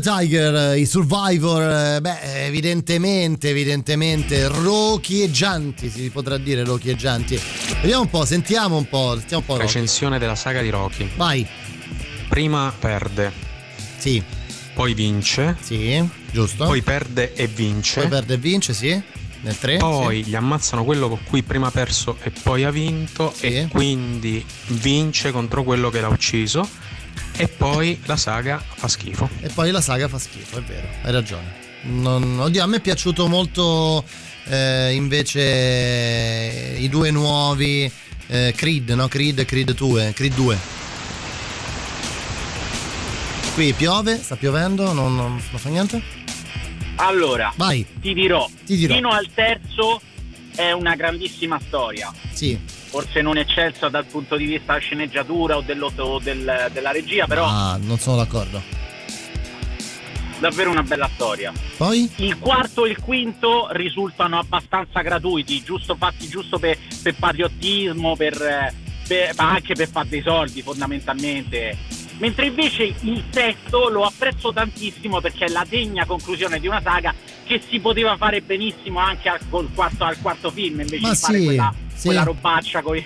Tiger, 0.00 0.54
eh, 0.72 0.80
i 0.80 0.86
Survivor, 0.86 1.62
eh, 1.62 2.00
beh, 2.00 2.44
evidentemente, 2.44 3.48
evidentemente 3.48 4.48
rochieggianti, 4.48 5.88
si 5.88 6.10
potrà 6.10 6.36
dire 6.36 6.64
rochieggianti. 6.64 7.40
Vediamo 7.80 8.02
un 8.02 8.10
po', 8.10 8.24
sentiamo 8.24 8.76
un 8.76 8.88
po', 8.88 9.16
sentiamo 9.16 9.42
un 9.42 9.46
po'. 9.46 9.52
Rocky. 9.54 9.66
Recensione 9.66 10.18
della 10.18 10.34
saga 10.34 10.60
di 10.60 10.70
Rocky. 10.70 11.08
Vai. 11.16 11.46
Prima 12.28 12.72
perde. 12.78 13.32
Sì. 13.96 14.22
Poi 14.74 14.92
vince. 14.92 15.56
Sì, 15.60 16.06
giusto. 16.30 16.66
Poi 16.66 16.82
perde 16.82 17.32
e 17.34 17.46
vince. 17.46 18.00
Poi 18.00 18.08
perde 18.10 18.34
e 18.34 18.38
vince, 18.38 18.74
sì. 18.74 19.02
Nel 19.40 19.58
3. 19.58 19.78
Poi 19.78 20.24
gli 20.24 20.34
ammazzano 20.34 20.84
quello 20.84 21.08
con 21.08 21.20
cui 21.24 21.42
prima 21.42 21.68
ha 21.68 21.70
perso 21.70 22.18
e 22.22 22.30
poi 22.30 22.64
ha 22.64 22.70
vinto 22.70 23.32
e 23.40 23.68
quindi 23.70 24.44
vince 24.68 25.30
contro 25.30 25.62
quello 25.62 25.88
che 25.88 26.00
l'ha 26.00 26.08
ucciso 26.08 26.68
e 27.36 27.48
poi 27.48 28.00
la 28.04 28.16
saga 28.16 28.58
fa 28.58 28.88
schifo. 28.88 29.28
Poi 29.56 29.70
la 29.70 29.80
saga 29.80 30.06
fa 30.06 30.18
schifo, 30.18 30.58
è 30.58 30.60
vero, 30.60 30.86
hai 31.02 31.12
ragione. 31.12 31.50
Non- 31.84 32.38
oddio, 32.40 32.62
a 32.62 32.66
me 32.66 32.76
è 32.76 32.80
piaciuto 32.80 33.26
molto 33.26 34.04
eh, 34.48 34.92
invece 34.92 36.76
i 36.78 36.86
due 36.90 37.10
nuovi 37.10 37.90
eh, 38.26 38.52
Creed, 38.54 38.90
no? 38.90 39.08
Creed 39.08 39.46
Creed 39.46 39.72
2. 39.72 40.12
Creed 40.14 40.34
2. 40.34 40.58
Qui 43.54 43.72
piove, 43.72 44.18
sta 44.22 44.36
piovendo, 44.36 44.92
non, 44.92 45.16
non- 45.16 45.40
non 45.50 45.58
fa 45.58 45.70
niente? 45.70 46.02
Allora, 46.96 47.50
Vai. 47.56 47.86
ti 47.98 48.12
dirò, 48.12 48.46
Ti 48.66 48.76
dirò. 48.76 48.94
fino 48.94 49.08
al 49.08 49.28
terzo 49.32 50.02
è 50.54 50.72
una 50.72 50.94
grandissima 50.96 51.58
storia. 51.66 52.12
Sì. 52.30 52.58
Forse 52.88 53.22
non 53.22 53.38
eccelsa 53.38 53.88
dal 53.88 54.04
punto 54.04 54.36
di 54.36 54.44
vista 54.44 54.74
della 54.74 54.78
sceneggiatura 54.84 55.56
o, 55.56 55.62
dello- 55.62 55.90
o 55.96 56.18
del- 56.18 56.68
della 56.72 56.90
regia, 56.92 57.26
però 57.26 57.46
Ah, 57.46 57.78
non 57.80 57.98
sono 57.98 58.16
d'accordo. 58.16 58.84
Davvero 60.38 60.70
una 60.70 60.82
bella 60.82 61.08
storia. 61.14 61.52
Poi? 61.76 62.10
Il 62.16 62.38
quarto 62.38 62.84
e 62.86 62.90
il 62.90 63.00
quinto 63.00 63.68
risultano 63.70 64.38
abbastanza 64.38 65.00
gratuiti, 65.00 65.62
giusto 65.62 65.94
fatti 65.96 66.28
giusto 66.28 66.58
per, 66.58 66.78
per 67.02 67.14
patriottismo, 67.14 68.16
per, 68.16 68.72
per- 69.06 69.34
ma 69.36 69.50
anche 69.50 69.74
per 69.74 69.88
fare 69.88 70.08
dei 70.08 70.22
soldi 70.22 70.62
fondamentalmente. 70.62 71.76
Mentre 72.18 72.46
invece 72.46 72.94
il 73.00 73.24
sesto 73.30 73.88
lo 73.88 74.04
apprezzo 74.04 74.50
tantissimo 74.52 75.20
perché 75.20 75.46
è 75.46 75.48
la 75.48 75.66
degna 75.68 76.06
conclusione 76.06 76.58
di 76.58 76.66
una 76.66 76.80
saga 76.80 77.14
che 77.44 77.60
si 77.68 77.78
poteva 77.78 78.16
fare 78.16 78.40
benissimo 78.40 79.00
anche 79.00 79.28
al, 79.28 79.40
col 79.50 79.68
quarto, 79.74 80.04
al 80.04 80.18
quarto 80.20 80.50
film 80.50 80.80
invece 80.80 81.02
Ma 81.02 81.10
di 81.10 81.16
fare 81.16 81.38
sì, 81.38 81.44
quella, 81.44 81.74
sì. 81.96 82.06
quella 82.08 82.22
robaccia 82.22 82.82
con 82.82 82.96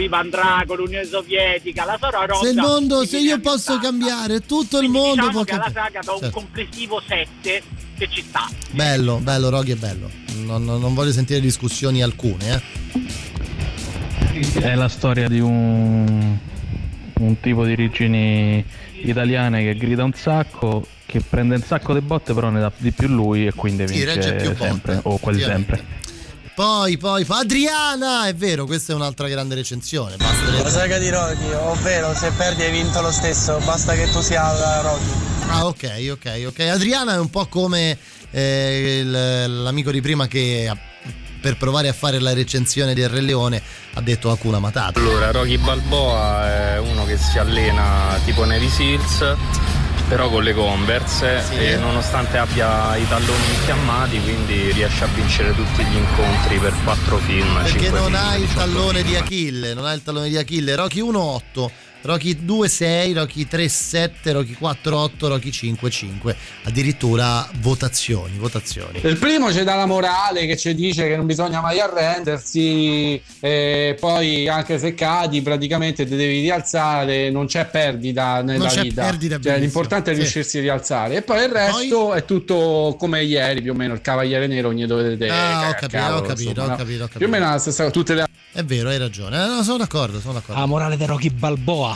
i 0.00 0.08
Vandra, 0.08 0.64
con 0.66 0.76
l'Unione 0.78 1.04
Sovietica, 1.04 1.84
la 1.84 1.98
Sora 2.00 2.24
Rossa. 2.24 2.44
Se 2.44 2.50
il 2.50 2.56
mondo, 2.56 3.04
se 3.04 3.18
io 3.18 3.38
posso 3.40 3.74
80. 3.74 3.86
cambiare, 3.88 4.40
tutto 4.40 4.78
il 4.80 4.88
mondo 4.88 5.10
Diciamo 5.26 5.30
può 5.30 5.44
cambiare. 5.44 5.72
saga 5.72 6.00
da 6.04 6.12
un 6.12 6.18
Certo. 6.20 6.34
complessivo 6.38 7.02
7 7.06 7.62
che 7.96 8.08
ci 8.10 8.22
sta. 8.22 8.48
Bello, 8.72 9.18
bello, 9.18 9.48
Rocky 9.50 9.72
è 9.72 9.76
bello. 9.76 10.10
Non, 10.44 10.64
non- 10.64 10.80
non 10.80 10.94
voglio 10.94 11.12
sentire 11.12 11.40
discussioni 11.40 12.02
alcune, 12.02 12.62
eh. 12.92 14.60
È 14.60 14.74
la 14.74 14.88
storia 14.88 15.28
di 15.28 15.38
un, 15.40 16.36
un 17.14 17.40
tipo 17.40 17.64
di 17.64 17.72
origini 17.72 18.64
italiane 19.02 19.62
che 19.62 19.76
grida 19.76 20.02
un 20.02 20.12
sacco, 20.12 20.84
che 21.06 21.20
prende 21.20 21.54
un 21.56 21.62
sacco 21.62 21.94
di 21.94 22.00
botte, 22.00 22.34
però 22.34 22.50
ne 22.50 22.58
dà 22.60 22.72
di 22.76 22.90
più 22.90 23.06
lui 23.08 23.46
e 23.46 23.52
quindi 23.54 23.86
Sì, 23.86 24.04
vince 24.04 24.34
più 24.34 24.48
botte, 24.50 24.64
sempre, 24.64 25.00
o 25.04 25.18
quasi 25.18 25.40
sempre. 25.42 25.84
Poi, 26.54 26.96
poi, 26.98 27.24
poi- 27.24 27.40
Adriana, 27.40 28.26
è 28.28 28.34
vero, 28.34 28.64
questa 28.64 28.92
è 28.92 28.94
un'altra 28.94 29.26
grande 29.28 29.56
recensione. 29.56 30.16
Basta 30.16 30.62
La 30.62 30.70
saga 30.70 30.98
di 30.98 31.08
Rocky, 31.10 31.52
ovvero 31.52 32.14
se 32.14 32.30
perdi 32.30 32.62
hai 32.62 32.70
vinto 32.70 33.00
lo 33.00 33.10
stesso, 33.10 33.58
basta 33.64 33.94
che 33.94 34.08
tu 34.10 34.20
sia 34.20 34.52
la 34.52 34.80
Rocky. 34.80 35.10
Ah, 35.48 35.66
ok, 35.66 36.08
ok, 36.12 36.44
ok. 36.46 36.60
Adriana 36.60 37.14
è 37.14 37.18
un 37.18 37.28
po' 37.30 37.46
come 37.46 37.98
eh, 38.30 39.00
il- 39.04 39.62
l'amico 39.62 39.90
di 39.90 40.00
prima 40.00 40.26
che 40.28 40.66
ha- 40.68 40.76
per 41.40 41.56
provare 41.56 41.88
a 41.88 41.92
fare 41.92 42.18
la 42.20 42.32
recensione 42.32 42.94
del 42.94 43.08
Re 43.08 43.20
Leone 43.20 43.60
ha 43.94 44.00
detto 44.00 44.30
Hakuna 44.30 44.58
Matata. 44.58 44.98
Allora, 44.98 45.30
Rocky 45.30 45.56
Balboa 45.58 46.74
è 46.74 46.78
uno 46.78 47.04
che 47.04 47.16
si 47.18 47.38
allena 47.38 48.18
tipo 48.24 48.44
Navy 48.44 48.68
Seals, 48.68 49.36
però 50.08 50.28
con 50.28 50.42
le 50.42 50.54
Converse 50.54 51.42
e 51.58 51.76
nonostante 51.76 52.38
abbia 52.38 52.96
i 52.96 53.06
talloni 53.08 53.48
infiammati, 53.48 54.20
quindi 54.20 54.72
riesce 54.72 55.04
a 55.04 55.08
vincere 55.08 55.54
tutti 55.54 55.82
gli 55.84 55.96
incontri 55.96 56.58
per 56.58 56.72
quattro 56.84 57.16
film. 57.18 57.62
Perché 57.62 57.90
non 57.90 58.04
film, 58.04 58.14
ha 58.14 58.34
il 58.34 58.46
18 58.46 58.58
tallone 58.58 58.98
film. 58.98 59.08
di 59.08 59.16
Achille, 59.16 59.74
non 59.74 59.84
ha 59.86 59.92
il 59.92 60.02
tallone 60.02 60.28
di 60.28 60.36
Achille. 60.36 60.74
Rocky 60.74 61.00
1 61.00 61.18
8, 61.20 61.70
Rocky 62.04 62.44
2 62.44 62.68
6, 62.68 63.12
Rocky 63.14 63.46
3 63.48 63.66
7, 63.66 64.32
Rocky 64.32 64.52
4 64.52 64.94
8, 64.98 65.28
Rocky 65.28 65.50
5 65.50 65.88
5. 65.90 66.36
Addirittura 66.64 67.48
votazioni, 67.60 68.36
votazioni. 68.36 69.00
Il 69.02 69.16
primo 69.16 69.48
c'è 69.48 69.64
dalla 69.64 69.86
morale 69.86 70.44
che 70.44 70.54
ci 70.58 70.74
dice 70.74 71.08
che 71.08 71.16
non 71.16 71.24
bisogna 71.24 71.62
mai 71.62 71.80
arrendersi, 71.80 73.18
e 73.40 73.96
poi 73.98 74.46
anche 74.48 74.78
se 74.78 74.92
cadi 74.92 75.40
praticamente 75.40 76.04
ti 76.04 76.14
devi 76.14 76.40
rialzare, 76.42 77.30
non 77.30 77.46
c'è 77.46 77.64
perdita 77.66 78.42
nella 78.42 78.58
Non 78.64 78.68
c'è 78.68 78.82
vita. 78.82 79.02
perdita, 79.02 79.40
Cioè, 79.40 79.58
l'importante 79.58 80.10
è 80.10 80.14
Sì. 80.14 80.20
riuscirsi 80.20 80.58
a 80.58 80.60
rialzare. 80.60 81.16
E 81.16 81.22
poi 81.22 81.42
il 81.44 81.48
resto 81.50 82.12
è 82.12 82.26
tutto 82.26 82.96
come 82.98 83.22
ieri, 83.24 83.62
più 83.62 83.72
o 83.72 83.74
meno 83.74 83.94
il 83.94 84.02
cavaliere 84.02 84.46
nero 84.46 84.68
ogni 84.68 84.84
due 84.86 85.02
vedete. 85.04 85.30
Ah, 85.32 85.70
ho 85.70 85.74
capito, 85.80 86.02
ho 86.04 86.20
capito, 86.20 86.62
ho 86.62 86.76
capito, 86.76 87.04
ho 87.04 87.08
Più 87.16 87.26
o 87.26 87.30
meno 87.30 87.48
la 87.48 87.58
stessa 87.58 87.90
tutte 87.90 88.12
le 88.12 88.26
È 88.52 88.62
vero, 88.62 88.90
hai 88.90 88.98
ragione. 88.98 89.42
Eh, 89.42 89.48
no, 89.48 89.62
sono 89.62 89.78
d'accordo, 89.78 90.20
sono 90.20 90.34
d'accordo. 90.34 90.60
La 90.60 90.66
morale 90.66 90.96
di 90.98 91.06
Rocky 91.06 91.30
Balboa 91.30 91.93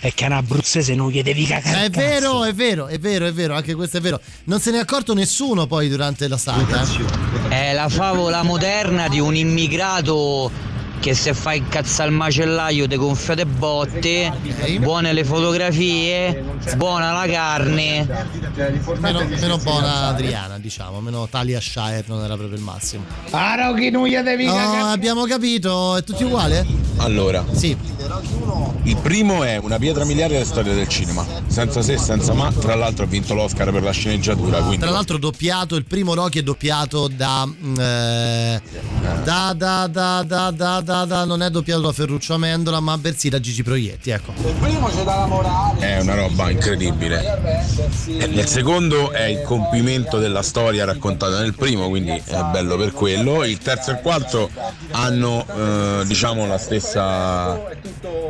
è 0.00 0.12
che 0.14 0.24
un 0.24 0.32
abruzzese 0.32 0.94
non 0.94 1.10
gli 1.10 1.22
devi 1.22 1.46
cagare. 1.46 1.84
È 1.86 1.90
vero, 1.90 2.44
è 2.44 2.54
vero, 2.54 2.86
è 2.86 2.98
vero, 2.98 3.26
è 3.26 3.32
vero, 3.32 3.54
anche 3.54 3.74
questo 3.74 3.98
è 3.98 4.00
vero. 4.00 4.20
Non 4.44 4.60
se 4.60 4.70
ne 4.70 4.78
è 4.78 4.80
accorto 4.80 5.14
nessuno 5.14 5.66
poi 5.66 5.88
durante 5.88 6.28
la 6.28 6.38
saga. 6.38 6.84
È 7.48 7.72
la 7.72 7.88
favola 7.88 8.42
moderna 8.42 9.08
di 9.08 9.20
un 9.20 9.34
immigrato 9.34 10.50
che 11.00 11.14
se 11.14 11.34
fa 11.34 11.52
incazzare 11.52 12.08
il 12.08 12.14
macellaio 12.16 12.86
ti 12.88 12.96
gonfia 12.96 13.34
le 13.34 13.46
botte, 13.46 14.32
buone 14.80 15.12
le 15.12 15.24
fotografie, 15.24 16.42
buona 16.76 17.12
la 17.12 17.26
carne. 17.30 18.06
Meno, 18.98 19.24
meno 19.24 19.58
buona 19.58 20.06
Adriana, 20.08 20.58
diciamo, 20.58 21.00
meno 21.00 21.28
Talia 21.28 21.60
Shire 21.60 22.04
non 22.06 22.24
era 22.24 22.34
proprio 22.36 22.56
il 22.56 22.62
massimo. 22.62 23.04
Ah, 23.30 23.54
Rocky 23.56 23.90
non 23.90 24.06
gli 24.06 24.16
devi 24.16 24.46
No, 24.46 24.90
abbiamo 24.90 25.24
capito, 25.24 25.96
è 25.96 26.02
tutti 26.04 26.24
uguali? 26.24 26.54
eh? 26.56 26.66
Allora, 26.98 27.44
sì. 27.52 27.76
il 28.84 28.96
primo 28.96 29.42
è 29.42 29.58
una 29.58 29.78
pietra 29.78 30.04
miliare 30.04 30.32
della 30.34 30.44
storia 30.44 30.72
del 30.72 30.88
cinema, 30.88 31.24
senza 31.46 31.82
se, 31.82 31.98
senza 31.98 32.32
ma. 32.32 32.50
Tra 32.52 32.74
l'altro 32.74 33.04
ha 33.04 33.08
vinto 33.08 33.34
l'Oscar 33.34 33.70
per 33.70 33.82
la 33.82 33.90
sceneggiatura, 33.90 34.58
quindi 34.60 34.78
Tra 34.78 34.90
l'altro 34.90 35.18
doppiato, 35.18 35.76
il 35.76 35.84
primo 35.84 36.14
Rocky 36.14 36.40
è 36.40 36.42
doppiato 36.42 37.08
da... 37.08 37.46
mm, 37.46 37.78
eh, 37.78 38.62
da, 39.24 39.52
da, 39.54 39.86
da, 39.86 40.22
da, 40.22 40.50
da, 40.50 40.80
da, 41.04 41.24
non 41.24 41.42
è 41.42 41.50
doppiato 41.50 41.82
da 41.82 41.92
Ferruccio 41.92 42.34
Amendola, 42.34 42.80
ma 42.80 42.96
bensì 42.98 43.28
da 43.28 43.40
Gigi 43.40 43.62
Proietti, 43.62 44.10
ecco. 44.10 44.32
Il 44.44 44.54
primo 44.60 44.88
c'è 44.88 45.02
dalla 45.02 45.26
morale. 45.26 45.80
è 45.80 46.00
una 46.00 46.14
roba 46.14 46.50
incredibile. 46.50 47.64
E 48.06 48.26
Nel 48.26 48.46
secondo 48.46 49.10
è 49.10 49.24
il 49.24 49.42
compimento 49.42 50.18
della 50.18 50.42
storia 50.42 50.84
raccontata 50.84 51.40
nel 51.40 51.54
primo, 51.54 51.88
quindi 51.88 52.10
è 52.24 52.42
bello 52.52 52.76
per 52.76 52.92
quello. 52.92 53.44
Il 53.44 53.58
terzo 53.58 53.90
e 53.90 53.94
il 53.94 54.00
quarto 54.00 54.50
hanno 54.92 55.44
eh, 55.56 56.04
diciamo 56.06 56.46
la 56.46 56.58
stessa, 56.58 57.60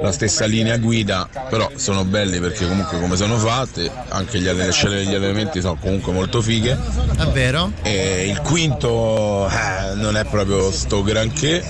la 0.02 0.12
stessa 0.12 0.46
linea 0.46 0.78
guida, 0.78 1.28
però 1.48 1.70
sono 1.76 2.04
belli 2.04 2.40
perché 2.40 2.66
comunque 2.66 2.98
come 2.98 3.16
sono 3.16 3.36
fatte, 3.36 3.90
anche 4.08 4.38
gli, 4.38 4.48
degli 4.48 5.14
allenamenti 5.14 5.60
sono 5.60 5.76
comunque 5.76 6.12
molto 6.12 6.40
fighe. 6.40 6.78
È 7.18 7.26
vero? 7.26 7.72
E 7.82 8.28
il 8.28 8.40
quinto 8.40 9.48
eh, 9.48 9.94
non 9.94 10.16
è 10.16 10.24
proprio 10.24 10.70
sto 10.70 11.02
granché. 11.02 11.62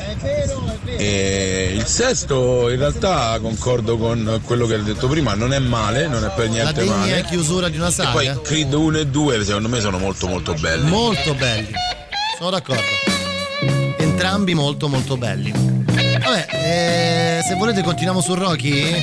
E 0.99 1.73
il 1.75 1.87
sesto 1.87 2.71
in 2.71 2.79
realtà 2.79 3.39
concordo 3.41 3.97
con 3.99 4.41
quello 4.45 4.67
che 4.67 4.75
hai 4.75 4.83
detto 4.83 5.09
prima, 5.09 5.35
non 5.35 5.53
è 5.53 5.59
male, 5.59 6.07
non 6.09 6.25
è 6.25 6.31
per 6.35 6.47
La 6.47 6.51
niente 6.53 6.81
degna 6.81 6.97
male. 6.97 7.25
chiusura 7.25 7.69
di 7.69 7.77
una 7.77 7.89
E 7.89 7.93
saga. 7.93 8.11
poi 8.11 8.41
Creed 8.43 8.73
1 8.73 8.99
e 8.99 9.07
2 9.07 9.45
secondo 9.45 9.69
me 9.69 9.81
sono 9.81 9.99
molto 9.99 10.27
molto 10.27 10.55
belli. 10.55 10.89
Molto 10.89 11.35
belli. 11.35 11.71
Sono 12.39 12.51
d'accordo. 12.51 12.83
Entrambi 13.99 14.55
molto 14.55 14.89
molto 14.89 15.17
belli. 15.17 15.53
Vabbè, 15.53 16.47
eh, 16.51 17.41
se 17.47 17.55
volete 17.57 17.83
continuiamo 17.83 18.21
su 18.21 18.35
Rocky. 18.35 18.95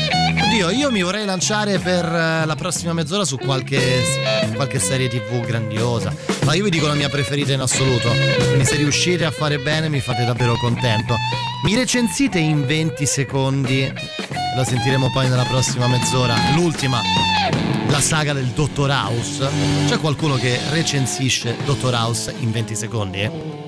Oddio, 0.46 0.70
io 0.72 0.92
mi 0.92 1.02
vorrei 1.04 1.26
lanciare 1.26 1.80
per 1.80 2.04
eh, 2.06 2.46
la 2.46 2.56
prossima 2.56 2.94
mezz'ora 2.94 3.24
su 3.24 3.38
qualche, 3.38 4.04
qualche 4.56 4.80
serie 4.80 5.08
tv 5.10 5.42
grandiosa. 5.46 6.14
Ma 6.46 6.54
io 6.54 6.64
vi 6.64 6.70
dico 6.70 6.88
la 6.88 6.94
mia 6.94 7.10
preferita 7.10 7.54
in 7.54 7.62
assoluto. 7.62 8.10
Quindi 8.10 8.66
se 8.66 8.76
riuscite 8.76 9.26
a 9.26 9.32
fare 9.32 9.60
bene 9.60 9.90
mi 9.90 10.00
fate 10.00 10.26
davvero 10.26 10.56
contento. 10.58 11.16
Mi 11.66 11.76
recensite 11.76 12.40
in 12.40 12.66
20 12.66 13.06
secondi. 13.06 13.92
La 14.56 14.64
sentiremo 14.64 15.10
poi 15.12 15.30
nella 15.30 15.46
prossima 15.46 15.88
mezz'ora. 15.88 16.36
L'ultima 16.56 17.02
la 17.88 18.02
saga 18.02 18.34
del 18.34 18.48
Dottor 18.48 18.90
House. 18.90 19.48
C'è 19.88 20.00
qualcuno 20.00 20.36
che 20.36 20.60
recensisce 20.72 21.56
Dottor 21.64 21.94
House 21.94 22.34
in 22.40 22.52
20 22.52 22.76
secondi? 22.76 23.22
eh? 23.22 23.63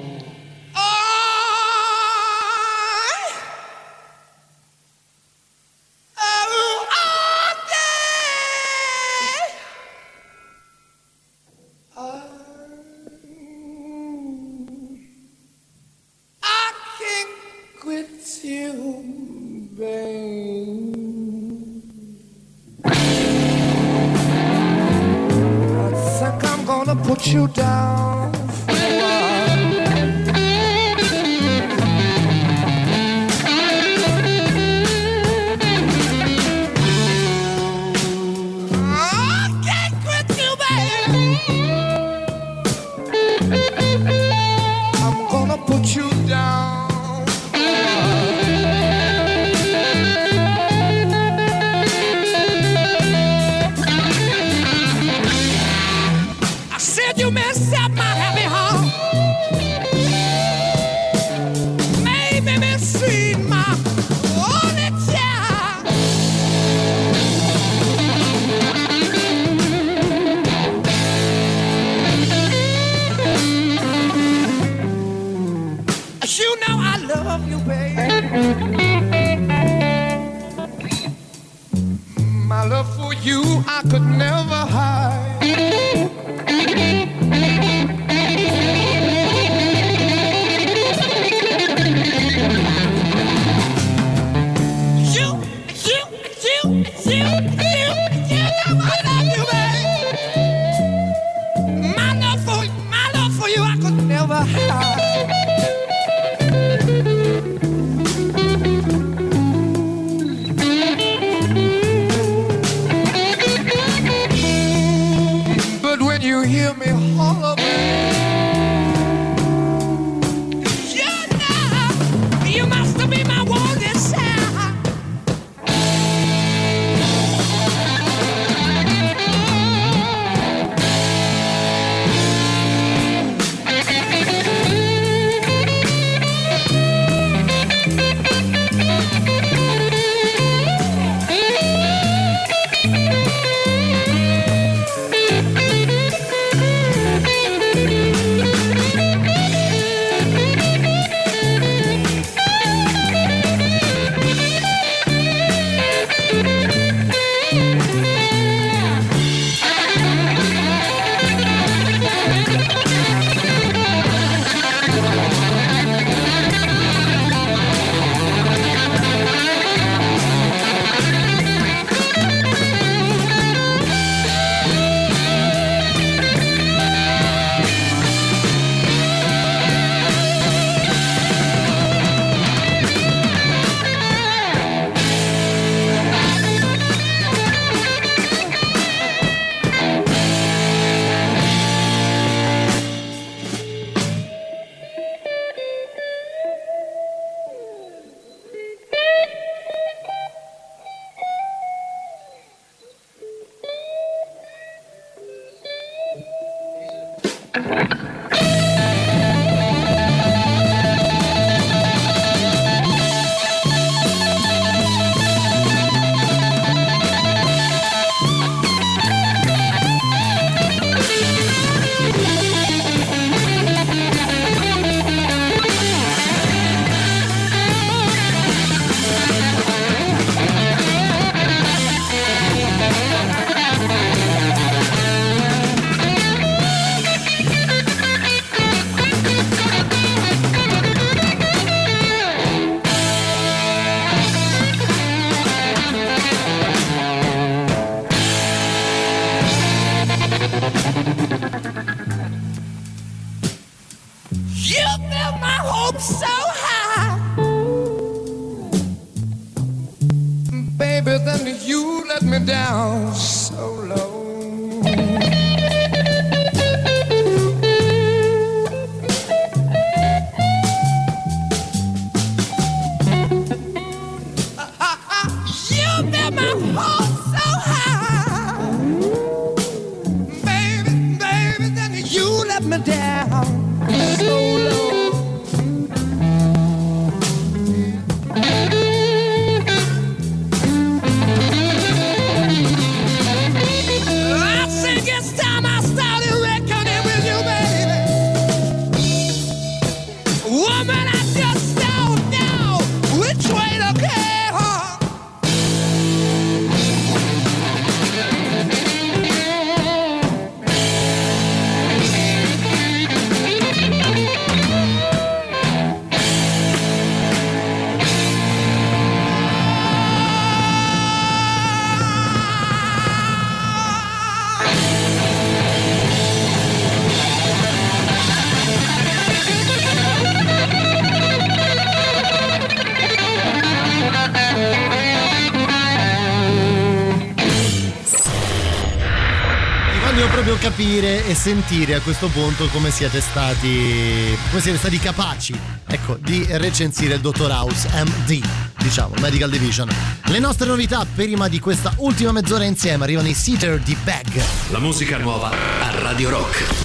Capire 341.05 341.27
e 341.27 341.35
sentire 341.35 341.93
a 341.93 342.01
questo 342.01 342.27
punto 342.29 342.67
come 342.67 342.89
siete 342.89 343.21
stati 343.21 344.35
come 344.49 344.61
siete 344.61 344.77
stati 344.77 344.97
capaci 344.97 345.57
ecco 345.85 346.17
di 346.19 346.45
recensire 346.49 347.15
il 347.15 347.21
Dottor 347.21 347.51
House 347.51 347.87
MD 347.93 348.43
diciamo 348.77 349.13
Medical 349.19 349.51
Division 349.51 349.87
le 350.23 350.39
nostre 350.39 350.65
novità 350.65 351.05
prima 351.05 351.47
di 351.47 351.59
questa 351.59 351.93
ultima 351.97 352.31
mezz'ora 352.31 352.63
insieme 352.63 353.03
arrivano 353.03 353.27
i 353.27 353.33
Seater 353.33 353.79
di 353.79 353.95
Bag 354.03 354.41
La 354.71 354.79
musica 354.79 355.17
nuova 355.17 355.51
a 355.51 355.99
Radio 355.99 356.31
Rock. 356.31 356.84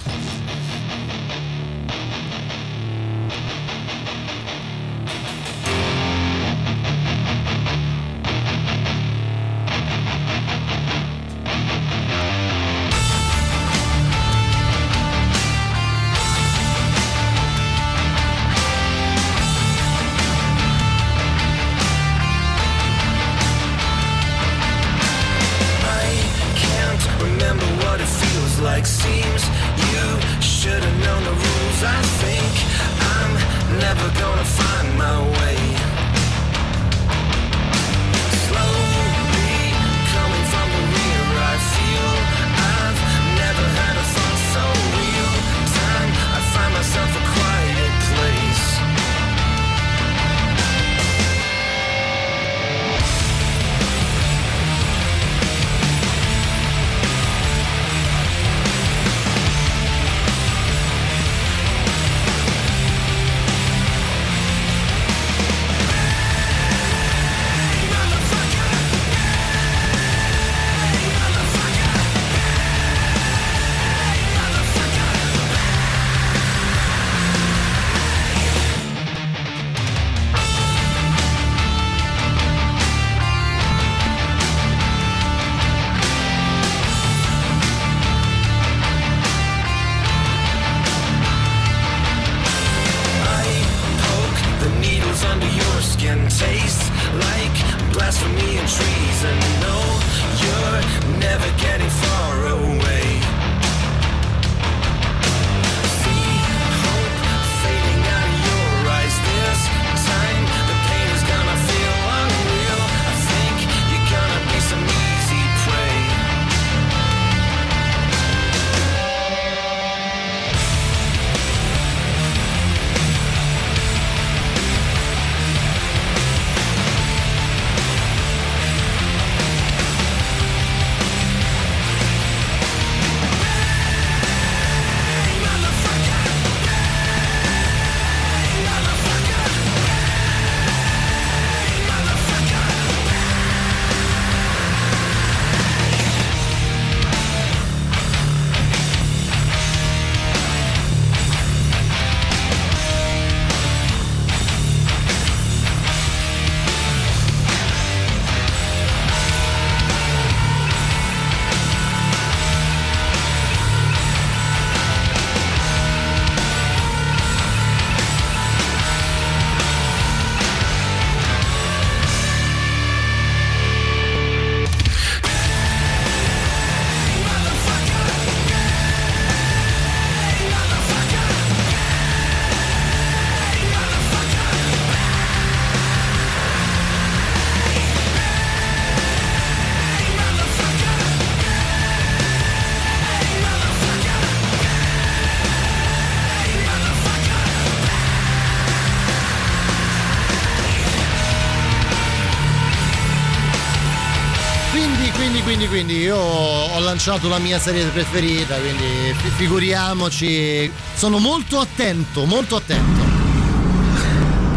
Io 206.11 206.17
ho 206.19 206.81
lanciato 206.81 207.29
la 207.29 207.39
mia 207.39 207.61
serie 207.61 207.87
preferita, 207.87 208.57
quindi 208.57 209.15
fi- 209.15 209.29
figuriamoci. 209.29 210.71
Sono 210.95 211.19
molto 211.19 211.61
attento, 211.61 212.25
molto 212.25 212.57
attento. 212.57 213.01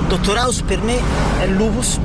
Dottor 0.08 0.38
House 0.38 0.64
per 0.64 0.82
me 0.82 1.00
è 1.40 1.46
lupus. 1.48 2.00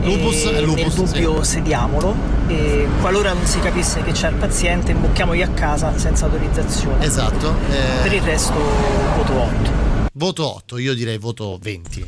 Lupus 0.00 0.44
e 0.44 0.56
è 0.56 0.60
lupus, 0.62 0.82
Nel 0.82 0.92
dubbio 0.92 1.42
sediamolo 1.42 2.14
e 2.46 2.88
qualora 3.00 3.32
non 3.34 3.44
si 3.44 3.58
capisse 3.60 4.02
che 4.02 4.12
c'è 4.12 4.28
il 4.30 4.36
paziente 4.36 4.92
imbocchiamogli 4.92 5.42
a 5.42 5.48
casa 5.48 5.96
senza 5.98 6.24
autorizzazione. 6.24 7.04
Esatto. 7.04 7.54
eh, 7.70 8.02
Per 8.02 8.12
il 8.14 8.22
resto 8.22 8.54
voto 9.16 9.32
8. 9.34 9.70
Voto 10.14 10.54
8, 10.54 10.78
io 10.78 10.94
direi 10.94 11.18
voto 11.18 11.58
20. 11.60 12.06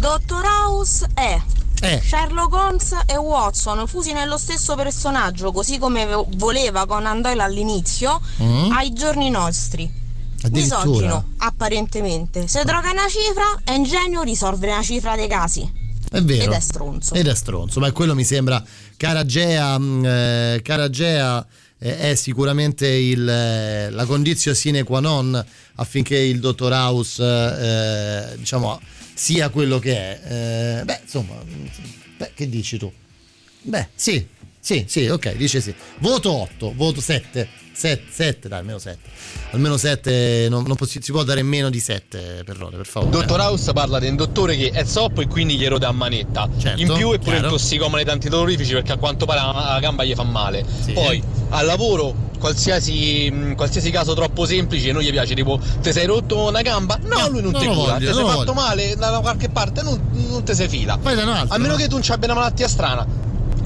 Dottor 0.00 0.44
House 0.44 1.06
è 1.14 1.38
Eh. 1.82 2.00
Sherlock 2.04 2.52
Holmes 2.54 2.96
e 3.06 3.16
Watson 3.16 3.86
fusi 3.86 4.12
nello 4.12 4.38
stesso 4.38 4.74
personaggio, 4.74 5.52
così 5.52 5.78
come 5.78 6.06
vo- 6.06 6.26
voleva 6.36 6.86
Conan 6.86 7.20
Doyle 7.20 7.42
all'inizio, 7.42 8.20
Mm. 8.42 8.70
ai 8.72 8.92
giorni 8.92 9.28
nostri. 9.30 10.04
Misogino, 10.50 11.32
apparentemente. 11.38 12.46
Se 12.46 12.62
droga 12.64 12.90
una 12.90 13.08
cifra, 13.08 13.60
è 13.64 13.72
ingenio 13.72 14.22
risolvere 14.22 14.72
una 14.72 14.82
cifra 14.82 15.16
dei 15.16 15.26
casi. 15.28 15.68
È 16.08 16.20
vero. 16.22 16.44
Ed 16.44 16.52
è 16.52 16.60
stronzo. 16.60 17.14
Ed 17.14 17.26
è 17.26 17.34
stronzo, 17.34 17.80
ma 17.80 17.90
quello 17.90 18.14
mi 18.14 18.22
sembra 18.24 18.62
Caragea, 18.96 19.76
mh, 19.76 20.04
eh, 20.04 20.60
Caragea 20.62 21.44
eh, 21.78 21.98
è 21.98 22.14
sicuramente 22.14 22.86
il, 22.86 23.28
eh, 23.28 23.90
la 23.90 24.04
condizione 24.06 24.56
sine 24.56 24.82
qua 24.84 25.00
non 25.00 25.44
affinché 25.74 26.16
il 26.16 26.38
dottor 26.40 26.72
House 26.72 27.22
eh, 27.22 28.36
diciamo, 28.36 28.80
sia 29.16 29.48
quello 29.48 29.78
che 29.78 29.96
è. 29.96 30.80
Eh, 30.80 30.84
beh, 30.84 31.00
insomma, 31.02 31.42
beh, 32.18 32.32
che 32.34 32.48
dici 32.48 32.76
tu? 32.76 32.92
Beh, 33.62 33.88
sì, 33.94 34.24
sì, 34.60 34.84
sì, 34.86 35.06
ok, 35.06 35.36
dice 35.36 35.60
sì. 35.60 35.74
Voto 35.98 36.30
8, 36.30 36.74
voto 36.74 37.00
7. 37.00 37.48
7, 37.76 38.48
dai, 38.48 38.58
almeno 38.60 38.78
7. 38.78 38.98
Almeno 39.50 39.76
7, 39.76 40.46
non, 40.48 40.64
non 40.66 40.76
possi- 40.76 41.00
si 41.02 41.12
può 41.12 41.22
dare 41.24 41.42
meno 41.42 41.68
di 41.68 41.78
7 41.78 42.42
per 42.44 42.62
ore, 42.62 42.76
per 42.78 42.86
favore. 42.86 43.10
Dottor 43.10 43.40
House 43.40 43.72
parla 43.72 43.98
di 43.98 44.08
un 44.08 44.16
dottore 44.16 44.56
che 44.56 44.70
è 44.70 44.84
zoppo 44.84 45.20
e 45.20 45.26
quindi 45.26 45.56
gli 45.56 45.64
erode 45.64 45.84
a 45.86 45.92
manetta. 45.92 46.48
Certo, 46.58 46.80
in 46.80 46.92
più 46.94 47.12
è 47.12 47.18
pure 47.18 47.32
chiaro. 47.32 47.44
un 47.48 47.52
tossicomane 47.52 48.02
di 48.04 48.10
antidolorifici 48.10 48.72
perché 48.72 48.92
a 48.92 48.96
quanto 48.96 49.26
pare 49.26 49.40
la, 49.40 49.78
gamba 49.80 50.04
gli 50.04 50.14
fa 50.14 50.22
male. 50.22 50.64
Poi 50.94 51.22
al 51.50 51.66
lavoro, 51.66 52.14
qualsiasi, 52.38 53.30
mh, 53.30 53.54
qualsiasi 53.56 53.90
caso 53.90 54.14
troppo 54.14 54.46
semplice, 54.46 54.90
non 54.92 55.02
gli 55.02 55.10
piace, 55.10 55.34
tipo 55.34 55.60
ti 55.82 55.92
sei 55.92 56.06
rotto 56.06 56.48
una 56.48 56.62
gamba? 56.62 56.98
No, 57.02 57.28
lui 57.28 57.42
non, 57.42 57.52
non 57.52 57.60
ti 57.60 57.66
cura. 57.66 57.92
voglio, 57.92 58.10
Ti 58.10 58.14
sei 58.16 58.24
fatto 58.24 58.36
voglio. 58.36 58.52
male 58.54 58.96
da 58.96 59.18
qualche 59.20 59.48
parte, 59.50 59.82
non, 59.82 60.00
non 60.28 60.42
te 60.44 60.54
sei 60.54 60.68
fila. 60.68 60.96
Poi 60.96 61.14
da 61.14 61.22
un 61.24 61.28
altro, 61.28 61.54
a 61.54 61.58
meno 61.58 61.72
no? 61.74 61.78
che 61.78 61.86
tu 61.88 61.92
non 61.94 62.02
ci 62.02 62.12
abbia 62.12 62.26
una 62.32 62.40
malattia 62.40 62.68
strana. 62.68 63.06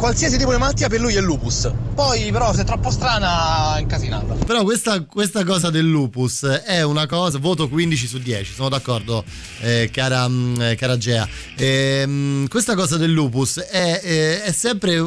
Qualsiasi 0.01 0.39
tipo 0.39 0.51
di 0.51 0.57
malattia 0.57 0.89
per 0.89 0.99
lui 0.99 1.15
è 1.15 1.21
lupus. 1.21 1.71
Poi, 1.95 2.33
però, 2.33 2.55
se 2.55 2.63
è 2.63 2.65
troppo 2.65 2.91
strana, 2.91 3.77
è 3.77 3.81
incasinata. 3.81 4.33
Però 4.47 4.65
questa, 4.65 5.03
questa 5.03 5.45
cosa 5.45 5.69
del 5.69 5.87
lupus 5.87 6.45
è 6.45 6.81
una 6.81 7.07
cosa, 7.07 7.37
voto 7.37 7.69
15 7.69 8.07
su 8.07 8.19
10, 8.19 8.55
sono 8.55 8.71
d'accordo, 8.71 9.23
eh, 9.61 9.91
cara, 9.93 10.27
mm, 10.27 10.61
eh, 10.63 10.75
cara 10.77 10.97
Gea. 10.97 11.29
Ehm, 11.55 12.49
questa 12.49 12.75
cosa 12.75 12.97
del 12.97 13.13
lupus 13.13 13.59
è, 13.59 14.01
eh, 14.03 14.43
è 14.43 14.53
sempre 14.53 15.05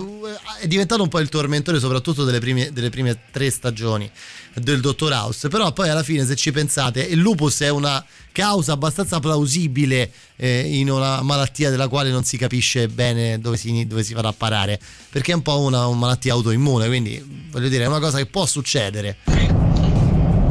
è 0.59 0.67
diventato 0.67 1.01
un 1.01 1.09
po' 1.09 1.19
il 1.19 1.29
tormentore, 1.29 1.79
soprattutto 1.79 2.23
delle 2.23 2.39
prime, 2.39 2.71
delle 2.71 2.91
prime 2.91 3.17
tre 3.31 3.49
stagioni 3.49 4.07
del 4.53 4.79
Dottor 4.79 5.11
House. 5.11 5.47
Però 5.47 5.71
poi 5.71 5.89
alla 5.89 6.03
fine, 6.03 6.23
se 6.23 6.35
ci 6.35 6.51
pensate, 6.51 7.01
il 7.01 7.17
lupus 7.17 7.61
è 7.61 7.69
una 7.69 8.05
causa 8.33 8.73
abbastanza 8.73 9.19
plausibile 9.19 10.11
eh, 10.35 10.77
in 10.77 10.89
una 10.89 11.21
malattia 11.21 11.69
della 11.69 11.87
quale 11.87 12.09
non 12.09 12.23
si 12.23 12.35
capisce 12.35 12.89
bene 12.89 13.39
dove 13.39 13.55
si, 13.55 13.85
dove 13.87 14.03
si 14.03 14.13
farà 14.13 14.33
parare, 14.33 14.79
perché 15.09 15.31
è 15.31 15.35
un 15.35 15.41
po' 15.41 15.59
una, 15.59 15.87
una 15.87 15.97
malattia 15.97 16.33
autoimmune, 16.33 16.87
quindi 16.87 17.47
voglio 17.51 17.69
dire, 17.69 17.83
è 17.83 17.87
una 17.87 17.99
cosa 17.99 18.17
che 18.17 18.25
può 18.25 18.45
succedere. 18.45 19.17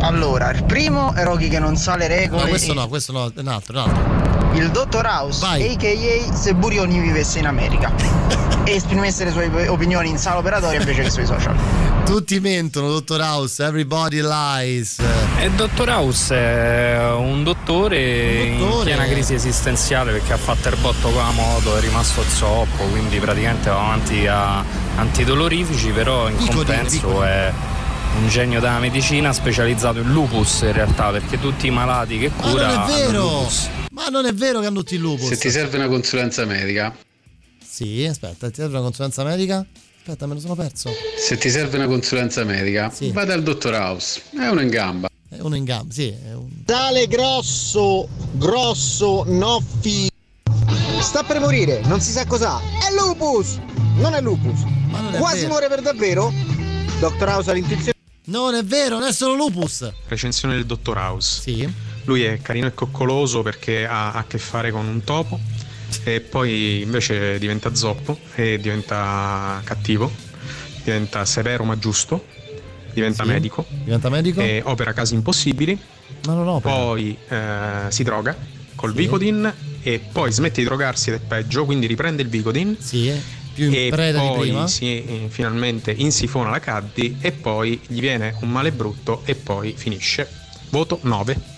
Allora, 0.02 0.50
il 0.50 0.64
primo 0.64 1.14
è 1.14 1.22
Rocky 1.22 1.48
che 1.48 1.58
non 1.60 1.76
sa 1.76 1.96
le 1.96 2.08
regole. 2.08 2.42
No, 2.42 2.48
questo 2.48 2.72
e- 2.72 2.74
no, 2.74 2.88
questo 2.88 3.12
no, 3.12 3.26
è 3.34 3.40
un 3.40 3.48
altro, 3.48 3.72
un 3.82 3.88
altro. 3.88 4.30
Il 4.58 4.70
Dottor 4.70 5.06
House, 5.06 5.44
a.k.a. 5.46 6.34
se 6.34 6.54
Burioni 6.54 6.98
vivesse 6.98 7.38
in 7.38 7.46
America 7.46 7.90
e 8.64 8.74
esprimesse 8.74 9.24
le 9.24 9.30
sue 9.30 9.68
opinioni 9.68 10.08
in 10.08 10.18
sala 10.18 10.38
operatoria 10.38 10.80
invece 10.80 11.02
che 11.02 11.10
sui 11.10 11.24
social. 11.24 11.54
Tutti 12.04 12.40
mentono, 12.40 12.88
Dottor 12.88 13.20
House, 13.20 13.64
everybody 13.64 14.20
lies. 14.20 14.98
E 15.38 15.48
Dottor 15.50 15.88
House 15.88 16.34
è 16.34 17.10
un 17.12 17.44
dottore, 17.44 18.50
Un 18.50 18.58
dottore. 18.58 18.90
in 18.90 18.96
piena 18.96 19.04
crisi 19.10 19.34
esistenziale 19.34 20.10
perché 20.12 20.32
ha 20.32 20.36
fatto 20.36 20.68
il 20.68 20.76
botto 20.80 21.10
con 21.10 21.22
la 21.22 21.30
moto, 21.30 21.76
è 21.76 21.80
rimasto 21.80 22.22
zoppo, 22.24 22.82
quindi 22.90 23.18
praticamente 23.20 23.70
va 23.70 23.76
avanti 23.78 24.26
a 24.26 24.62
antidolorifici, 24.96 25.90
però 25.90 26.28
in 26.28 26.36
Vicodin, 26.36 26.54
compenso 26.56 26.90
Vicodin. 27.08 27.22
è 27.22 27.52
un 28.18 28.28
genio 28.28 28.60
della 28.60 28.78
medicina 28.78 29.32
specializzato 29.32 29.98
in 30.00 30.12
lupus 30.12 30.60
in 30.62 30.72
realtà, 30.72 31.10
perché 31.10 31.38
tutti 31.40 31.66
i 31.66 31.70
malati 31.70 32.18
che 32.18 32.30
Ma 32.36 32.42
cura 32.50 32.66
non 32.74 32.90
è 32.90 32.92
vero! 33.06 33.48
Ma 33.90 34.06
non 34.08 34.26
è 34.26 34.32
vero 34.34 34.60
che 34.60 34.66
hanno 34.66 34.78
tutti 34.80 34.94
il 34.94 35.00
lupus. 35.00 35.28
Se 35.28 35.36
ti 35.36 35.50
serve 35.50 35.76
una 35.76 35.88
consulenza 35.88 36.44
medica, 36.44 36.94
Sì, 37.64 38.04
aspetta, 38.06 38.48
ti 38.48 38.56
serve 38.56 38.74
una 38.74 38.82
consulenza 38.82 39.24
medica? 39.24 39.64
Aspetta, 40.04 40.26
me 40.26 40.34
lo 40.34 40.40
sono 40.40 40.54
perso. 40.54 40.90
se 41.18 41.36
ti 41.38 41.48
serve 41.50 41.76
una 41.76 41.86
consulenza 41.86 42.44
medica, 42.44 42.90
Sì. 42.92 43.10
vai 43.12 43.26
dal 43.26 43.42
dottor 43.42 43.74
House, 43.74 44.20
è 44.38 44.48
uno 44.48 44.60
in 44.60 44.68
gamba. 44.68 45.08
È 45.28 45.38
uno 45.40 45.56
in 45.56 45.64
gamba, 45.64 45.92
sì. 45.92 46.08
È 46.08 46.34
un... 46.34 46.64
Tale 46.64 47.06
grosso, 47.06 48.08
grosso, 48.32 49.24
no 49.26 49.62
fi. 49.80 50.10
Sta 51.00 51.22
per 51.24 51.40
morire, 51.40 51.80
non 51.84 52.00
si 52.00 52.10
sa 52.12 52.26
cos'ha. 52.26 52.60
È 52.60 52.92
lupus! 52.94 53.58
Non 53.96 54.14
è 54.14 54.20
lupus. 54.20 54.60
non 54.90 55.14
è 55.14 55.18
Quasi 55.18 55.36
vero. 55.38 55.48
muore 55.48 55.68
per 55.68 55.80
davvero? 55.82 56.32
Dottor 57.00 57.28
House 57.28 57.50
ha 57.50 57.54
l'intuizione. 57.54 57.90
Non 58.24 58.54
è 58.54 58.62
vero, 58.64 58.98
non 58.98 59.08
è 59.08 59.12
solo 59.12 59.34
lupus. 59.34 59.90
Recensione 60.06 60.54
del 60.54 60.64
Dottor 60.64 60.96
House. 60.96 61.40
Sì. 61.40 61.68
Lui 62.04 62.22
è 62.22 62.40
carino 62.40 62.66
e 62.66 62.74
coccoloso 62.74 63.42
perché 63.42 63.86
ha 63.86 64.12
a 64.12 64.24
che 64.26 64.38
fare 64.38 64.70
con 64.70 64.86
un 64.86 65.02
topo 65.04 65.38
e 66.04 66.20
poi 66.20 66.80
invece 66.82 67.38
diventa 67.38 67.74
zoppo 67.74 68.18
e 68.34 68.58
diventa 68.58 69.60
cattivo, 69.64 70.10
diventa 70.84 71.24
severo 71.24 71.64
ma 71.64 71.78
giusto, 71.78 72.26
diventa 72.92 73.22
Sì. 73.24 73.28
medico, 73.28 73.66
Diventa 73.68 74.08
medico? 74.08 74.40
e 74.40 74.62
opera 74.64 74.92
casi 74.92 75.14
impossibibili, 75.14 75.78
Ma 76.26 76.34
non 76.34 76.48
opera. 76.48 76.74
poi 76.74 77.16
eh, 77.28 77.86
si 77.88 78.02
droga 78.02 78.36
col 78.74 78.92
Vicodin 78.94 79.52
e 79.82 80.00
poi 80.12 80.32
smette 80.32 80.60
di 80.60 80.66
drogarsi 80.66 81.10
ed 81.10 81.16
è 81.16 81.20
peggio, 81.20 81.64
quindi 81.64 81.86
riprende 81.86 82.22
il 82.22 82.28
Vicodin 82.28 82.76
Sì, 82.80 83.12
più 83.52 83.66
in 83.68 83.74
e 83.74 83.88
preda 83.90 84.20
di 84.20 84.38
prima. 84.38 84.66
si, 84.66 85.26
finalmente 85.28 85.90
insifona 85.92 86.50
la 86.50 86.60
caddi 86.60 87.16
e 87.20 87.32
poi 87.32 87.80
gli 87.86 88.00
viene 88.00 88.34
un 88.40 88.50
male 88.50 88.72
brutto 88.72 89.22
e 89.24 89.34
poi 89.34 89.74
finisce. 89.76 90.28
Voto 90.70 90.98
9. 91.02 91.50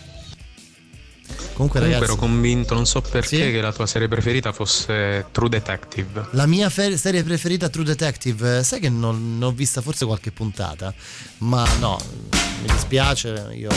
Comunque, 1.55 1.79
Comunque 1.79 1.81
ragazzi, 1.81 2.03
ero 2.03 2.16
convinto, 2.16 2.75
non 2.75 2.85
so 2.85 3.01
perché, 3.01 3.29
Sì? 3.29 3.51
che 3.53 3.61
la 3.61 3.73
tua 3.73 3.87
serie 3.87 4.09
preferita 4.09 4.53
fosse 4.53 5.27
True 5.31 5.49
Detective. 5.49 6.27
La 6.33 6.47
mia 6.47 6.69
fe- 6.69 6.97
serie 6.97 7.23
preferita 7.23 7.69
True 7.69 7.85
Detective, 7.85 8.59
eh, 8.59 8.62
sai 8.65 8.81
che 8.81 8.89
non, 8.89 9.39
non 9.39 9.51
ho 9.51 9.53
vista 9.53 9.81
forse 9.81 10.05
qualche 10.05 10.33
puntata, 10.33 10.93
ma 11.39 11.65
no, 11.79 11.97
mi 12.61 12.73
dispiace, 12.73 13.51
io 13.55 13.71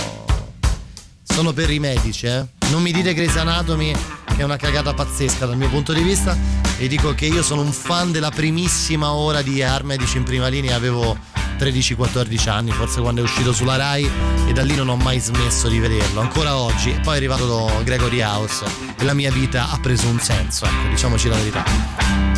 sono 1.23 1.53
per 1.53 1.69
i 1.69 1.77
medici, 1.79 2.25
eh. 2.25 2.45
Non 2.71 2.81
mi 2.81 2.91
dite 2.91 3.13
Grey's 3.13 3.35
Anatomy 3.35 3.93
è 4.37 4.43
una 4.43 4.55
cagata 4.55 4.93
pazzesca 4.93 5.45
dal 5.47 5.57
mio 5.57 5.67
punto 5.67 5.93
di 5.93 6.01
vista 6.01 6.37
e 6.77 6.87
dico 6.87 7.13
che 7.15 7.25
io 7.25 7.41
sono 7.41 7.61
un 7.61 7.71
fan 7.71 8.11
della 8.11 8.29
primissima 8.29 9.11
ora 9.11 9.41
di 9.41 9.63
Ar 9.63 9.83
Medici 9.83 10.17
in 10.17 10.23
prima 10.23 10.47
linea, 10.47 10.75
avevo 10.75 11.17
13-14 11.57 12.49
anni, 12.49 12.71
forse 12.71 13.01
quando 13.01 13.21
è 13.21 13.23
uscito 13.23 13.51
sulla 13.51 13.77
Rai 13.77 14.07
e 14.47 14.53
da 14.53 14.61
lì 14.61 14.75
non 14.75 14.89
ho 14.89 14.95
mai 14.95 15.19
smesso 15.19 15.67
di 15.67 15.79
vederlo, 15.79 16.21
ancora 16.21 16.55
oggi. 16.55 16.91
E 16.91 16.99
poi 16.99 17.15
è 17.15 17.17
arrivato 17.17 17.69
Gregory 17.83 18.21
House 18.21 18.63
e 18.95 19.03
la 19.03 19.13
mia 19.13 19.31
vita 19.31 19.69
ha 19.71 19.79
preso 19.79 20.07
un 20.07 20.19
senso, 20.19 20.65
ecco, 20.65 20.87
diciamoci 20.89 21.27
la 21.29 21.35
verità. 21.35 21.63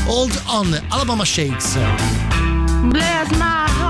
Hold 0.05 0.41
on, 0.45 0.81
Alabama 0.87 1.25
Shakes. 1.25 1.77
Bless 2.83 3.29
my 3.31 3.65
heart, 3.67 3.88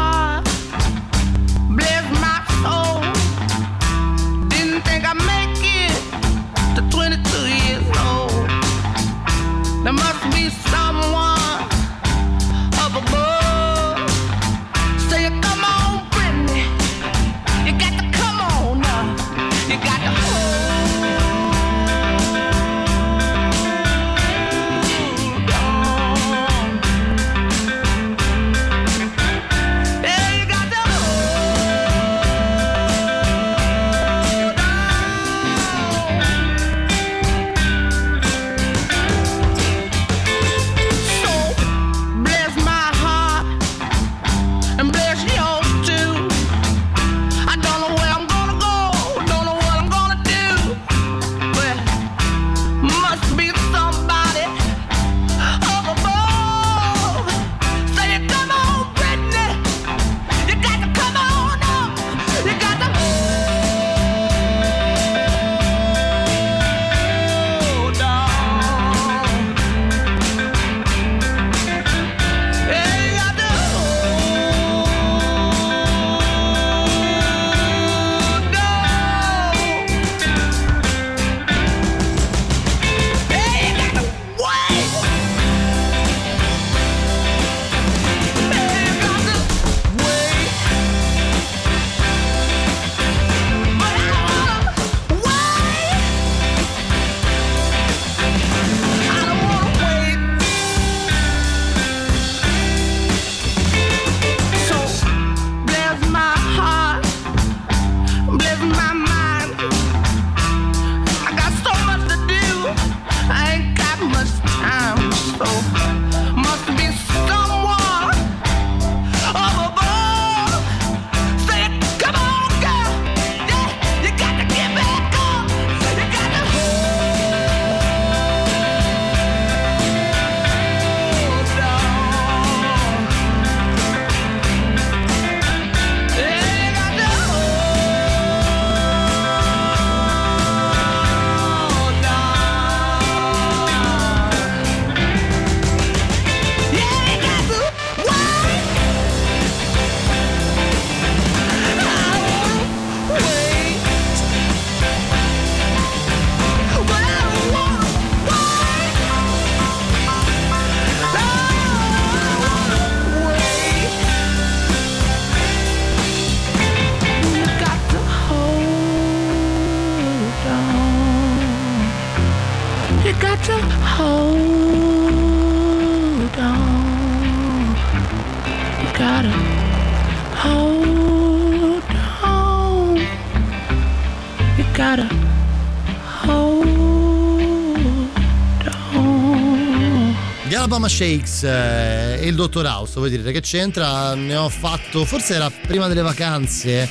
Alabama 190.69 190.87
Shakes 190.87 191.41
eh, 191.45 192.19
e 192.21 192.27
il 192.27 192.35
Dottor 192.35 192.63
House, 192.63 192.93
vuoi 192.97 193.09
dire 193.09 193.31
che 193.31 193.41
c'entra? 193.41 194.13
Ne 194.13 194.35
ho 194.35 194.49
fatto, 194.49 195.03
forse 195.03 195.33
era 195.33 195.49
prima 195.49 195.87
delle 195.87 196.03
vacanze, 196.03 196.87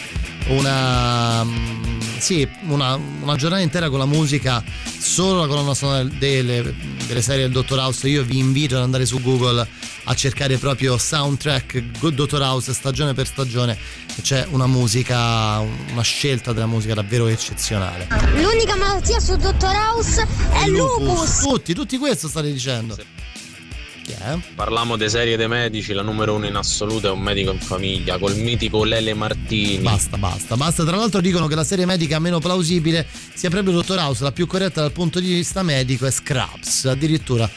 una, 0.49 1.45
mm, 1.45 2.01
sì, 2.19 2.49
una, 2.67 2.97
una 2.97 3.37
giornata 3.37 3.63
intera 3.63 3.89
con 3.89 4.01
la 4.01 4.05
musica, 4.05 4.65
solo 4.99 5.43
la 5.43 5.47
colonna 5.47 5.75
sonora 5.75 6.03
delle, 6.03 6.75
delle 7.07 7.23
serie 7.23 7.43
del 7.43 7.53
Dottor 7.53 7.79
House. 7.79 8.09
Io 8.09 8.25
vi 8.25 8.39
invito 8.39 8.75
ad 8.75 8.83
andare 8.83 9.07
su 9.07 9.23
Google 9.23 9.65
a 10.05 10.15
cercare 10.15 10.59
proprio 10.59 10.99
soundtrack 10.99 11.79
Dottor 12.01 12.43
House 12.43 12.75
stagione 12.75 13.15
per 13.15 13.29
stagione. 13.29 13.79
C'è 14.21 14.45
una 14.51 14.67
musica, 14.67 15.61
una 15.61 16.03
scelta 16.03 16.53
della 16.53 16.67
musica 16.67 16.95
davvero 16.95 17.29
eccezionale. 17.29 18.09
L'unica 18.35 18.75
malattia 18.75 19.21
su 19.21 19.37
Dottor 19.37 19.73
House 19.73 20.27
è 20.51 20.65
il 20.65 20.73
lupus. 20.73 21.43
Tutti, 21.43 21.75
tutti 21.75 21.97
questo 21.97 22.27
state 22.27 22.53
dicendo. 22.53 22.97
È? 24.33 24.39
Parliamo 24.55 24.97
di 24.97 25.09
serie 25.09 25.37
dei 25.37 25.49
medici, 25.49 25.93
la 25.93 26.03
numero 26.03 26.35
uno 26.35 26.47
in 26.47 26.57
assoluto 26.57 27.09
è 27.09 27.11
un 27.11 27.21
medico 27.21 27.51
in 27.51 27.61
famiglia, 27.61 28.19
col 28.19 28.37
mitico 28.37 28.85
Lele 28.85 29.15
Martini. 29.15 29.79
Basta, 29.79 30.17
basta, 30.17 30.57
basta. 30.57 30.85
Tra 30.85 30.97
l'altro 30.97 31.21
dicono 31.21 31.47
che 31.47 31.55
la 31.55 31.65
serie 31.65 31.87
medica 31.87 32.19
meno 32.19 32.39
plausibile 32.39 33.07
sia 33.35 33.51
proprio 33.51 33.73
Dottor 33.73 33.99
House, 33.99 34.23
la 34.23 34.33
più 34.33 34.47
corretta 34.47 34.81
dal 34.81 34.93
punto 34.93 35.21
di 35.21 35.33
vista 35.33 35.63
medico 35.63 36.07
è 36.07 36.11
Scraps. 36.11 36.87
Addirittura 36.87 37.49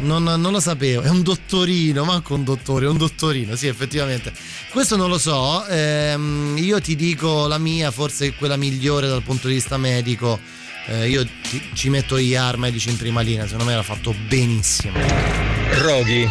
non, 0.00 0.22
non 0.22 0.52
lo 0.52 0.60
sapevo, 0.60 1.02
è 1.02 1.08
un 1.08 1.22
dottorino, 1.22 2.04
manco 2.04 2.34
un 2.34 2.44
dottore, 2.44 2.86
è 2.86 2.88
un 2.88 2.96
dottorino, 2.96 3.54
sì, 3.56 3.66
effettivamente. 3.66 4.32
Questo 4.70 4.96
non 4.96 5.08
lo 5.08 5.18
so, 5.18 5.66
ehm, 5.66 6.56
io 6.58 6.80
ti 6.80 6.96
dico 6.96 7.46
la 7.46 7.58
mia, 7.58 7.90
forse 7.90 8.34
quella 8.34 8.56
migliore 8.56 9.08
dal 9.08 9.22
punto 9.22 9.48
di 9.48 9.54
vista 9.54 9.76
medico. 9.76 10.38
Eh, 10.86 11.08
io 11.08 11.24
ti- 11.24 11.62
ci 11.74 11.90
metto 11.90 12.16
IAR 12.16 12.56
medici 12.56 12.88
in 12.88 12.96
prima 12.96 13.20
linea, 13.20 13.44
secondo 13.44 13.64
me 13.64 13.74
l'ha 13.74 13.82
fatto 13.82 14.14
benissimo. 14.28 15.49
Rocky, 15.72 16.28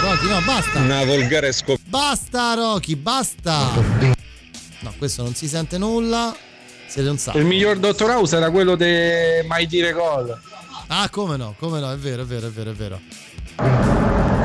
Rocky, 0.00 0.28
no, 0.28 0.40
basta. 0.44 0.78
una 0.78 1.04
volgare 1.04 1.52
scoperta. 1.52 1.82
Basta, 1.88 2.54
Rocky, 2.54 2.94
basta. 2.94 3.72
No, 4.80 4.94
questo 4.96 5.22
non 5.22 5.34
si 5.34 5.48
sente 5.48 5.76
nulla. 5.76 6.34
Siete 6.86 7.08
un 7.08 7.18
sacco. 7.18 7.38
Il 7.38 7.44
miglior 7.44 7.78
Dottor 7.78 8.10
House 8.10 8.36
era 8.36 8.50
quello 8.50 8.76
di 8.76 9.46
Mai 9.46 9.66
dire 9.66 9.92
gol. 9.92 10.40
Ah, 10.86 11.08
come 11.10 11.36
no, 11.36 11.54
come 11.58 11.80
no, 11.80 11.92
è 11.92 11.96
vero, 11.96 12.22
è 12.22 12.24
vero, 12.24 12.46
è 12.46 12.50
vero, 12.50 12.70
è 12.70 12.74
vero. 12.74 13.00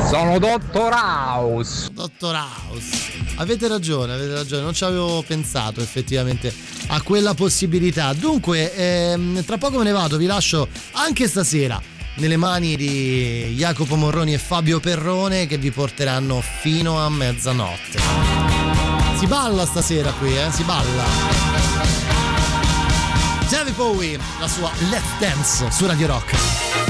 Sono 0.10 0.40
Dottor 0.40 0.92
House. 0.92 1.90
Dottor 1.94 2.36
House. 2.36 3.12
Avete 3.36 3.68
ragione, 3.68 4.14
avete 4.14 4.34
ragione, 4.34 4.64
non 4.64 4.74
ci 4.74 4.84
avevo 4.84 5.24
pensato 5.26 5.80
effettivamente 5.80 6.54
a 6.88 7.02
quella 7.02 7.34
possibilità. 7.34 8.12
Dunque, 8.14 8.74
ehm, 8.76 9.46
tra 9.46 9.58
poco 9.58 9.78
me 9.78 9.84
ne 9.86 9.92
vado, 9.92 10.18
vi 10.18 10.26
lascio 10.26 10.68
anche 10.94 11.28
stasera 11.28 11.93
nelle 12.16 12.38
mani 12.38 12.76
di 12.76 13.54
Jacopo 13.56 13.96
Morroni 13.96 14.34
e 14.34 14.38
Fabio 14.38 14.80
Perrone 14.80 15.48
che 15.48 15.58
vi 15.58 15.72
porteranno 15.72 16.42
fino 16.42 17.00
a 17.00 17.10
mezzanotte. 17.10 18.00
Si 19.18 19.26
balla 19.28 19.66
stasera 19.66 20.12
qui, 20.12 20.38
eh? 20.38 20.52
Si 20.52 20.64
balla. 20.64 21.04
David 23.50 23.76
Bowie, 23.76 24.20
la 24.40 24.48
sua 24.48 24.72
Let's 24.90 25.18
Dance 25.20 25.72
su 25.72 25.86
Radio 25.86 26.08
Rock. 26.08 26.83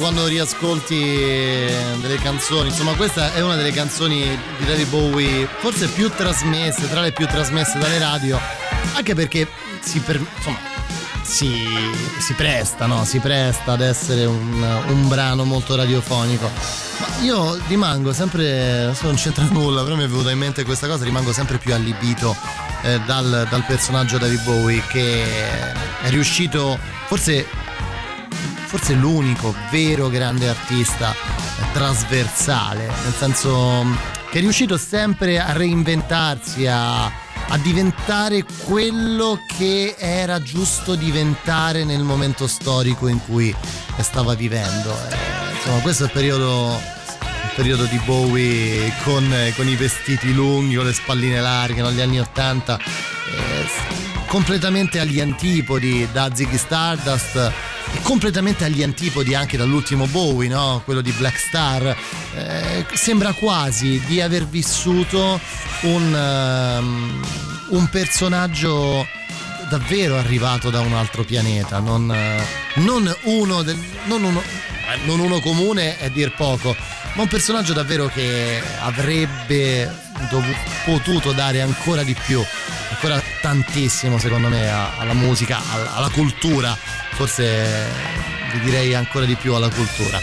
Quando 0.00 0.26
riascolti 0.26 0.98
delle 0.98 2.16
canzoni, 2.22 2.70
insomma 2.70 2.94
questa 2.94 3.34
è 3.34 3.42
una 3.42 3.54
delle 3.54 3.70
canzoni 3.70 4.20
di 4.56 4.64
David 4.64 4.88
Bowie 4.88 5.46
forse 5.58 5.88
più 5.88 6.08
trasmesse, 6.08 6.88
tra 6.88 7.02
le 7.02 7.12
più 7.12 7.26
trasmesse 7.26 7.78
dalle 7.78 7.98
radio, 7.98 8.40
anche 8.94 9.14
perché 9.14 9.46
si, 9.80 10.00
per, 10.00 10.18
insomma, 10.36 10.56
si, 11.20 11.66
si 12.18 12.32
presta, 12.32 12.86
no? 12.86 13.04
si 13.04 13.18
presta 13.18 13.72
ad 13.72 13.82
essere 13.82 14.24
un, 14.24 14.82
un 14.88 15.06
brano 15.06 15.44
molto 15.44 15.76
radiofonico. 15.76 16.50
Ma 16.98 17.22
io 17.22 17.60
rimango 17.68 18.14
sempre, 18.14 18.94
non 19.02 19.14
c'entra 19.16 19.44
nulla, 19.50 19.82
però 19.82 19.96
mi 19.96 20.04
è 20.04 20.08
venuta 20.08 20.30
in 20.30 20.38
mente 20.38 20.64
questa 20.64 20.86
cosa, 20.86 21.04
rimango 21.04 21.34
sempre 21.34 21.58
più 21.58 21.74
allibito 21.74 22.34
eh, 22.84 22.98
dal, 23.04 23.46
dal 23.50 23.64
personaggio 23.66 24.16
David 24.16 24.42
Bowie 24.44 24.82
che 24.88 25.24
è 26.00 26.08
riuscito, 26.08 26.78
forse 27.06 27.59
forse 28.70 28.94
l'unico 28.94 29.52
vero 29.72 30.08
grande 30.08 30.48
artista 30.48 31.12
trasversale, 31.72 32.86
nel 32.86 33.14
senso 33.18 33.84
che 34.30 34.38
è 34.38 34.40
riuscito 34.40 34.78
sempre 34.78 35.40
a 35.40 35.50
reinventarsi, 35.50 36.68
a, 36.68 37.06
a 37.06 37.58
diventare 37.60 38.44
quello 38.66 39.40
che 39.58 39.96
era 39.98 40.40
giusto 40.40 40.94
diventare 40.94 41.82
nel 41.82 42.04
momento 42.04 42.46
storico 42.46 43.08
in 43.08 43.18
cui 43.26 43.52
stava 44.02 44.34
vivendo. 44.34 44.96
Eh, 45.10 45.54
insomma, 45.56 45.80
questo 45.80 46.04
è 46.04 46.06
il 46.06 46.12
periodo, 46.12 46.80
periodo 47.56 47.86
di 47.86 48.00
Bowie 48.04 48.92
con, 49.02 49.34
con 49.56 49.66
i 49.66 49.74
vestiti 49.74 50.32
lunghi, 50.32 50.76
con 50.76 50.86
le 50.86 50.92
spalline 50.92 51.40
larghe, 51.40 51.82
negli 51.82 52.00
anni 52.00 52.20
Ottanta. 52.20 52.78
eh, 52.78 53.98
completamente 54.26 55.00
agli 55.00 55.18
antipodi 55.18 56.06
da 56.12 56.30
Ziggy 56.32 56.56
Stardust 56.56 57.52
completamente 58.02 58.64
agli 58.64 58.82
antipodi 58.82 59.34
anche 59.34 59.56
dall'ultimo 59.56 60.06
Bowie, 60.06 60.48
no? 60.48 60.82
quello 60.84 61.00
di 61.00 61.12
Black 61.12 61.38
Star. 61.38 61.96
Eh, 62.34 62.86
sembra 62.94 63.32
quasi 63.32 64.00
di 64.06 64.20
aver 64.20 64.46
vissuto 64.46 65.40
un, 65.82 66.78
um, 66.80 67.22
un 67.70 67.88
personaggio 67.88 69.06
davvero 69.68 70.16
arrivato 70.16 70.70
da 70.70 70.80
un 70.80 70.94
altro 70.94 71.22
pianeta, 71.22 71.78
non, 71.78 72.12
eh, 72.12 72.42
non 72.76 73.14
uno, 73.22 73.62
del- 73.62 73.78
non 74.06 74.24
uno, 74.24 74.40
eh, 74.42 74.98
non 75.06 75.20
uno 75.20 75.38
comune 75.40 75.96
è 75.98 76.10
dir 76.10 76.32
poco, 76.34 76.74
ma 77.14 77.22
un 77.22 77.28
personaggio 77.28 77.72
davvero 77.72 78.08
che 78.08 78.60
avrebbe 78.80 79.88
dovu- 80.28 80.56
potuto 80.84 81.30
dare 81.32 81.60
ancora 81.60 82.02
di 82.02 82.16
più, 82.26 82.42
ancora 82.90 83.22
tantissimo 83.40 84.18
secondo 84.18 84.48
me 84.48 84.68
alla 84.68 85.14
musica, 85.14 85.60
alla, 85.94 86.10
cultura, 86.10 86.76
forse 87.12 87.88
vi 88.52 88.60
direi 88.60 88.94
ancora 88.94 89.24
di 89.24 89.34
più 89.36 89.54
alla 89.54 89.70
cultura. 89.70 90.20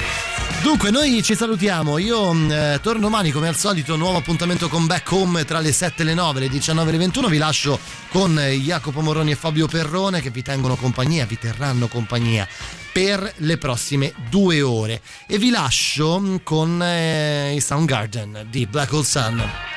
Dunque, 0.61 0.89
noi 0.91 1.21
ci 1.23 1.35
salutiamo. 1.35 1.97
Io 1.97 2.33
mh, 2.33 2.51
eh, 2.51 2.79
torno 2.81 3.01
domani 3.01 3.31
come 3.31 3.47
al 3.47 3.55
solito, 3.55 3.95
nuovo 3.95 4.17
appuntamento 4.17 4.67
con 4.67 4.85
Back 4.85 5.09
Home 5.11 5.45
tra 5.45 5.59
le 5.59 5.71
7 5.71 6.01
e 6.01 6.05
le 6.05 6.13
9, 6.13 6.41
le 6.41 6.49
19 6.49 6.89
e 6.89 6.91
le 6.91 6.97
21. 6.97 7.27
Vi 7.27 7.37
lascio 7.37 7.79
con 8.09 8.37
eh, 8.37 8.51
Jacopo 8.55 9.01
Moroni 9.01 9.31
e 9.31 9.35
Fabio 9.35 9.67
Perrone 9.67 10.19
che 10.19 10.29
vi 10.29 10.41
tengono 10.41 10.75
compagnia, 10.75 11.25
vi 11.25 11.37
terranno 11.37 11.87
compagnia 11.87 12.47
per 12.91 13.31
le 13.37 13.57
prossime 13.57 14.13
due 14.29 14.61
ore. 14.61 15.01
E 15.27 15.37
vi 15.37 15.51
lascio 15.51 16.19
mh, 16.19 16.43
con 16.43 16.81
eh, 16.81 17.53
i 17.55 17.61
Soundgarden 17.61 18.47
di 18.49 18.65
Black 18.65 18.91
Hole 18.91 19.05
Sun. 19.05 19.76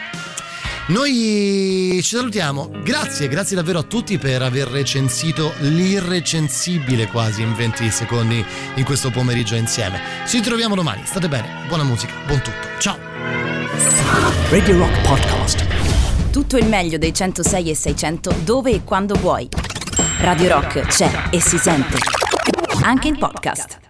Noi 0.90 2.00
ci 2.02 2.16
salutiamo, 2.16 2.68
grazie, 2.82 3.28
grazie 3.28 3.54
davvero 3.54 3.78
a 3.78 3.82
tutti 3.84 4.18
per 4.18 4.42
aver 4.42 4.66
recensito 4.66 5.52
l'irrecensibile 5.60 7.06
quasi 7.06 7.42
in 7.42 7.54
20 7.54 7.88
secondi 7.92 8.44
in 8.74 8.84
questo 8.84 9.10
pomeriggio 9.10 9.54
insieme. 9.54 10.00
Ci 10.26 10.40
troviamo 10.40 10.74
domani, 10.74 11.02
state 11.04 11.28
bene, 11.28 11.64
buona 11.68 11.84
musica, 11.84 12.12
buon 12.26 12.42
tutto, 12.42 12.66
ciao! 12.80 12.98
Radio 14.50 14.78
Rock 14.78 15.00
Podcast. 15.06 15.64
Tutto 16.32 16.56
il 16.56 16.66
meglio 16.66 16.98
dei 16.98 17.14
106 17.14 17.70
e 17.70 17.74
600 17.76 18.34
dove 18.42 18.72
e 18.72 18.82
quando 18.82 19.14
vuoi. 19.14 19.48
Radio 20.18 20.48
Rock 20.48 20.80
c'è 20.88 21.28
e 21.30 21.40
si 21.40 21.56
sente. 21.56 21.98
Anche 22.82 23.06
in 23.06 23.16
podcast. 23.16 23.89